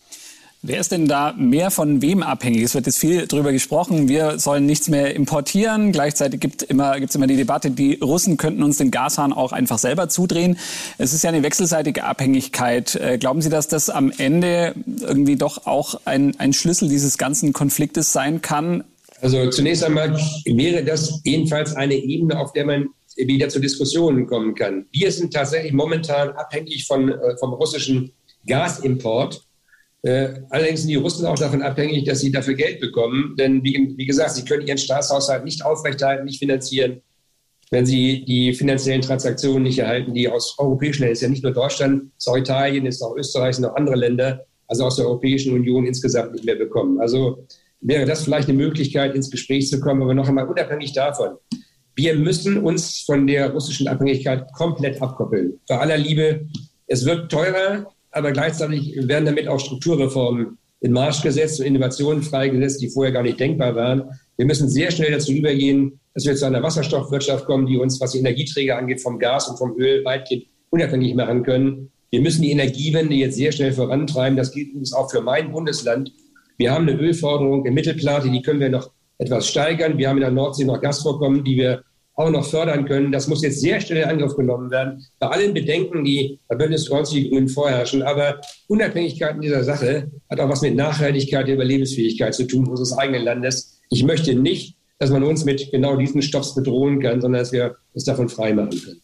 Wer 0.63 0.81
ist 0.81 0.91
denn 0.91 1.07
da 1.07 1.33
mehr 1.37 1.71
von 1.71 2.03
wem 2.03 2.23
abhängig? 2.23 2.63
Es 2.63 2.75
wird 2.75 2.87
jetzt 2.87 2.99
viel 2.99 3.27
darüber 3.27 3.53
gesprochen, 3.53 4.09
wir 4.09 4.39
sollen 4.41 4.67
nichts 4.67 4.89
mehr 4.89 5.15
importieren. 5.15 5.93
Gleichzeitig 5.93 6.41
gibt 6.41 6.63
immer, 6.63 6.99
gibt's 6.99 7.15
immer 7.15 7.29
die 7.29 7.37
Debatte, 7.37 7.71
die 7.71 8.01
Russen 8.03 8.37
könnten 8.37 8.65
uns 8.65 8.79
den 8.79 8.91
Gashahn 8.91 9.33
auch 9.33 9.53
einfach 9.53 9.79
selber 9.79 10.09
zudrehen. 10.09 10.59
Es 10.99 11.13
ist 11.13 11.23
ja 11.23 11.29
eine 11.29 11.43
wechselseitige 11.45 12.03
Abhängigkeit. 12.03 12.97
Äh, 12.97 13.19
glauben 13.19 13.41
Sie, 13.41 13.51
dass 13.51 13.69
das 13.69 13.89
am 13.89 14.11
Ende 14.17 14.75
irgendwie 15.03 15.37
doch 15.37 15.67
auch 15.67 16.01
ein, 16.05 16.35
ein 16.41 16.53
Schlüssel 16.53 16.89
dieses 16.89 17.17
ganzen 17.17 17.53
Konfliktes 17.53 18.13
sein 18.13 18.43
kann? 18.43 18.83
Also 19.21 19.51
zunächst 19.51 19.85
einmal 19.85 20.19
wäre 20.47 20.83
das 20.83 21.21
jedenfalls 21.25 21.77
eine 21.77 21.95
Ebene, 21.95 22.41
auf 22.41 22.53
der 22.55 22.67
man 22.67 22.89
wieder 23.17 23.49
zu 23.49 23.61
Diskussionen 23.61 24.27
kommen 24.27 24.55
kann. 24.55 24.87
Wir 24.93 25.11
sind 25.11 25.33
tatsächlich 25.33 25.73
momentan 25.73 26.31
abhängig 26.31 26.87
von, 26.87 27.09
äh, 27.11 27.37
vom 27.39 27.53
russischen 27.53 28.13
Gasimport. 28.47 29.43
Äh, 30.03 30.41
allerdings 30.51 30.81
sind 30.81 30.91
die 30.91 30.97
Russen 30.97 31.27
auch 31.27 31.39
davon 31.39 31.63
abhängig, 31.63 32.05
dass 32.05 32.21
sie 32.21 32.31
dafür 32.31 32.55
Geld 32.55 32.81
bekommen. 32.81 33.35
Denn 33.39 33.63
wie, 33.65 33.95
wie 33.97 34.07
gesagt, 34.07 34.33
sie 34.33 34.45
können 34.45 34.67
ihren 34.67 34.79
Staatshaushalt 34.79 35.45
nicht 35.45 35.65
aufrechterhalten, 35.65 36.25
nicht 36.25 36.39
finanzieren, 36.39 37.01
wenn 37.71 37.87
sie 37.87 38.25
die 38.25 38.53
finanziellen 38.53 39.03
Transaktionen 39.03 39.63
nicht 39.63 39.79
erhalten, 39.79 40.15
die 40.15 40.29
aus 40.29 40.57
europäischen 40.59 41.03
Ländern, 41.03 41.13
ist 41.15 41.23
ja 41.23 41.29
nicht 41.29 41.43
nur 41.43 41.53
Deutschland, 41.53 42.05
es 42.17 42.27
ist 42.27 42.29
auch 42.29 42.37
Italien, 42.37 42.87
es 42.87 42.97
ist 42.97 43.03
auch 43.03 43.17
Österreich, 43.17 43.57
sind 43.57 43.65
auch 43.65 43.75
andere 43.75 43.97
Länder, 43.97 44.47
also 44.69 44.85
aus 44.85 44.97
der 44.97 45.07
Europäischen 45.07 45.55
Union 45.55 45.87
insgesamt 45.87 46.33
nicht 46.33 46.45
mehr 46.45 46.57
bekommen. 46.57 47.01
Also 47.01 47.47
wäre 47.81 48.05
das 48.05 48.25
vielleicht 48.25 48.49
eine 48.49 48.59
Möglichkeit, 48.59 49.15
ins 49.15 49.31
Gespräch 49.31 49.69
zu 49.69 49.81
kommen, 49.81 50.03
aber 50.03 50.15
noch 50.15 50.29
einmal 50.29 50.47
unabhängig 50.47 50.93
davon. 50.93 51.37
Wir 51.97 52.17
müssen 52.17 52.59
uns 52.59 53.01
von 53.01 53.27
der 53.27 53.53
russischen 53.53 53.89
Abhängigkeit 53.89 54.53
komplett 54.53 55.01
abkoppeln. 55.01 55.61
Bei 55.69 55.79
aller 55.79 55.97
Liebe, 55.97 56.47
es 56.87 57.05
wird 57.05 57.31
teurer, 57.31 57.93
aber 58.11 58.33
gleichzeitig 58.33 58.97
werden 59.09 59.27
damit 59.27 59.49
auch 59.49 59.61
Strukturreformen 59.61 60.59
in 60.81 60.93
Marsch 60.93 61.23
gesetzt 61.23 61.61
und 61.61 61.67
Innovationen 61.67 62.23
freigesetzt, 62.23 62.83
die 62.83 62.91
vorher 62.91 63.13
gar 63.13 63.23
nicht 63.23 63.41
denkbar 63.41 63.75
waren. 63.75 64.11
Wir 64.37 64.47
müssen 64.47 64.69
sehr 64.69 64.91
schnell 64.91 65.13
dazu 65.13 65.33
übergehen, 65.33 65.99
dass 66.15 66.27
wir 66.27 66.37
zu 66.37 66.47
einer 66.47 66.63
Wasserstoffwirtschaft 66.63 67.47
kommen, 67.47 67.67
die 67.67 67.79
uns, 67.79 68.01
was 68.01 68.13
die 68.13 68.19
Energieträger 68.19 68.77
angeht, 68.77 69.01
vom 69.01 69.19
Gas 69.19 69.49
und 69.49 69.57
vom 69.57 69.79
Öl 69.79 70.05
weitgehend 70.05 70.47
unabhängig 70.71 71.15
machen 71.15 71.43
können. 71.43 71.91
Wir 72.11 72.21
müssen 72.21 72.43
die 72.43 72.51
Energiewende 72.51 73.15
jetzt 73.15 73.37
sehr 73.37 73.51
schnell 73.51 73.73
vorantreiben. 73.73 74.37
Das 74.37 74.53
gilt 74.53 74.69
übrigens 74.69 74.93
auch 74.93 75.11
für 75.11 75.21
mein 75.21 75.53
Bundesland. 75.53 76.13
Wir 76.59 76.73
haben 76.73 76.89
eine 76.89 76.99
Ölforderung 76.99 77.65
im 77.67 77.75
Mittelplatte, 77.75 78.31
die 78.31 78.43
können 78.43 78.61
wir 78.61 78.69
noch 78.69 78.91
etwas 79.19 79.49
steigern. 79.49 79.99
Wir 79.99 80.09
haben 80.09 80.17
in 80.17 80.23
der 80.23 80.31
Nordsee 80.31 80.65
noch 80.65 80.81
Gasvorkommen, 80.81 81.45
die 81.45 81.57
wir 81.57 81.85
auch 82.17 82.31
noch 82.31 82.47
fördern 82.47 82.85
können. 82.85 83.11
Das 83.11 83.27
muss 83.27 83.43
jetzt 83.43 83.61
sehr 83.61 83.81
schnell 83.81 84.03
in 84.03 84.09
Angriff 84.09 84.37
genommen 84.37 84.71
werden. 84.71 85.05
Bei 85.19 85.29
allen 85.29 85.53
Bedenken, 85.53 86.05
die 86.05 86.39
bei 86.49 86.55
Bündnis 86.55 86.89
90 86.89 87.25
die 87.25 87.31
Grünen 87.31 87.49
vorherrschen. 87.49 88.03
Aber 88.03 88.41
Unabhängigkeit 88.69 89.35
in 89.35 89.41
dieser 89.41 89.65
Sache 89.65 90.11
hat 90.31 90.41
auch 90.41 90.49
was 90.49 90.63
mit 90.63 90.77
Nachhaltigkeit 90.77 91.47
der 91.47 91.55
Überlebensfähigkeit 91.55 92.35
zu 92.35 92.47
tun 92.47 92.69
unseres 92.69 92.97
eigenen 92.97 93.25
Landes. 93.25 93.81
Ich 93.91 94.05
möchte 94.05 94.35
nicht, 94.35 94.77
dass 94.99 95.11
man 95.11 95.25
uns 95.25 95.45
mit 95.45 95.71
genau 95.73 95.97
diesen 95.97 96.23
Stoffs 96.23 96.55
bedrohen 96.55 97.01
kann, 97.01 97.21
sondern 97.21 97.43
dass 97.43 97.53
wir 97.53 97.77
uns 97.93 98.05
davon 98.05 98.29
freimachen 98.29 98.81
können. 98.81 99.01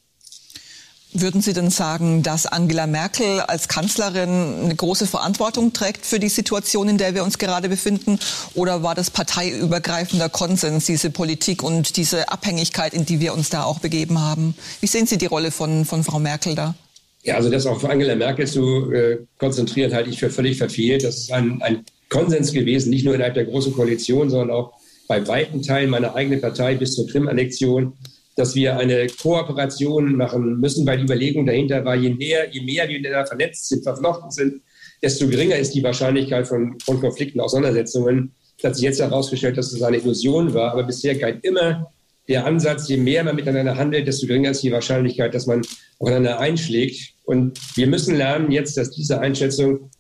Würden 1.13 1.43
Sie 1.43 1.53
denn 1.53 1.71
sagen, 1.71 2.23
dass 2.23 2.47
Angela 2.47 2.87
Merkel 2.87 3.41
als 3.41 3.67
Kanzlerin 3.67 4.65
eine 4.65 4.75
große 4.77 5.09
Verantwortung 5.09 5.73
trägt 5.73 6.07
für 6.07 6.21
die 6.21 6.29
Situation, 6.29 6.89
in 6.89 6.99
der 6.99 7.17
wir 7.17 7.25
uns 7.25 7.39
gerade 7.39 7.69
befinden? 7.69 8.21
Oder 8.55 8.85
war 8.85 8.95
das 8.95 9.11
parteiübergreifender 9.11 10.29
Konsens, 10.29 10.87
diese 10.87 11.11
Politik 11.11 11.65
und 11.65 11.97
diese 11.97 12.29
Abhängigkeit, 12.29 12.95
in 12.95 13.07
die 13.07 13.19
wir 13.19 13.35
uns 13.35 13.51
da 13.51 13.65
auch 13.65 13.81
begeben 13.81 14.21
haben? 14.21 14.55
Wie 14.81 14.87
sehen 14.87 15.07
Sie 15.07 15.19
die 15.19 15.27
Rolle 15.27 15.51
von, 15.51 15.85
von 15.85 16.05
Frau 16.05 16.21
Merkel 16.21 16.55
da? 16.55 16.77
Ja, 17.25 17.35
also 17.35 17.51
das 17.51 17.65
für 17.65 17.91
Angela 17.91 18.15
Merkel 18.15 18.47
zu 18.47 18.93
äh, 18.93 19.19
konzentrieren, 19.37 19.93
halte 19.93 20.11
ich 20.11 20.21
für 20.21 20.31
völlig 20.31 20.59
verfehlt. 20.59 21.03
Das 21.03 21.19
ist 21.19 21.33
ein, 21.33 21.61
ein 21.61 21.85
Konsens 22.09 22.53
gewesen, 22.53 22.91
nicht 22.91 23.05
nur 23.05 23.15
innerhalb 23.15 23.35
der 23.35 23.47
Großen 23.47 23.73
Koalition, 23.73 24.31
sondern 24.31 24.51
auch 24.53 24.75
bei 25.09 25.27
weiten 25.27 25.61
Teilen 25.61 25.91
meiner 25.91 26.15
eigenen 26.15 26.41
Partei 26.41 26.77
bis 26.77 26.95
zur 26.95 27.09
Krim-Annexion 27.09 27.95
dass 28.37 28.55
wir 28.55 28.79
eine 28.79 29.07
Kooperation 29.09 30.17
machen 30.17 30.61
müssen, 30.61 30.87
weil 30.87 30.99
die 30.99 31.05
Überlegung 31.05 31.47
dahinter 31.47 31.85
war, 31.85 31.95
je 31.95 32.11
mehr, 32.11 32.49
je 32.51 32.63
mehr 32.63 32.89
wir 32.89 32.99
miteinander 32.99 33.27
vernetzt 33.27 33.69
sind, 33.69 33.83
verflochten 33.83 34.31
sind, 34.31 34.63
desto 35.03 35.29
geringer 35.29 35.57
ist 35.57 35.75
die 35.75 35.83
Wahrscheinlichkeit 35.83 36.47
von, 36.47 36.77
Konflikten, 36.87 37.41
Auseinandersetzungen. 37.41 38.33
Es 38.59 38.65
hat 38.65 38.77
sich 38.77 38.85
jetzt 38.85 39.01
herausgestellt, 39.01 39.57
dass 39.57 39.73
es 39.73 39.83
eine 39.83 39.99
Illusion 39.99 40.55
war, 40.55 40.73
aber 40.73 40.85
bisher 40.85 41.15
galt 41.15 41.45
immer 41.45 41.91
der 42.29 42.47
Ansatz, 42.47 42.89
je 42.89 42.97
mehr 42.97 43.25
man 43.25 43.35
miteinander 43.35 43.77
handelt, 43.77 44.07
desto 44.07 44.27
geringer 44.27 44.51
ist 44.51 44.63
die 44.63 44.71
Wahrscheinlichkeit, 44.71 45.35
dass 45.35 45.47
man 45.47 45.63
aufeinander 45.99 46.39
einschlägt. 46.39 47.15
Und 47.25 47.59
wir 47.77 47.89
müssen 47.89 48.15
lernen 48.15 48.53
jetzt, 48.53 48.77
dass 48.77 48.91
diese 48.91 49.21
Einschätzung, 49.21 49.91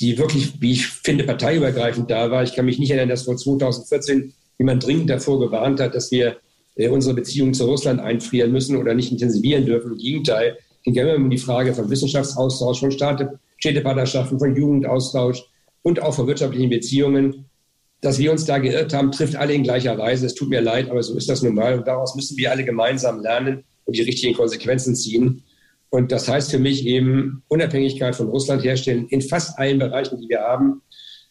die 0.00 0.18
wirklich, 0.18 0.60
wie 0.60 0.72
ich 0.72 0.86
finde, 0.86 1.24
parteiübergreifend 1.24 2.10
da 2.10 2.30
war, 2.30 2.42
ich 2.42 2.54
kann 2.54 2.66
mich 2.66 2.78
nicht 2.78 2.90
erinnern, 2.90 3.08
dass 3.08 3.22
vor 3.22 3.36
2014 3.36 4.34
jemand 4.58 4.84
dringend 4.84 5.08
davor 5.08 5.40
gewarnt 5.40 5.80
hat, 5.80 5.94
dass 5.94 6.10
wir 6.10 6.36
äh, 6.76 6.88
unsere 6.88 7.14
Beziehungen 7.14 7.54
zu 7.54 7.64
Russland 7.66 8.00
einfrieren 8.00 8.52
müssen 8.52 8.76
oder 8.76 8.94
nicht 8.94 9.12
intensivieren 9.12 9.66
dürfen. 9.66 9.92
Im 9.92 9.98
Gegenteil, 9.98 10.56
es 10.58 10.82
ging 10.84 10.94
immer 10.94 11.14
um 11.14 11.30
die 11.30 11.38
Frage 11.38 11.74
von 11.74 11.88
Wissenschaftsaustausch, 11.90 12.80
von 12.80 12.90
Städtepartnerschaften, 12.90 14.38
von 14.38 14.56
Jugendaustausch 14.56 15.44
und 15.82 16.00
auch 16.00 16.14
von 16.14 16.26
wirtschaftlichen 16.26 16.70
Beziehungen. 16.70 17.46
Dass 18.00 18.18
wir 18.18 18.32
uns 18.32 18.44
da 18.46 18.58
geirrt 18.58 18.92
haben, 18.94 19.12
trifft 19.12 19.36
alle 19.36 19.54
in 19.54 19.62
gleicher 19.62 19.96
Weise. 19.96 20.26
Es 20.26 20.34
tut 20.34 20.48
mir 20.48 20.60
leid, 20.60 20.90
aber 20.90 21.02
so 21.02 21.16
ist 21.16 21.28
das 21.28 21.42
nun 21.42 21.54
mal. 21.54 21.78
Und 21.78 21.86
daraus 21.86 22.16
müssen 22.16 22.36
wir 22.36 22.50
alle 22.50 22.64
gemeinsam 22.64 23.20
lernen 23.20 23.62
und 23.84 23.96
die 23.96 24.02
richtigen 24.02 24.34
Konsequenzen 24.34 24.96
ziehen. 24.96 25.44
Und 25.90 26.10
das 26.10 26.26
heißt 26.26 26.50
für 26.50 26.58
mich 26.58 26.86
eben 26.86 27.42
Unabhängigkeit 27.48 28.16
von 28.16 28.28
Russland 28.28 28.64
herstellen 28.64 29.06
in 29.08 29.20
fast 29.20 29.58
allen 29.58 29.78
Bereichen, 29.78 30.18
die 30.18 30.28
wir 30.28 30.40
haben. 30.40 30.82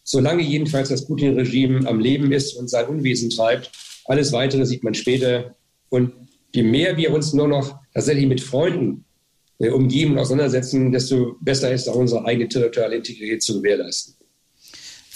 Solange 0.04 0.44
jedenfalls 0.44 0.90
das 0.90 1.08
Putin-Regime 1.08 1.88
am 1.88 2.00
Leben 2.00 2.32
ist 2.32 2.54
und 2.54 2.70
sein 2.70 2.88
Unwesen 2.88 3.32
treibt, 3.32 3.72
alles 4.12 4.34
Weitere 4.34 4.66
sieht 4.66 4.84
man 4.84 4.94
später. 4.94 5.56
Und 5.90 6.12
je 6.54 6.64
mehr 6.64 6.98
wir 6.98 7.14
uns 7.14 7.34
nur 7.34 7.48
noch 7.48 7.80
tatsächlich 7.94 8.28
mit 8.28 8.42
Freunden 8.42 9.06
äh, 9.60 9.70
umgeben 9.70 10.14
und 10.14 10.20
auseinandersetzen, 10.20 10.92
desto 10.92 11.38
besser 11.40 11.72
ist 11.72 11.88
auch 11.88 11.96
unsere 11.96 12.26
eigene 12.26 12.50
territoriale 12.50 12.98
Integrität 12.98 13.42
zu 13.42 13.62
gewährleisten. 13.62 14.16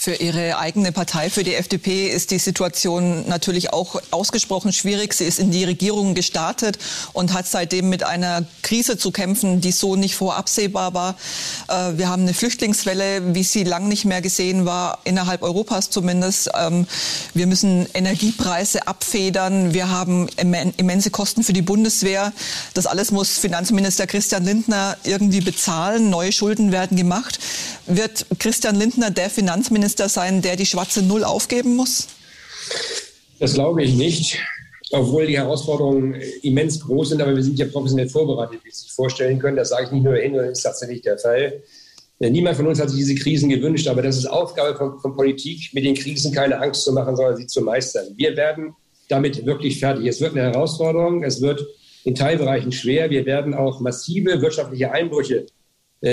Für 0.06 0.14
Ihre 0.14 0.56
eigene 0.58 0.92
Partei, 0.92 1.30
für 1.30 1.42
die 1.42 1.56
FDP, 1.56 2.06
ist 2.06 2.30
die 2.30 2.38
Situation 2.38 3.28
natürlich 3.28 3.72
auch 3.72 4.00
ausgesprochen 4.12 4.72
schwierig. 4.72 5.12
Sie 5.12 5.24
ist 5.24 5.40
in 5.40 5.50
die 5.50 5.64
Regierung 5.64 6.14
gestartet 6.14 6.78
und 7.12 7.32
hat 7.32 7.48
seitdem 7.48 7.88
mit 7.88 8.04
einer 8.04 8.44
Krise 8.62 8.98
zu 8.98 9.10
kämpfen, 9.10 9.60
die 9.60 9.72
so 9.72 9.96
nicht 9.96 10.14
vorabsehbar 10.14 10.94
war. 10.94 11.16
Äh, 11.66 11.98
wir 11.98 12.08
haben 12.08 12.22
eine 12.22 12.34
Flüchtlingswelle, 12.34 13.34
wie 13.34 13.42
sie 13.42 13.64
lang 13.64 13.88
nicht 13.88 14.04
mehr 14.04 14.22
gesehen 14.22 14.64
war, 14.64 15.00
innerhalb 15.02 15.42
Europas 15.42 15.90
zumindest. 15.90 16.50
Ähm, 16.56 16.86
wir 17.34 17.48
müssen 17.48 17.88
Energiepreise 17.92 18.86
abfedern. 18.86 19.74
Wir 19.74 19.90
haben 19.90 20.28
immense 20.36 21.10
Kosten 21.10 21.42
für 21.42 21.52
die 21.52 21.62
Bundeswehr. 21.62 22.32
Das 22.74 22.86
alles 22.86 23.10
muss 23.10 23.38
Finanzminister 23.38 24.06
Christian 24.06 24.44
Lindner 24.44 24.98
irgendwie 25.02 25.40
bezahlen. 25.40 26.10
Neue 26.10 26.30
Schulden 26.30 26.70
werden 26.70 26.96
gemacht. 26.96 27.40
Wird 27.86 28.26
Christian 28.38 28.76
Lindner 28.76 29.10
der 29.10 29.30
Finanzminister 29.30 29.95
Minister 29.96 30.08
sein, 30.10 30.42
der 30.42 30.56
die 30.56 30.66
schwarze 30.66 31.02
Null 31.02 31.24
aufgeben 31.24 31.74
muss? 31.74 32.08
Das 33.38 33.54
glaube 33.54 33.82
ich 33.82 33.94
nicht, 33.94 34.38
obwohl 34.90 35.26
die 35.26 35.38
Herausforderungen 35.38 36.20
immens 36.42 36.80
groß 36.80 37.10
sind. 37.10 37.22
Aber 37.22 37.34
wir 37.34 37.42
sind 37.42 37.58
ja 37.58 37.64
professionell 37.64 38.08
vorbereitet, 38.10 38.60
wie 38.62 38.70
Sie 38.70 38.82
sich 38.82 38.92
vorstellen 38.92 39.38
können. 39.38 39.56
Das 39.56 39.70
sage 39.70 39.86
ich 39.86 39.92
nicht 39.92 40.04
nur 40.04 40.16
hin, 40.16 40.34
sondern 40.34 40.52
ist 40.52 40.62
tatsächlich 40.62 41.00
der 41.00 41.18
Fall. 41.18 41.62
Niemand 42.18 42.56
von 42.56 42.66
uns 42.66 42.78
hat 42.78 42.90
sich 42.90 42.98
diese 42.98 43.14
Krisen 43.14 43.48
gewünscht, 43.48 43.88
aber 43.88 44.02
das 44.02 44.18
ist 44.18 44.26
Aufgabe 44.26 44.76
von, 44.76 44.98
von, 45.00 45.16
Politik, 45.16 45.70
mit 45.72 45.84
den 45.84 45.94
Krisen 45.94 46.32
keine 46.32 46.60
Angst 46.60 46.84
zu 46.84 46.92
machen, 46.92 47.16
sondern 47.16 47.36
sie 47.36 47.46
zu 47.46 47.62
meistern. 47.62 48.06
Wir 48.16 48.36
werden 48.36 48.74
damit 49.08 49.46
wirklich 49.46 49.78
fertig. 49.80 50.06
Es 50.06 50.20
wird 50.20 50.32
eine 50.32 50.42
Herausforderung, 50.42 51.22
es 51.24 51.40
wird 51.40 51.66
in 52.04 52.14
Teilbereichen 52.14 52.72
schwer. 52.72 53.08
Wir 53.08 53.24
werden 53.24 53.54
auch 53.54 53.80
massive 53.80 54.42
wirtschaftliche 54.42 54.92
Einbrüche 54.92 55.46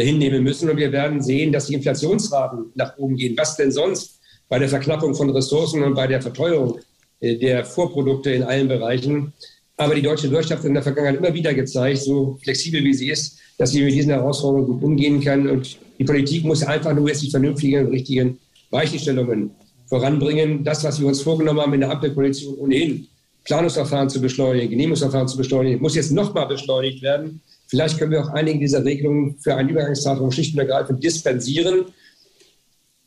hinnehmen 0.01 0.43
müssen. 0.43 0.69
Und 0.69 0.77
wir 0.77 0.91
werden 0.91 1.21
sehen, 1.21 1.51
dass 1.51 1.67
die 1.67 1.75
Inflationsraten 1.75 2.71
nach 2.75 2.97
oben 2.97 3.15
gehen. 3.15 3.35
Was 3.37 3.55
denn 3.55 3.71
sonst 3.71 4.19
bei 4.49 4.59
der 4.59 4.69
Verknappung 4.69 5.15
von 5.15 5.29
Ressourcen 5.29 5.83
und 5.83 5.95
bei 5.95 6.07
der 6.07 6.21
Verteuerung 6.21 6.79
äh, 7.19 7.37
der 7.37 7.65
Vorprodukte 7.65 8.31
in 8.31 8.43
allen 8.43 8.67
Bereichen. 8.67 9.33
Aber 9.77 9.95
die 9.95 10.01
deutsche 10.01 10.29
Wirtschaft 10.29 10.59
hat 10.59 10.67
in 10.67 10.75
der 10.75 10.83
Vergangenheit 10.83 11.17
immer 11.17 11.33
wieder 11.33 11.53
gezeigt, 11.53 11.99
so 11.99 12.37
flexibel 12.43 12.83
wie 12.83 12.93
sie 12.93 13.09
ist, 13.09 13.39
dass 13.57 13.71
sie 13.71 13.83
mit 13.83 13.93
diesen 13.93 14.11
Herausforderungen 14.11 14.67
gut 14.67 14.83
umgehen 14.83 15.21
kann. 15.21 15.49
Und 15.49 15.77
die 15.97 16.03
Politik 16.03 16.45
muss 16.45 16.63
einfach 16.63 16.93
nur 16.93 17.07
jetzt 17.07 17.23
die 17.23 17.31
vernünftigen 17.31 17.87
und 17.87 17.91
richtigen 17.91 18.37
Weichenstellungen 18.69 19.51
voranbringen. 19.87 20.63
Das, 20.63 20.83
was 20.83 20.99
wir 20.99 21.07
uns 21.07 21.21
vorgenommen 21.21 21.59
haben 21.59 21.73
in 21.73 21.79
der 21.81 21.91
Ampelkoalition 21.91 22.55
ohnehin, 22.55 23.07
Planungsverfahren 23.45 24.09
zu 24.09 24.21
beschleunigen, 24.21 24.69
Genehmigungsverfahren 24.69 25.27
zu 25.27 25.37
beschleunigen, 25.37 25.81
muss 25.81 25.95
jetzt 25.95 26.11
nochmal 26.11 26.47
beschleunigt 26.47 27.01
werden. 27.01 27.41
Vielleicht 27.73 27.97
können 27.97 28.11
wir 28.11 28.23
auch 28.23 28.29
einige 28.29 28.59
dieser 28.59 28.85
Regelungen 28.85 29.39
für 29.39 29.55
einen 29.55 29.69
Übergangszeitraum 29.69 30.31
schlicht 30.31 30.53
und 30.53 30.59
ergreifend 30.59 31.03
dispensieren. 31.03 31.85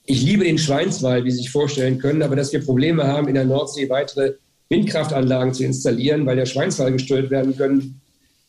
Ich 0.07 0.23
liebe 0.23 0.43
den 0.43 0.59
Schweinswald, 0.59 1.25
wie 1.25 1.31
Sie 1.31 1.37
sich 1.37 1.51
vorstellen 1.51 2.01
können, 2.01 2.21
aber 2.21 2.35
dass 2.35 2.53
wir 2.53 2.65
Probleme 2.65 3.05
haben, 3.05 3.29
in 3.29 3.37
der 3.37 3.45
Nordsee 3.45 3.89
weitere 3.89 4.33
Windkraftanlagen 4.69 5.55
zu 5.55 5.63
installieren, 5.63 6.27
weil 6.27 6.35
der 6.35 6.47
Schweinswald 6.47 6.95
gestört 6.95 7.31
werden 7.31 7.57
können, 7.57 8.01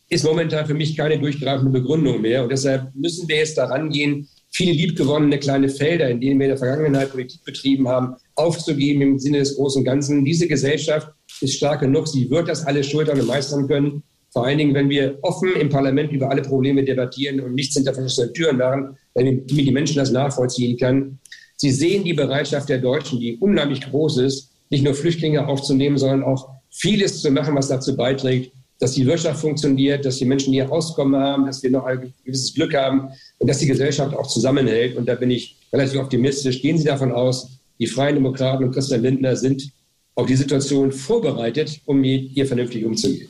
ist 0.09 0.25
momentan 0.25 0.65
für 0.65 0.73
mich 0.73 0.97
keine 0.97 1.19
durchgreifende 1.19 1.69
Begründung 1.69 2.19
mehr. 2.19 2.41
Und 2.41 2.51
deshalb 2.51 2.95
müssen 2.95 3.29
wir 3.29 3.35
jetzt 3.35 3.59
daran 3.59 3.91
gehen, 3.91 4.27
viele 4.49 4.71
liebgewonnene 4.71 5.37
kleine 5.37 5.69
Felder, 5.69 6.09
in 6.09 6.19
denen 6.19 6.39
wir 6.39 6.47
in 6.47 6.51
der 6.53 6.57
Vergangenheit 6.57 7.11
Politik 7.11 7.45
betrieben 7.45 7.87
haben, 7.87 8.15
aufzugeben 8.33 9.03
im 9.03 9.19
Sinne 9.19 9.37
des 9.37 9.55
großen 9.55 9.83
Ganzen. 9.83 10.25
Diese 10.25 10.47
Gesellschaft 10.47 11.09
ist 11.41 11.57
stark 11.57 11.81
genug, 11.81 12.07
sie 12.07 12.27
wird 12.31 12.47
das 12.47 12.65
alles 12.65 12.87
schultern 12.87 13.19
und 13.19 13.27
meistern 13.27 13.67
können. 13.67 14.01
Vor 14.37 14.45
allen 14.45 14.59
Dingen, 14.59 14.75
wenn 14.75 14.87
wir 14.87 15.17
offen 15.23 15.49
im 15.59 15.69
Parlament 15.69 16.11
über 16.11 16.29
alle 16.29 16.43
Probleme 16.43 16.83
debattieren 16.83 17.39
und 17.39 17.55
nichts 17.55 17.73
hinter 17.73 17.91
verschlossenen 17.91 18.35
Türen 18.35 18.57
machen, 18.57 18.95
damit 19.15 19.49
die 19.49 19.71
Menschen 19.71 19.97
das 19.97 20.11
nachvollziehen 20.11 20.77
können. 20.77 21.17
Sie 21.55 21.71
sehen 21.71 22.03
die 22.03 22.13
Bereitschaft 22.13 22.69
der 22.69 22.77
Deutschen, 22.77 23.19
die 23.19 23.37
unheimlich 23.37 23.81
groß 23.81 24.19
ist, 24.19 24.51
nicht 24.69 24.83
nur 24.83 24.93
Flüchtlinge 24.93 25.47
aufzunehmen, 25.47 25.97
sondern 25.97 26.21
auch 26.21 26.49
vieles 26.69 27.19
zu 27.23 27.31
machen, 27.31 27.55
was 27.55 27.69
dazu 27.69 27.97
beiträgt, 27.97 28.51
dass 28.77 28.91
die 28.91 29.07
Wirtschaft 29.07 29.39
funktioniert, 29.39 30.05
dass 30.05 30.17
die 30.17 30.25
Menschen 30.25 30.53
hier 30.53 30.71
Auskommen 30.71 31.19
haben, 31.19 31.47
dass 31.47 31.63
wir 31.63 31.71
noch 31.71 31.85
ein 31.85 32.13
gewisses 32.23 32.53
Glück 32.53 32.75
haben 32.75 33.09
und 33.39 33.49
dass 33.49 33.57
die 33.57 33.65
Gesellschaft 33.65 34.15
auch 34.15 34.27
zusammenhält. 34.27 34.97
Und 34.97 35.07
da 35.07 35.15
bin 35.15 35.31
ich 35.31 35.55
relativ 35.73 35.99
optimistisch. 35.99 36.61
Gehen 36.61 36.77
Sie 36.77 36.85
davon 36.85 37.11
aus, 37.11 37.57
die 37.79 37.87
Freien 37.87 38.13
Demokraten 38.13 38.65
und 38.65 38.71
Christian 38.71 39.01
Lindner 39.01 39.35
sind 39.35 39.71
auf 40.13 40.27
die 40.27 40.35
Situation 40.35 40.91
vorbereitet, 40.91 41.81
um 41.85 42.03
hier 42.03 42.45
vernünftig 42.45 42.85
umzugehen. 42.85 43.29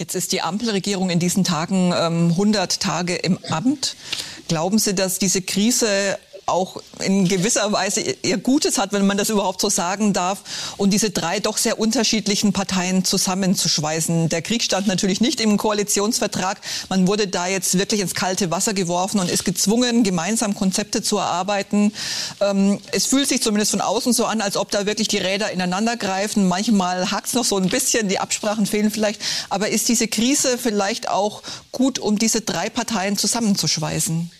Jetzt 0.00 0.14
ist 0.14 0.30
die 0.30 0.42
Ampelregierung 0.42 1.10
in 1.10 1.18
diesen 1.18 1.42
Tagen 1.42 1.92
ähm, 1.92 2.30
100 2.30 2.78
Tage 2.78 3.16
im 3.16 3.36
Amt. 3.50 3.96
Glauben 4.46 4.78
Sie, 4.78 4.94
dass 4.94 5.18
diese 5.18 5.42
Krise 5.42 6.16
auch 6.48 6.76
in 7.00 7.28
gewisser 7.28 7.72
Weise 7.72 8.00
ihr 8.22 8.38
Gutes 8.38 8.78
hat, 8.78 8.92
wenn 8.92 9.06
man 9.06 9.16
das 9.16 9.30
überhaupt 9.30 9.60
so 9.60 9.68
sagen 9.68 10.12
darf, 10.12 10.42
und 10.76 10.90
diese 10.90 11.10
drei 11.10 11.40
doch 11.40 11.56
sehr 11.56 11.78
unterschiedlichen 11.78 12.52
Parteien 12.52 13.04
zusammenzuschweißen. 13.04 14.28
Der 14.28 14.42
Krieg 14.42 14.62
stand 14.62 14.86
natürlich 14.86 15.20
nicht 15.20 15.40
im 15.40 15.56
Koalitionsvertrag. 15.56 16.60
Man 16.88 17.06
wurde 17.06 17.28
da 17.28 17.46
jetzt 17.46 17.78
wirklich 17.78 18.00
ins 18.00 18.14
kalte 18.14 18.50
Wasser 18.50 18.74
geworfen 18.74 19.20
und 19.20 19.30
ist 19.30 19.44
gezwungen, 19.44 20.02
gemeinsam 20.02 20.54
Konzepte 20.54 21.02
zu 21.02 21.18
erarbeiten. 21.18 21.92
Ähm, 22.40 22.80
es 22.92 23.06
fühlt 23.06 23.28
sich 23.28 23.42
zumindest 23.42 23.72
von 23.72 23.80
außen 23.80 24.12
so 24.12 24.24
an, 24.24 24.40
als 24.40 24.56
ob 24.56 24.70
da 24.70 24.86
wirklich 24.86 25.08
die 25.08 25.18
Räder 25.18 25.50
ineinander 25.50 25.96
greifen. 25.96 26.48
Manchmal 26.48 27.10
hakt 27.10 27.28
es 27.28 27.34
noch 27.34 27.44
so 27.44 27.56
ein 27.56 27.68
bisschen, 27.68 28.08
die 28.08 28.18
Absprachen 28.18 28.66
fehlen 28.66 28.90
vielleicht. 28.90 29.20
Aber 29.50 29.68
ist 29.68 29.88
diese 29.88 30.08
Krise 30.08 30.58
vielleicht 30.58 31.08
auch 31.08 31.42
gut, 31.72 31.98
um 31.98 32.18
diese 32.18 32.40
drei 32.40 32.70
Parteien 32.70 33.16
zusammenzuschweißen? 33.16 34.30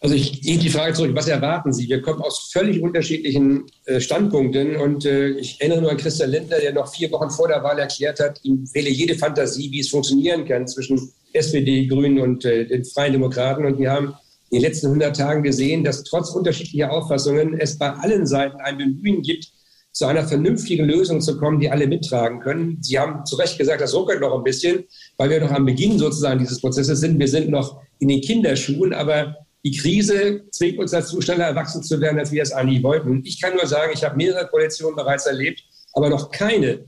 Also 0.00 0.14
ich 0.14 0.42
gehe 0.42 0.58
die 0.58 0.68
Frage 0.68 0.92
zurück, 0.92 1.12
was 1.14 1.26
erwarten 1.26 1.72
Sie? 1.72 1.88
Wir 1.88 2.02
kommen 2.02 2.20
aus 2.20 2.50
völlig 2.52 2.82
unterschiedlichen 2.82 3.64
äh, 3.86 3.98
Standpunkten 3.98 4.76
und 4.76 5.06
äh, 5.06 5.30
ich 5.30 5.58
erinnere 5.58 5.80
nur 5.80 5.90
an 5.90 5.96
Christian 5.96 6.30
Lindner, 6.30 6.58
der 6.60 6.74
noch 6.74 6.92
vier 6.92 7.10
Wochen 7.12 7.30
vor 7.30 7.48
der 7.48 7.62
Wahl 7.62 7.78
erklärt 7.78 8.20
hat, 8.20 8.38
ihm 8.42 8.66
fehle 8.66 8.90
jede 8.90 9.14
Fantasie, 9.14 9.70
wie 9.72 9.80
es 9.80 9.88
funktionieren 9.88 10.44
kann 10.44 10.68
zwischen 10.68 11.12
SPD, 11.32 11.86
Grünen 11.86 12.20
und 12.20 12.44
äh, 12.44 12.66
den 12.66 12.84
Freien 12.84 13.14
Demokraten. 13.14 13.64
Und 13.64 13.78
wir 13.78 13.90
haben 13.90 14.14
in 14.50 14.60
den 14.60 14.62
letzten 14.62 14.88
100 14.88 15.16
Tagen 15.16 15.42
gesehen, 15.42 15.82
dass 15.82 16.04
trotz 16.04 16.30
unterschiedlicher 16.30 16.92
Auffassungen 16.92 17.58
es 17.58 17.78
bei 17.78 17.90
allen 17.90 18.26
Seiten 18.26 18.58
ein 18.60 18.76
Bemühen 18.76 19.22
gibt, 19.22 19.50
zu 19.92 20.04
einer 20.04 20.28
vernünftigen 20.28 20.84
Lösung 20.84 21.22
zu 21.22 21.38
kommen, 21.38 21.58
die 21.58 21.70
alle 21.70 21.86
mittragen 21.86 22.40
können. 22.40 22.78
Sie 22.82 22.98
haben 22.98 23.24
zu 23.24 23.36
Recht 23.36 23.56
gesagt, 23.56 23.80
das 23.80 23.94
ruckelt 23.94 24.20
noch 24.20 24.36
ein 24.36 24.44
bisschen, 24.44 24.84
weil 25.16 25.30
wir 25.30 25.40
noch 25.40 25.50
am 25.50 25.64
Beginn 25.64 25.98
sozusagen 25.98 26.38
dieses 26.38 26.60
Prozesses 26.60 27.00
sind. 27.00 27.18
Wir 27.18 27.28
sind 27.28 27.48
noch 27.48 27.80
in 27.98 28.08
den 28.08 28.20
Kinderschuhen, 28.20 28.92
aber 28.92 29.45
die 29.64 29.76
Krise 29.76 30.44
zwingt 30.50 30.78
uns 30.78 30.92
dazu, 30.92 31.20
schneller 31.20 31.46
erwachsen 31.46 31.82
zu 31.82 32.00
werden, 32.00 32.18
als 32.18 32.30
wir 32.30 32.42
es 32.42 32.52
eigentlich 32.52 32.82
wollten. 32.82 33.22
Ich 33.24 33.40
kann 33.40 33.54
nur 33.54 33.66
sagen, 33.66 33.92
ich 33.94 34.04
habe 34.04 34.16
mehrere 34.16 34.46
Koalitionen 34.46 34.96
bereits 34.96 35.26
erlebt, 35.26 35.62
aber 35.92 36.08
noch 36.08 36.30
keine, 36.30 36.84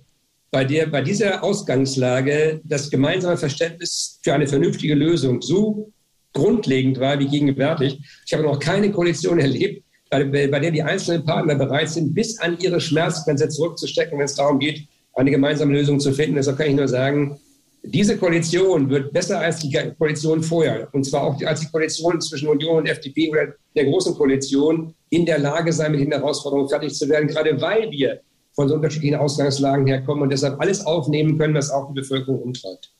bei 0.50 0.64
der 0.64 0.86
bei 0.86 1.02
dieser 1.02 1.42
Ausgangslage 1.42 2.60
das 2.64 2.90
gemeinsame 2.90 3.36
Verständnis 3.36 4.20
für 4.22 4.32
eine 4.32 4.46
vernünftige 4.46 4.94
Lösung 4.94 5.42
so 5.42 5.92
grundlegend 6.32 7.00
war 7.00 7.18
wie 7.18 7.28
gegenwärtig. 7.28 7.98
Ich 8.26 8.32
habe 8.32 8.44
noch 8.44 8.58
keine 8.58 8.90
Koalition 8.90 9.38
erlebt, 9.40 9.84
bei, 10.10 10.24
bei 10.24 10.60
der 10.60 10.70
die 10.70 10.82
einzelnen 10.82 11.24
Partner 11.24 11.54
bereit 11.54 11.90
sind, 11.90 12.14
bis 12.14 12.38
an 12.38 12.58
ihre 12.60 12.80
Schmerzgrenze 12.80 13.48
zurückzustecken, 13.48 14.18
wenn 14.18 14.24
es 14.24 14.34
darum 14.34 14.58
geht, 14.58 14.86
eine 15.14 15.30
gemeinsame 15.30 15.72
Lösung 15.72 16.00
zu 16.00 16.12
finden. 16.12 16.36
Deshalb 16.36 16.58
kann 16.58 16.68
ich 16.68 16.76
nur 16.76 16.88
sagen, 16.88 17.38
diese 17.82 18.16
Koalition 18.16 18.90
wird 18.90 19.12
besser 19.12 19.38
als 19.38 19.60
die 19.60 19.70
Koalition 19.98 20.42
vorher, 20.42 20.88
und 20.92 21.04
zwar 21.04 21.22
auch 21.22 21.42
als 21.42 21.60
die 21.60 21.68
Koalition 21.68 22.20
zwischen 22.20 22.48
Union 22.48 22.78
und 22.78 22.86
FDP 22.86 23.30
oder 23.30 23.54
der 23.74 23.84
Großen 23.84 24.14
Koalition, 24.14 24.94
in 25.10 25.24
der 25.24 25.38
Lage 25.38 25.72
sein, 25.72 25.92
mit 25.92 26.00
den 26.00 26.12
Herausforderungen 26.12 26.68
fertig 26.68 26.94
zu 26.94 27.08
werden, 27.08 27.28
gerade 27.28 27.60
weil 27.60 27.90
wir 27.90 28.20
von 28.52 28.68
so 28.68 28.74
unterschiedlichen 28.74 29.16
Ausgangslagen 29.16 29.86
herkommen 29.86 30.24
und 30.24 30.30
deshalb 30.30 30.60
alles 30.60 30.84
aufnehmen 30.84 31.38
können, 31.38 31.54
was 31.54 31.70
auch 31.70 31.88
die 31.88 31.94
Bevölkerung 31.94 32.42
umtreibt. 32.42 32.90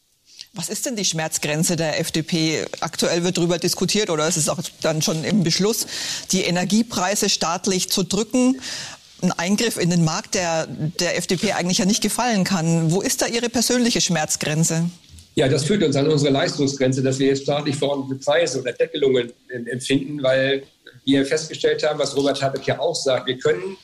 Was 0.55 0.71
ist 0.71 0.87
denn 0.87 0.97
die 0.97 1.05
Schmerzgrenze 1.05 1.77
der 1.77 2.01
FDP? 2.01 2.65
Aktuell 2.81 3.23
wird 3.23 3.37
darüber 3.37 3.59
diskutiert 3.59 4.09
oder 4.09 4.27
ist 4.27 4.37
es 4.37 4.49
auch 4.49 4.59
dann 4.81 5.03
schon 5.03 5.23
im 5.25 5.45
Beschluss, 5.45 5.87
die 6.33 6.43
Energiepreise 6.43 7.29
staatlich 7.29 7.91
zu 7.91 8.03
drücken 8.03 8.61
ein 9.23 9.33
Eingriff 9.33 9.79
in 9.79 9.91
den 9.91 10.05
Markt, 10.05 10.35
der 10.35 10.67
der 10.67 11.17
FDP 11.17 11.53
eigentlich 11.53 11.79
ja 11.79 11.85
nicht 11.85 12.03
gefallen 12.03 12.45
kann. 12.45 12.91
Wo 12.93 13.01
ist 13.01 13.23
da 13.23 13.27
Ihre 13.27 13.49
persönliche 13.49 14.01
Schmerzgrenze? 14.01 14.91
Ja, 15.35 15.49
das 15.49 15.65
führt 15.65 15.83
uns 15.83 15.95
an 15.97 16.09
unsere 16.09 16.33
Leistungsgrenze, 16.33 17.03
dass 17.03 17.19
wir 17.19 17.29
jetzt 17.29 17.45
staatlich 17.45 17.77
verordnete 17.77 18.21
Preise 18.25 18.61
oder 18.61 18.73
Deckelungen 18.73 19.33
empfinden, 19.71 20.23
weil 20.23 20.65
wir 21.05 21.25
festgestellt 21.25 21.83
haben, 21.89 21.99
was 21.99 22.17
Robert 22.17 22.43
Habeck 22.43 22.67
ja 22.67 22.79
auch 22.81 22.97
sagt, 22.97 23.27
wir 23.27 23.39
können 23.39 23.77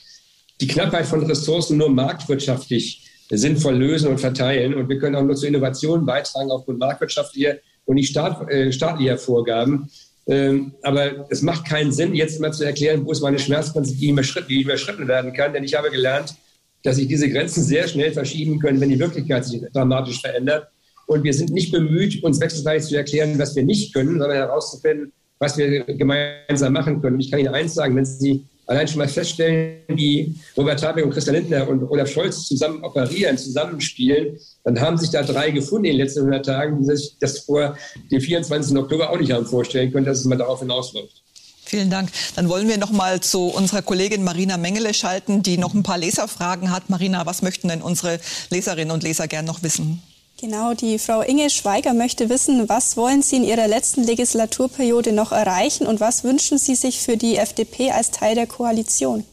die 0.60 0.66
Knappheit 0.66 1.06
von 1.06 1.24
Ressourcen 1.24 1.76
nur 1.76 1.90
marktwirtschaftlich 1.90 3.04
sinnvoll 3.30 3.76
lösen 3.76 4.08
und 4.08 4.18
verteilen. 4.18 4.74
Und 4.74 4.88
wir 4.88 4.98
können 4.98 5.16
auch 5.16 5.22
nur 5.22 5.36
zur 5.36 5.48
Innovation 5.48 6.04
beitragen 6.06 6.50
aufgrund 6.50 6.78
marktwirtschaftlicher 6.78 7.56
und 7.86 7.96
nicht 7.96 8.10
staat, 8.10 8.50
äh, 8.50 8.72
staatlicher 8.72 9.18
Vorgaben. 9.18 9.90
Ähm, 10.26 10.72
aber 10.82 11.26
es 11.30 11.42
macht 11.42 11.66
keinen 11.66 11.92
Sinn, 11.92 12.14
jetzt 12.14 12.38
immer 12.38 12.50
zu 12.50 12.64
erklären, 12.64 13.04
wo 13.04 13.12
ist 13.12 13.20
meine 13.20 13.38
Schmerzgrenze, 13.38 13.94
die 13.94 14.08
überschritten 14.08 15.06
werden 15.06 15.32
kann. 15.32 15.52
Denn 15.52 15.64
ich 15.64 15.74
habe 15.74 15.90
gelernt, 15.90 16.34
dass 16.82 16.96
sich 16.96 17.08
diese 17.08 17.28
Grenzen 17.30 17.62
sehr 17.62 17.88
schnell 17.88 18.12
verschieben 18.12 18.58
können, 18.58 18.80
wenn 18.80 18.90
die 18.90 18.98
Wirklichkeit 18.98 19.44
sich 19.44 19.62
dramatisch 19.72 20.20
verändert. 20.20 20.68
Und 21.06 21.24
wir 21.24 21.34
sind 21.34 21.50
nicht 21.50 21.72
bemüht, 21.72 22.22
uns 22.22 22.40
wechselseitig 22.40 22.88
zu 22.88 22.96
erklären, 22.96 23.38
was 23.38 23.54
wir 23.54 23.64
nicht 23.64 23.92
können, 23.92 24.18
sondern 24.18 24.32
herauszufinden, 24.32 25.12
was 25.38 25.58
wir 25.58 25.84
gemeinsam 25.84 26.72
machen 26.72 27.02
können. 27.02 27.16
Und 27.16 27.20
ich 27.20 27.30
kann 27.30 27.40
Ihnen 27.40 27.54
eins 27.54 27.74
sagen, 27.74 27.94
wenn 27.96 28.06
Sie 28.06 28.44
allein 28.66 28.88
schon 28.88 28.98
mal 28.98 29.08
feststellen, 29.08 29.82
wie 29.88 30.34
Robert 30.56 30.82
Habeck 30.82 31.04
und 31.04 31.12
Christian 31.12 31.36
Lindner 31.36 31.68
und 31.68 31.82
Olaf 31.84 32.10
Scholz 32.10 32.46
zusammen 32.46 32.82
operieren, 32.82 33.36
zusammenspielen, 33.36 34.38
dann 34.64 34.80
haben 34.80 34.98
sich 34.98 35.10
da 35.10 35.22
drei 35.22 35.50
gefunden 35.50 35.86
in 35.86 35.92
den 35.92 36.00
letzten 36.00 36.20
100 36.20 36.46
Tagen, 36.46 36.78
die 36.78 36.96
sich 36.96 37.16
das 37.20 37.40
vor 37.40 37.76
dem 38.10 38.20
24. 38.20 38.76
Oktober 38.76 39.10
auch 39.10 39.18
nicht 39.18 39.32
haben 39.32 39.46
vorstellen 39.46 39.92
können, 39.92 40.06
dass 40.06 40.20
es 40.20 40.24
mal 40.24 40.38
darauf 40.38 40.60
hinausläuft. 40.60 41.22
Vielen 41.66 41.90
Dank. 41.90 42.10
Dann 42.36 42.48
wollen 42.48 42.68
wir 42.68 42.78
noch 42.78 42.92
mal 42.92 43.20
zu 43.20 43.46
unserer 43.46 43.82
Kollegin 43.82 44.22
Marina 44.22 44.58
Mengele 44.58 44.92
schalten, 44.92 45.42
die 45.42 45.56
noch 45.56 45.74
ein 45.74 45.82
paar 45.82 45.98
Leserfragen 45.98 46.70
hat. 46.70 46.90
Marina, 46.90 47.24
was 47.26 47.42
möchten 47.42 47.68
denn 47.68 47.80
unsere 47.82 48.20
Leserinnen 48.50 48.92
und 48.92 49.02
Leser 49.02 49.28
gern 49.28 49.46
noch 49.46 49.62
wissen? 49.62 50.02
Genau, 50.40 50.74
die 50.74 50.98
Frau 50.98 51.22
Inge 51.22 51.48
Schweiger 51.48 51.94
möchte 51.94 52.28
wissen, 52.28 52.68
was 52.68 52.96
wollen 52.96 53.22
Sie 53.22 53.36
in 53.36 53.44
Ihrer 53.44 53.68
letzten 53.68 54.02
Legislaturperiode 54.02 55.12
noch 55.12 55.30
erreichen 55.30 55.86
und 55.86 56.00
was 56.00 56.24
wünschen 56.24 56.58
Sie 56.58 56.74
sich 56.74 57.00
für 57.00 57.16
die 57.16 57.36
FDP 57.36 57.92
als 57.92 58.10
Teil 58.10 58.34
der 58.34 58.46
Koalition? 58.46 59.24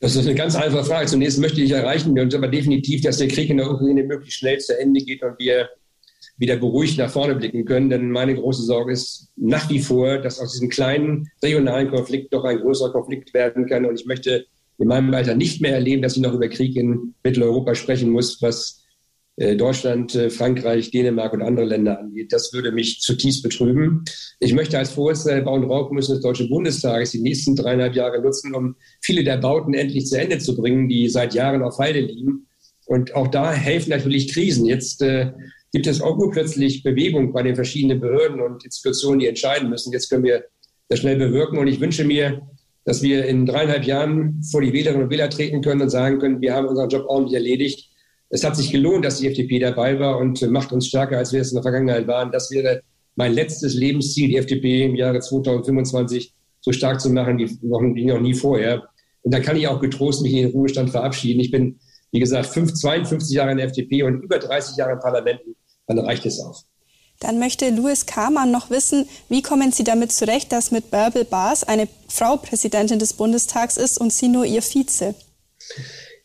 Das 0.00 0.16
ist 0.16 0.26
eine 0.26 0.34
ganz 0.34 0.54
einfache 0.56 0.84
Frage. 0.84 1.06
Zunächst 1.06 1.38
möchte 1.38 1.60
ich 1.60 1.70
erreichen 1.70 2.14
wir 2.14 2.22
uns 2.22 2.34
aber 2.34 2.48
definitiv, 2.48 3.02
dass 3.02 3.18
der 3.18 3.28
Krieg 3.28 3.50
in 3.50 3.58
der 3.58 3.70
Ukraine 3.70 4.02
möglichst 4.02 4.38
schnell 4.38 4.58
zu 4.58 4.78
Ende 4.78 5.00
geht 5.00 5.22
und 5.22 5.38
wir 5.38 5.68
wieder 6.38 6.56
beruhigt 6.56 6.98
nach 6.98 7.10
vorne 7.10 7.34
blicken 7.34 7.64
können. 7.64 7.90
Denn 7.90 8.10
meine 8.10 8.34
große 8.34 8.62
Sorge 8.62 8.92
ist 8.92 9.28
nach 9.36 9.68
wie 9.68 9.80
vor, 9.80 10.18
dass 10.18 10.40
aus 10.40 10.52
diesem 10.52 10.70
kleinen 10.70 11.30
regionalen 11.42 11.90
Konflikt 11.90 12.32
doch 12.32 12.44
ein 12.44 12.58
größerer 12.58 12.92
Konflikt 12.92 13.34
werden 13.34 13.66
kann. 13.66 13.84
Und 13.84 14.00
ich 14.00 14.06
möchte 14.06 14.46
in 14.78 14.88
meinem 14.88 15.12
Alter 15.12 15.34
nicht 15.34 15.60
mehr 15.60 15.74
erleben, 15.74 16.00
dass 16.00 16.16
ich 16.16 16.22
noch 16.22 16.32
über 16.32 16.48
Krieg 16.48 16.76
in 16.76 17.14
Mitteleuropa 17.22 17.74
sprechen 17.74 18.10
muss, 18.10 18.40
was 18.40 18.79
Deutschland, 19.36 20.14
äh, 20.14 20.28
Frankreich, 20.28 20.90
Dänemark 20.90 21.32
und 21.32 21.42
andere 21.42 21.64
Länder 21.64 21.98
angeht. 21.98 22.32
Das 22.32 22.52
würde 22.52 22.72
mich 22.72 23.00
zutiefst 23.00 23.42
betrüben. 23.42 24.04
Ich 24.38 24.52
möchte 24.52 24.78
als 24.78 24.90
Vorsitzender 24.90 25.36
der 25.36 25.44
Bau- 25.44 25.54
und 25.54 25.64
Raukommission 25.64 26.16
des 26.16 26.22
Deutschen 26.22 26.50
Bundestages 26.50 27.12
die 27.12 27.22
nächsten 27.22 27.56
dreieinhalb 27.56 27.94
Jahre 27.94 28.20
nutzen, 28.20 28.54
um 28.54 28.76
viele 29.00 29.24
der 29.24 29.38
Bauten 29.38 29.72
endlich 29.72 30.06
zu 30.06 30.18
Ende 30.18 30.38
zu 30.38 30.56
bringen, 30.56 30.88
die 30.88 31.08
seit 31.08 31.32
Jahren 31.34 31.62
auf 31.62 31.78
Halde 31.78 32.00
liegen. 32.00 32.46
Und 32.86 33.14
auch 33.14 33.28
da 33.28 33.52
helfen 33.52 33.90
natürlich 33.90 34.32
Krisen. 34.32 34.66
Jetzt 34.66 35.00
äh, 35.00 35.32
gibt 35.72 35.86
es 35.86 36.02
auch 36.02 36.18
urplötzlich 36.18 36.82
Bewegung 36.82 37.32
bei 37.32 37.42
den 37.42 37.54
verschiedenen 37.54 38.00
Behörden 38.00 38.40
und 38.40 38.64
Institutionen, 38.64 39.20
die 39.20 39.26
entscheiden 39.26 39.70
müssen. 39.70 39.92
Jetzt 39.92 40.10
können 40.10 40.24
wir 40.24 40.44
das 40.88 40.98
schnell 40.98 41.16
bewirken. 41.16 41.58
Und 41.58 41.68
ich 41.68 41.80
wünsche 41.80 42.04
mir, 42.04 42.42
dass 42.84 43.00
wir 43.00 43.24
in 43.24 43.46
dreieinhalb 43.46 43.84
Jahren 43.84 44.42
vor 44.42 44.60
die 44.60 44.72
Wählerinnen 44.72 45.04
und 45.04 45.10
Wähler 45.10 45.30
treten 45.30 45.62
können 45.62 45.82
und 45.82 45.90
sagen 45.90 46.18
können, 46.18 46.40
wir 46.40 46.52
haben 46.52 46.66
unseren 46.66 46.90
Job 46.90 47.06
ordentlich 47.06 47.36
erledigt 47.36 47.89
es 48.30 48.44
hat 48.44 48.56
sich 48.56 48.70
gelohnt, 48.70 49.04
dass 49.04 49.18
die 49.18 49.26
FDP 49.26 49.58
dabei 49.58 49.98
war 49.98 50.18
und 50.18 50.40
macht 50.50 50.72
uns 50.72 50.86
stärker, 50.86 51.18
als 51.18 51.32
wir 51.32 51.40
es 51.40 51.50
in 51.50 51.56
der 51.56 51.62
Vergangenheit 51.62 52.06
waren. 52.06 52.30
Das 52.30 52.50
wäre 52.50 52.82
mein 53.16 53.32
letztes 53.32 53.74
Lebensziel, 53.74 54.28
die 54.28 54.36
FDP 54.36 54.84
im 54.84 54.94
Jahre 54.94 55.18
2025 55.18 56.32
so 56.60 56.72
stark 56.72 57.00
zu 57.00 57.10
machen 57.10 57.38
wie 57.38 58.04
noch, 58.04 58.20
nie 58.20 58.34
vorher. 58.34 58.84
Und 59.22 59.34
da 59.34 59.40
kann 59.40 59.56
ich 59.56 59.66
auch 59.66 59.80
getrost 59.80 60.22
mich 60.22 60.32
in 60.32 60.42
den 60.44 60.52
Ruhestand 60.52 60.90
verabschieden. 60.90 61.40
Ich 61.40 61.50
bin, 61.50 61.80
wie 62.12 62.20
gesagt, 62.20 62.46
5, 62.46 62.74
52 62.74 63.36
Jahre 63.36 63.50
in 63.50 63.58
der 63.58 63.66
FDP 63.66 64.04
und 64.04 64.22
über 64.22 64.38
30 64.38 64.76
Jahre 64.76 64.92
im 64.92 65.00
Parlament. 65.00 65.40
Dann 65.86 65.98
reicht 65.98 66.24
es 66.24 66.40
auch. 66.40 66.62
Dann 67.18 67.38
möchte 67.38 67.68
Louis 67.70 68.06
Kamann 68.06 68.50
noch 68.50 68.70
wissen, 68.70 69.06
wie 69.28 69.42
kommen 69.42 69.72
Sie 69.72 69.84
damit 69.84 70.12
zurecht, 70.12 70.52
dass 70.52 70.70
mit 70.70 70.90
Bärbel 70.90 71.24
Baas 71.24 71.64
eine 71.64 71.88
Frau 72.08 72.36
Präsidentin 72.36 72.98
des 72.98 73.12
Bundestags 73.12 73.76
ist 73.76 74.00
und 74.00 74.12
Sie 74.12 74.28
nur 74.28 74.46
ihr 74.46 74.62
Vize? 74.62 75.14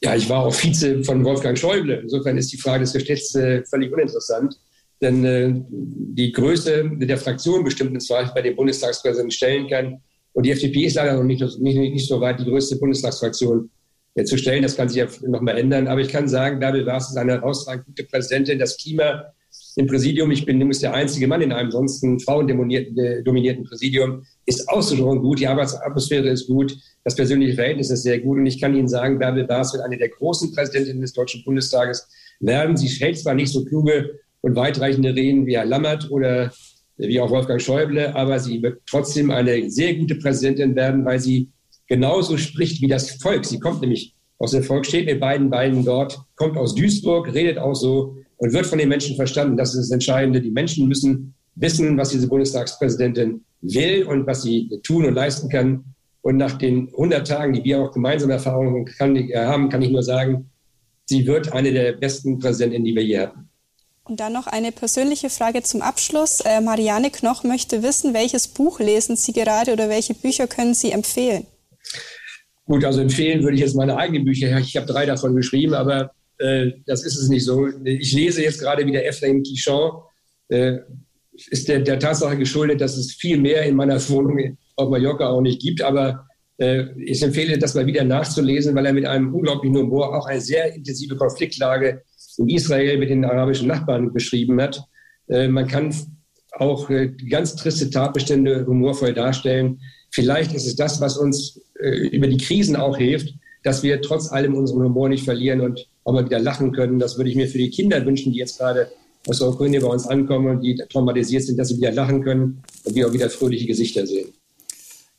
Ja, 0.01 0.15
ich 0.15 0.29
war 0.29 0.45
auch 0.45 0.53
Vize 0.53 1.03
von 1.03 1.23
Wolfgang 1.23 1.57
Schäuble. 1.57 2.01
Insofern 2.01 2.37
ist 2.37 2.51
die 2.51 2.57
Frage 2.57 2.81
des 2.83 2.93
Geschlechts 2.93 3.33
äh, 3.35 3.63
völlig 3.65 3.91
uninteressant. 3.91 4.59
Denn 5.01 5.25
äh, 5.25 5.53
die 5.69 6.31
Größe 6.31 6.89
der 6.95 7.17
Fraktion 7.17 7.63
bestimmt 7.63 7.91
im 7.93 7.99
Zweifel 7.99 8.33
bei 8.33 8.41
dem 8.41 8.55
Bundestagspräsidenten 8.55 9.31
stellen 9.31 9.67
kann. 9.67 10.01
Und 10.33 10.45
die 10.45 10.51
FDP 10.51 10.85
ist 10.85 10.95
leider 10.95 11.15
noch 11.15 11.23
nicht, 11.23 11.41
nicht, 11.59 11.77
nicht 11.77 12.07
so 12.07 12.19
weit, 12.19 12.39
die 12.39 12.45
größte 12.45 12.77
Bundestagsfraktion 12.77 13.69
äh, 14.15 14.23
zu 14.23 14.37
stellen. 14.37 14.63
Das 14.63 14.75
kann 14.75 14.89
sich 14.89 14.97
ja 14.97 15.07
noch 15.27 15.41
mal 15.41 15.57
ändern. 15.57 15.87
Aber 15.87 16.01
ich 16.01 16.09
kann 16.09 16.27
sagen, 16.27 16.59
Bärbel 16.59 16.85
Baas 16.85 17.09
ist 17.09 17.17
eine 17.17 17.33
herausragend 17.33 17.85
gute 17.85 18.03
Präsidentin. 18.03 18.59
Das 18.59 18.77
Klima 18.77 19.33
im 19.77 19.87
Präsidium, 19.87 20.31
ich 20.31 20.45
bin 20.45 20.57
übrigens 20.57 20.79
der 20.79 20.93
einzige 20.93 21.27
Mann 21.27 21.41
in 21.41 21.51
einem 21.51 21.69
sonst 21.69 22.05
frauendominierten 22.23 23.65
Präsidium, 23.65 24.23
ist 24.45 24.67
ausgesprochen 24.69 25.21
gut. 25.21 25.39
Die 25.39 25.47
Arbeitsatmosphäre 25.47 26.29
ist 26.29 26.47
gut. 26.47 26.77
Das 27.03 27.15
persönliche 27.15 27.55
Verhältnis 27.55 27.89
ist 27.89 28.03
sehr 28.03 28.19
gut. 28.19 28.37
Und 28.37 28.45
ich 28.45 28.61
kann 28.61 28.75
Ihnen 28.75 28.87
sagen, 28.87 29.19
Bärbel 29.19 29.43
Baas 29.45 29.73
wird 29.73 29.83
eine 29.83 29.97
der 29.97 30.09
großen 30.09 30.53
Präsidentinnen 30.53 31.01
des 31.01 31.11
Deutschen 31.11 31.43
Bundestages 31.43 32.07
werden. 32.39 32.77
Sie 32.77 32.87
hält 32.87 33.19
zwar 33.19 33.33
nicht 33.33 33.51
so 33.51 33.65
kluge 33.65 34.19
und 34.41 34.55
weitreichende 34.55 35.13
Reden 35.13 35.45
wie 35.45 35.57
Herr 35.57 35.65
Lammert 35.65 36.09
oder 36.09 36.53
wie 36.97 37.19
auch 37.19 37.29
Wolfgang 37.29 37.61
Schäuble, 37.61 38.15
aber 38.15 38.39
sie 38.39 38.61
wird 38.61 38.81
trotzdem 38.85 39.29
eine 39.29 39.69
sehr 39.69 39.95
gute 39.95 40.15
Präsidentin 40.15 40.75
werden, 40.75 41.03
weil 41.03 41.19
sie 41.19 41.49
genauso 41.87 42.37
spricht 42.37 42.81
wie 42.81 42.87
das 42.87 43.11
Volk. 43.11 43.45
Sie 43.45 43.59
kommt 43.59 43.81
nämlich 43.81 44.15
aus 44.37 44.51
dem 44.51 44.63
Volk, 44.63 44.85
steht 44.85 45.05
mit 45.05 45.19
beiden 45.19 45.49
Beinen 45.49 45.83
dort, 45.83 46.19
kommt 46.35 46.57
aus 46.57 46.75
Duisburg, 46.75 47.33
redet 47.33 47.57
auch 47.57 47.75
so 47.75 48.17
und 48.37 48.53
wird 48.53 48.65
von 48.65 48.77
den 48.77 48.89
Menschen 48.89 49.15
verstanden. 49.15 49.57
Das 49.57 49.73
ist 49.73 49.85
das 49.85 49.91
Entscheidende. 49.91 50.41
Die 50.41 50.51
Menschen 50.51 50.87
müssen 50.87 51.33
wissen, 51.55 51.97
was 51.97 52.09
diese 52.09 52.27
Bundestagspräsidentin 52.27 53.43
will 53.61 54.03
und 54.03 54.27
was 54.27 54.43
sie 54.43 54.69
tun 54.83 55.05
und 55.05 55.13
leisten 55.13 55.49
kann. 55.49 55.83
Und 56.21 56.37
nach 56.37 56.57
den 56.57 56.87
100 56.89 57.27
Tagen, 57.27 57.53
die 57.53 57.63
wir 57.63 57.81
auch 57.81 57.91
gemeinsam 57.91 58.31
Erfahrungen 58.31 58.85
kann, 58.85 59.15
haben, 59.33 59.69
kann 59.69 59.81
ich 59.81 59.91
nur 59.91 60.03
sagen, 60.03 60.49
sie 61.05 61.25
wird 61.27 61.53
eine 61.53 61.71
der 61.71 61.93
besten 61.93 62.39
Präsidentinnen, 62.39 62.85
die 62.85 62.95
wir 62.95 63.03
je 63.03 63.19
hatten. 63.19 63.49
Und 64.03 64.19
dann 64.19 64.33
noch 64.33 64.45
eine 64.45 64.71
persönliche 64.71 65.29
Frage 65.31 65.63
zum 65.63 65.81
Abschluss. 65.81 66.41
Äh, 66.41 66.61
Marianne 66.61 67.09
Knoch 67.09 67.43
möchte 67.43 67.81
wissen, 67.81 68.13
welches 68.13 68.47
Buch 68.47 68.79
lesen 68.79 69.15
Sie 69.15 69.33
gerade 69.33 69.73
oder 69.73 69.89
welche 69.89 70.13
Bücher 70.13 70.45
können 70.45 70.75
Sie 70.75 70.91
empfehlen? 70.91 71.47
Gut, 72.65 72.85
also 72.85 73.01
empfehlen 73.01 73.43
würde 73.43 73.55
ich 73.55 73.61
jetzt 73.61 73.75
meine 73.75 73.97
eigenen 73.97 74.25
Bücher. 74.25 74.57
Ich 74.59 74.75
habe 74.75 74.85
drei 74.85 75.07
davon 75.07 75.35
geschrieben, 75.35 75.73
aber 75.73 76.11
äh, 76.39 76.71
das 76.85 77.03
ist 77.03 77.17
es 77.17 77.29
nicht 77.29 77.45
so. 77.45 77.67
Ich 77.83 78.13
lese 78.13 78.43
jetzt 78.43 78.59
gerade 78.59 78.85
wieder 78.85 79.05
Ephraim 79.05 79.43
Quichon. 79.43 79.91
Äh, 80.49 80.79
ist 81.49 81.67
der, 81.67 81.79
der 81.79 81.99
Tatsache 81.99 82.37
geschuldet, 82.37 82.79
dass 82.81 82.97
es 82.97 83.13
viel 83.13 83.37
mehr 83.37 83.63
in 83.63 83.75
meiner 83.75 83.97
Wohnung 84.09 84.57
auf 84.75 84.89
Mallorca 84.89 85.27
auch 85.27 85.41
nicht 85.41 85.61
gibt. 85.61 85.81
Aber 85.81 86.27
äh, 86.57 86.85
ich 87.01 87.21
empfehle, 87.21 87.57
das 87.57 87.75
mal 87.75 87.85
wieder 87.85 88.03
nachzulesen, 88.03 88.75
weil 88.75 88.85
er 88.85 88.93
mit 88.93 89.05
einem 89.05 89.33
unglaublichen 89.33 89.77
Humor 89.77 90.15
auch 90.15 90.27
eine 90.27 90.41
sehr 90.41 90.73
intensive 90.73 91.15
Konfliktlage 91.17 92.03
in 92.37 92.49
Israel 92.49 92.97
mit 92.97 93.09
den 93.09 93.25
arabischen 93.25 93.67
Nachbarn 93.67 94.13
beschrieben 94.13 94.61
hat. 94.61 94.81
Äh, 95.27 95.47
man 95.47 95.67
kann 95.67 95.93
auch 96.51 96.89
äh, 96.89 97.09
ganz 97.29 97.55
triste 97.55 97.89
Tatbestände 97.89 98.65
humorvoll 98.65 99.13
darstellen. 99.13 99.79
Vielleicht 100.11 100.53
ist 100.53 100.65
es 100.65 100.75
das, 100.75 101.01
was 101.01 101.17
uns 101.17 101.61
äh, 101.81 102.07
über 102.07 102.27
die 102.27 102.37
Krisen 102.37 102.75
auch 102.75 102.97
hilft, 102.97 103.33
dass 103.63 103.83
wir 103.83 104.01
trotz 104.01 104.31
allem 104.31 104.55
unseren 104.55 104.83
Humor 104.83 105.09
nicht 105.09 105.25
verlieren 105.25 105.61
und 105.61 105.87
auch 106.05 106.13
mal 106.13 106.23
wieder 106.23 106.39
lachen 106.39 106.71
können. 106.71 106.99
Das 106.99 107.17
würde 107.17 107.29
ich 107.29 107.35
mir 107.35 107.49
für 107.49 107.57
die 107.57 107.69
Kinder 107.69 108.05
wünschen, 108.05 108.31
die 108.31 108.39
jetzt 108.39 108.59
gerade 108.59 108.89
aus 109.27 109.39
der 109.39 109.49
Ukraine 109.49 109.81
bei 109.81 109.87
uns 109.87 110.07
ankommen 110.07 110.47
und 110.47 110.61
die 110.61 110.75
traumatisiert 110.75 111.43
sind, 111.43 111.57
dass 111.57 111.69
sie 111.69 111.77
wieder 111.77 111.91
lachen 111.91 112.23
können 112.23 112.63
und 112.83 112.95
wir 112.95 113.07
auch 113.07 113.13
wieder 113.13 113.29
fröhliche 113.29 113.65
Gesichter 113.65 114.05
sehen. 114.05 114.29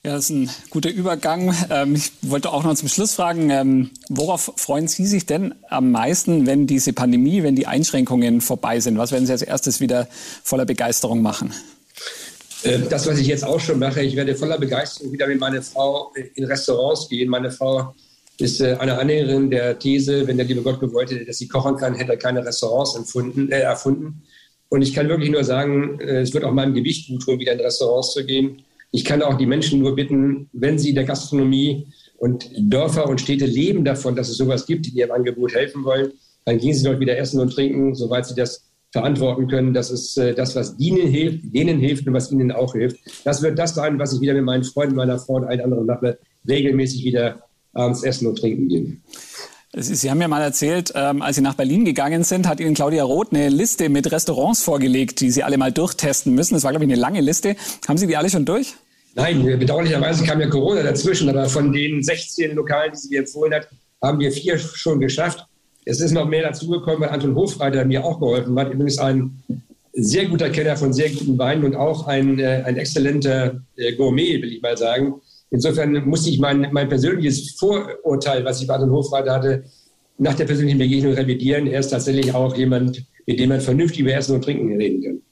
Ja, 0.05 0.15
das 0.15 0.27
ist 0.27 0.31
ein 0.31 0.51
guter 0.71 0.91
Übergang. 0.91 1.53
Ähm, 1.69 1.97
ich 1.97 2.13
wollte 2.23 2.53
auch 2.53 2.63
noch 2.63 2.77
zum 2.77 2.89
Schluss 2.89 3.15
fragen, 3.15 3.51
ähm, 3.51 3.91
worauf 4.09 4.53
freuen 4.55 4.87
Sie 4.87 5.05
sich 5.05 5.27
denn 5.27 5.57
am 5.69 5.91
meisten, 5.91 6.47
wenn 6.47 6.69
diese 6.69 6.93
Pandemie, 6.93 7.43
wenn 7.43 7.57
die 7.57 7.67
Einschränkungen 7.67 8.41
vorbei 8.41 8.79
sind? 8.79 8.99
Was 8.99 9.11
werden 9.11 9.27
Sie 9.27 9.33
als 9.33 9.43
erstes 9.43 9.81
wieder 9.81 10.07
voller 10.45 10.65
Begeisterung 10.65 11.23
machen? 11.23 11.53
Äh, 12.63 12.79
das, 12.89 13.09
was 13.09 13.19
ich 13.19 13.27
jetzt 13.27 13.45
auch 13.45 13.59
schon 13.59 13.81
mache, 13.81 14.01
ich 14.03 14.15
werde 14.15 14.37
voller 14.37 14.59
Begeisterung 14.59 15.13
wieder 15.13 15.27
mit 15.27 15.41
meiner 15.41 15.63
Frau 15.63 16.13
in 16.37 16.45
Restaurants 16.45 17.09
gehen. 17.09 17.29
Meine 17.29 17.51
Frau 17.51 17.93
ist 18.39 18.61
äh, 18.61 18.77
eine 18.79 18.99
Anhängerin 18.99 19.51
der 19.51 19.79
These, 19.79 20.27
wenn 20.27 20.37
der 20.37 20.47
liebe 20.47 20.63
Gott 20.63 20.81
gewollt 20.81 21.11
hätte, 21.11 21.25
dass 21.25 21.39
sie 21.39 21.49
kochen 21.49 21.77
kann, 21.77 21.95
hätte 21.95 22.13
er 22.13 22.19
keine 22.19 22.45
Restaurants 22.45 22.97
empfunden, 22.97 23.51
äh, 23.51 23.61
erfunden. 23.61 24.23
Und 24.69 24.83
ich 24.83 24.93
kann 24.95 25.09
wirklich 25.09 25.31
nur 25.31 25.45
sagen, 25.45 25.99
äh, 26.01 26.21
es 26.21 26.35
wird 26.35 26.45
auch 26.45 26.53
meinem 26.53 26.75
Gewicht 26.75 27.09
gut 27.09 27.23
tun, 27.23 27.39
wieder 27.39 27.53
in 27.53 27.61
Restaurants 27.61 28.13
zu 28.13 28.25
gehen 28.25 28.65
ich 28.97 29.05
kann 29.05 29.23
auch 29.23 29.37
die 29.37 29.47
Menschen 29.47 29.81
nur 29.81 29.95
bitten, 29.95 30.49
wenn 30.53 30.79
sie 30.79 30.95
der 30.95 31.05
Gastronomie 31.05 31.87
und 32.17 32.51
Dörfer 32.57 33.09
und 33.09 33.21
Städte 33.21 33.45
leben 33.45 33.85
davon, 33.85 34.17
dass 34.17 34.29
es 34.29 34.39
sowas 34.39 34.67
gibt, 34.67 34.87
die 34.87 34.91
ihrem 34.91 35.11
Angebot 35.11 35.55
helfen 35.55 35.85
wollen, 35.85 36.13
dann 36.45 36.59
gehen 36.59 36.73
sie 36.73 36.85
dort 36.85 37.01
wieder 37.01 37.19
essen 37.19 37.41
und 37.41 37.53
trinken, 37.53 37.95
soweit 37.95 38.27
sie 38.27 38.35
das 38.35 38.71
verantworten 38.93 39.49
können. 39.49 39.75
Das 39.75 39.91
ist 39.91 40.17
äh, 40.17 40.35
das, 40.35 40.57
was 40.57 40.79
ihnen 40.79 41.09
hilft, 41.09 41.55
denen 41.55 41.79
hilft 41.79 42.07
und 42.07 42.15
was 42.15 42.33
ihnen 42.33 42.53
auch 42.53 42.73
hilft. 42.73 42.99
Das 43.25 43.43
wird 43.43 43.59
das 43.59 43.75
sein, 43.75 43.99
was 43.99 44.15
ich 44.15 44.21
wieder 44.21 44.33
mit 44.33 44.45
meinen 44.45 44.65
Freunden, 44.65 44.95
meiner 44.95 45.19
Frau 45.19 45.35
und 45.35 45.45
allen 45.45 45.61
anderen 45.61 45.87
mache, 45.87 46.19
regelmäßig 46.49 47.05
wieder 47.05 47.43
abends 47.77 48.03
essen 48.03 48.27
und 48.27 48.37
trinken 48.39 48.69
gehen. 48.69 49.03
Sie 49.79 50.11
haben 50.11 50.21
ja 50.23 50.29
mal 50.29 50.41
erzählt, 50.41 50.93
ähm, 50.95 51.21
als 51.21 51.37
Sie 51.37 51.43
nach 51.43 51.55
Berlin 51.55 51.85
gegangen 51.85 52.25
sind, 52.25 52.49
hat 52.49 52.61
Ihnen 52.61 52.75
Claudia 52.75 53.05
Roth 53.05 53.33
eine 53.33 53.51
Liste 53.51 53.91
mit 53.91 54.11
Restaurants 54.11 54.63
vorgelegt, 54.63 55.21
die 55.21 55.31
Sie 55.31 55.43
alle 55.43 55.59
mal 55.59 55.71
durchtesten 55.71 56.35
müssen. 56.35 56.55
Das 56.55 56.65
war, 56.65 56.71
glaube 56.71 56.87
ich, 56.87 56.91
eine 56.91 56.99
lange 56.99 57.21
Liste. 57.21 57.57
Haben 57.87 57.99
Sie 57.99 58.07
die 58.07 58.17
alle 58.17 58.31
schon 58.31 58.47
durch? 58.47 58.75
Nein, 59.15 59.43
bedauerlicherweise 59.59 60.25
kam 60.25 60.41
ja 60.41 60.49
Corona 60.49 60.83
dazwischen, 60.83 61.29
aber 61.29 61.49
von 61.49 61.73
den 61.73 62.03
16 62.03 62.55
Lokalen, 62.55 62.93
die 62.93 62.99
sie 62.99 63.09
mir 63.09 63.21
empfohlen 63.21 63.55
hat, 63.55 63.69
haben 64.03 64.21
wir 64.21 64.31
vier 64.31 64.59
schon 64.59 65.01
geschafft. 65.01 65.47
Es 65.87 66.01
ist 66.01 66.13
noch 66.13 66.27
mehr 66.27 66.43
dazugekommen, 66.43 67.01
weil 67.01 67.09
Anton 67.09 67.35
Hofreiter 67.35 67.85
mir 67.85 68.05
auch 68.05 68.21
geholfen 68.21 68.59
hat. 68.59 68.73
Übrigens 68.73 68.99
ein 68.99 69.43
sehr 69.95 70.27
guter 70.27 70.51
Kenner 70.51 70.77
von 70.77 70.93
sehr 70.93 71.09
guten 71.11 71.39
Weinen 71.39 71.65
und 71.65 71.75
auch 71.75 72.07
ein, 72.07 72.39
äh, 72.39 72.63
ein 72.67 72.77
exzellenter 72.77 73.63
äh, 73.77 73.95
Gourmet, 73.95 74.43
will 74.43 74.53
ich 74.53 74.61
mal 74.61 74.77
sagen. 74.77 75.15
Insofern 75.51 76.09
musste 76.09 76.31
ich 76.31 76.39
mein, 76.39 76.69
mein 76.73 76.89
persönliches 76.89 77.53
Vorurteil, 77.59 78.45
was 78.45 78.61
ich 78.61 78.67
bei 78.67 78.75
Anton 78.75 78.91
Hofreiter 78.91 79.33
hatte, 79.33 79.65
nach 80.19 80.35
der 80.35 80.45
persönlichen 80.45 80.79
Begegnung 80.79 81.13
revidieren. 81.13 81.67
Er 81.67 81.81
ist 81.81 81.91
tatsächlich 81.91 82.35
auch 82.35 82.57
jemand, 82.57 83.05
mit 83.27 83.39
dem 83.39 83.51
man 83.51 83.61
vernünftig 83.61 84.01
über 84.01 84.15
Essen 84.15 84.35
und 84.35 84.43
Trinken 84.43 84.77
reden 84.77 85.03
kann. 85.03 85.23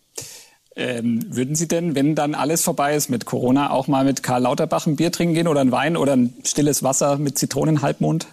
Ähm, 0.76 1.24
würden 1.28 1.54
Sie 1.54 1.68
denn, 1.68 1.94
wenn 1.94 2.14
dann 2.14 2.34
alles 2.34 2.62
vorbei 2.62 2.96
ist 2.96 3.08
mit 3.08 3.26
Corona, 3.26 3.70
auch 3.70 3.86
mal 3.86 4.04
mit 4.04 4.22
Karl 4.24 4.42
Lauterbach 4.42 4.86
ein 4.86 4.96
Bier 4.96 5.12
trinken 5.12 5.34
gehen 5.34 5.48
oder 5.48 5.60
ein 5.60 5.70
Wein 5.70 5.96
oder 5.96 6.16
ein 6.16 6.34
stilles 6.44 6.82
Wasser 6.82 7.16
mit 7.16 7.38
Zitronenhalbmond? 7.38 8.26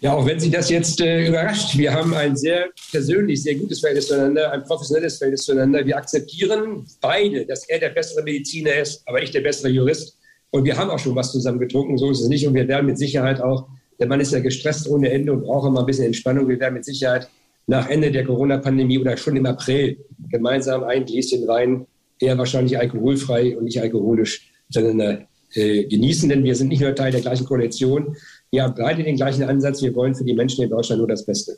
Ja, 0.00 0.14
auch 0.14 0.24
wenn 0.26 0.38
Sie 0.38 0.50
das 0.50 0.70
jetzt 0.70 1.00
äh, 1.00 1.26
überrascht. 1.26 1.76
Wir 1.76 1.92
haben 1.92 2.14
ein 2.14 2.36
sehr 2.36 2.68
persönlich, 2.90 3.42
sehr 3.42 3.56
gutes 3.56 3.80
Verhältnis 3.80 4.06
zueinander, 4.06 4.52
ein 4.52 4.64
professionelles 4.64 5.18
Verhältnis 5.18 5.44
zueinander. 5.44 5.84
Wir 5.84 5.96
akzeptieren 5.96 6.86
beide, 7.00 7.44
dass 7.44 7.68
er 7.68 7.80
der 7.80 7.90
bessere 7.90 8.22
Mediziner 8.22 8.74
ist, 8.76 9.02
aber 9.06 9.22
ich 9.22 9.30
der 9.30 9.40
bessere 9.40 9.68
Jurist. 9.68 10.16
Und 10.50 10.64
wir 10.64 10.76
haben 10.76 10.90
auch 10.90 10.98
schon 10.98 11.14
was 11.14 11.32
zusammen 11.32 11.58
getrunken, 11.58 11.96
so 11.96 12.10
ist 12.10 12.20
es 12.20 12.28
nicht. 12.28 12.46
Und 12.46 12.54
wir 12.54 12.66
werden 12.66 12.86
mit 12.86 12.98
Sicherheit 12.98 13.40
auch, 13.40 13.68
der 13.98 14.08
Mann 14.08 14.20
ist 14.20 14.32
ja 14.32 14.40
gestresst 14.40 14.88
ohne 14.88 15.10
Ende 15.10 15.32
und 15.32 15.42
braucht 15.42 15.68
immer 15.68 15.80
ein 15.80 15.86
bisschen 15.86 16.06
Entspannung. 16.06 16.48
Wir 16.48 16.58
werden 16.58 16.74
mit 16.74 16.84
Sicherheit 16.84 17.28
nach 17.66 17.88
Ende 17.88 18.10
der 18.10 18.24
Corona-Pandemie 18.24 18.98
oder 18.98 19.16
schon 19.16 19.36
im 19.36 19.46
April 19.46 19.98
gemeinsam 20.30 20.84
ein 20.84 21.04
Gläschen 21.04 21.46
Wein, 21.46 21.86
eher 22.18 22.36
wahrscheinlich 22.36 22.78
alkoholfrei 22.78 23.56
und 23.56 23.64
nicht 23.64 23.80
alkoholisch, 23.80 24.50
miteinander 24.68 25.26
äh, 25.54 25.84
genießen. 25.84 26.28
Denn 26.28 26.42
wir 26.42 26.54
sind 26.54 26.68
nicht 26.68 26.80
nur 26.80 26.94
Teil 26.94 27.12
der 27.12 27.20
gleichen 27.20 27.46
Koalition. 27.46 28.16
Wir 28.50 28.64
haben 28.64 28.74
beide 28.76 29.04
den 29.04 29.16
gleichen 29.16 29.44
Ansatz. 29.44 29.82
Wir 29.82 29.94
wollen 29.94 30.14
für 30.14 30.24
die 30.24 30.34
Menschen 30.34 30.64
in 30.64 30.70
Deutschland 30.70 30.98
nur 30.98 31.08
das 31.08 31.24
Beste. 31.24 31.56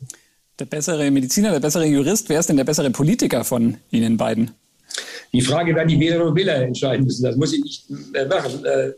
Der 0.59 0.67
bessere 0.67 1.11
Mediziner, 1.11 1.51
der 1.51 1.61
bessere 1.61 1.87
Jurist, 1.87 2.29
wer 2.29 2.41
ist 2.41 2.49
denn 2.49 2.57
der 2.57 2.65
bessere 2.65 2.91
Politiker 2.91 3.43
von 3.43 3.79
Ihnen 3.91 4.17
beiden? 4.17 4.51
Die 5.35 5.41
Frage 5.41 5.75
werden 5.75 5.89
die 5.89 5.99
Wählerinnen 5.99 6.29
und 6.29 6.37
Wähler 6.37 6.57
entscheiden 6.57 7.07
müssen. 7.07 7.23
Das 7.25 7.37
muss 7.37 7.53
ich 7.53 7.63
nicht 7.63 7.85
äh, 8.15 8.27
machen. 8.27 8.65
Äh, 8.65 8.93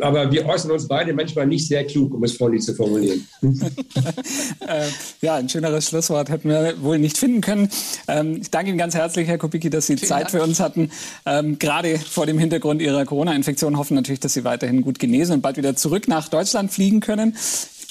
aber 0.00 0.30
wir 0.30 0.46
äußern 0.46 0.70
uns 0.70 0.86
beide 0.86 1.12
manchmal 1.12 1.46
nicht 1.46 1.66
sehr 1.66 1.84
klug, 1.84 2.14
um 2.14 2.22
es 2.22 2.36
freundlich 2.36 2.62
zu 2.62 2.74
formulieren. 2.74 3.26
äh, 3.42 4.86
ja, 5.20 5.34
ein 5.34 5.48
schöneres 5.48 5.88
Schlusswort 5.88 6.30
hätten 6.30 6.48
wir 6.48 6.80
wohl 6.80 6.98
nicht 6.98 7.18
finden 7.18 7.40
können. 7.40 7.68
Ähm, 8.06 8.38
ich 8.40 8.50
danke 8.50 8.70
Ihnen 8.70 8.78
ganz 8.78 8.94
herzlich, 8.94 9.26
Herr 9.26 9.38
Kubicki, 9.38 9.68
dass 9.68 9.88
Sie 9.88 9.96
Vielen 9.96 10.08
Zeit 10.08 10.22
Dank. 10.22 10.30
für 10.30 10.42
uns 10.42 10.60
hatten. 10.60 10.90
Ähm, 11.26 11.58
gerade 11.58 11.98
vor 11.98 12.26
dem 12.26 12.38
Hintergrund 12.38 12.80
Ihrer 12.80 13.04
Corona-Infektion 13.04 13.76
hoffen 13.76 13.96
natürlich, 13.96 14.20
dass 14.20 14.34
Sie 14.34 14.44
weiterhin 14.44 14.82
gut 14.82 15.00
genesen 15.00 15.34
und 15.34 15.42
bald 15.42 15.56
wieder 15.56 15.74
zurück 15.74 16.06
nach 16.06 16.28
Deutschland 16.28 16.72
fliegen 16.72 17.00
können 17.00 17.34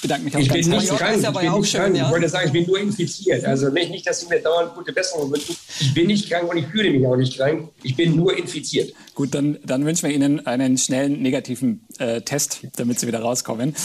bedanke 0.02 0.26
mich 0.26 0.36
auch 0.36 0.40
ich 0.40 0.50
ganz 0.50 0.68
bin 0.68 0.78
nicht 0.78 0.90
krank. 0.90 1.18
Ich 1.18 1.28
bin 1.28 1.60
nicht 1.60 1.74
krank. 1.74 1.96
Ja. 1.96 2.06
Ich 2.06 2.12
wollte 2.12 2.30
sagen, 2.30 2.48
ich 2.48 2.54
bin 2.54 2.66
nur 2.66 2.80
infiziert. 2.80 3.46
Also 3.46 3.70
nicht, 3.70 4.08
dass 4.08 4.22
Sie 4.22 4.28
mir 4.28 4.40
dauernd 4.40 4.74
gute 4.76 4.94
Besserung 4.94 5.32
wünschen. 5.32 5.56
Ich 5.80 5.94
bin 5.94 6.08
nicht 6.08 6.30
krank 6.30 6.50
und 6.50 6.58
ich 6.58 6.66
fühle 6.68 6.92
mich 6.92 7.06
auch 7.06 7.16
nicht 7.16 7.38
krank. 7.38 7.70
Ich 7.84 7.96
bin 7.96 8.16
nur 8.16 8.38
infiziert. 8.38 8.94
Gut, 9.16 9.34
dann, 9.34 9.58
dann 9.66 9.86
wünschen 9.86 10.08
wir 10.08 10.16
Ihnen 10.16 10.46
einen 10.46 10.78
schnellen 10.78 11.22
negativen 11.22 11.86
äh, 11.98 12.22
Test, 12.22 12.62
damit 12.78 13.00
Sie 13.00 13.08
wieder 13.08 13.20
rauskommen. 13.20 13.76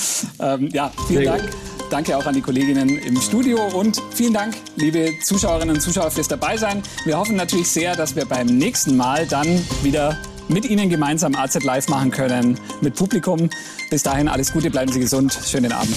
Ähm, 0.40 0.68
ja, 0.72 0.92
vielen 1.08 1.24
Sehr 1.24 1.32
Dank. 1.32 1.50
Gut. 1.50 1.58
Danke 1.90 2.16
auch 2.16 2.26
an 2.26 2.34
die 2.34 2.40
Kolleginnen 2.40 2.98
im 2.98 3.20
Studio 3.20 3.58
und 3.74 4.00
vielen 4.14 4.32
Dank, 4.32 4.54
liebe 4.76 5.10
Zuschauerinnen 5.22 5.76
und 5.76 5.80
Zuschauer, 5.80 6.10
fürs 6.10 6.28
Dabeisein. 6.28 6.82
Wir 7.04 7.18
hoffen 7.18 7.36
natürlich 7.36 7.68
sehr, 7.68 7.94
dass 7.94 8.16
wir 8.16 8.24
beim 8.24 8.46
nächsten 8.46 8.96
Mal 8.96 9.26
dann 9.26 9.46
wieder 9.82 10.18
mit 10.49 10.64
Ihnen 10.64 10.88
gemeinsam 10.88 11.34
AZ 11.34 11.62
Live 11.62 11.88
machen 11.88 12.11
können 12.11 12.59
mit 12.80 12.95
Publikum. 12.95 13.51
Bis 13.90 14.03
dahin 14.03 14.28
alles 14.28 14.53
Gute, 14.53 14.70
bleiben 14.70 14.92
Sie 14.92 15.01
gesund. 15.01 15.38
Schönen 15.47 15.72
Abend. 15.72 15.97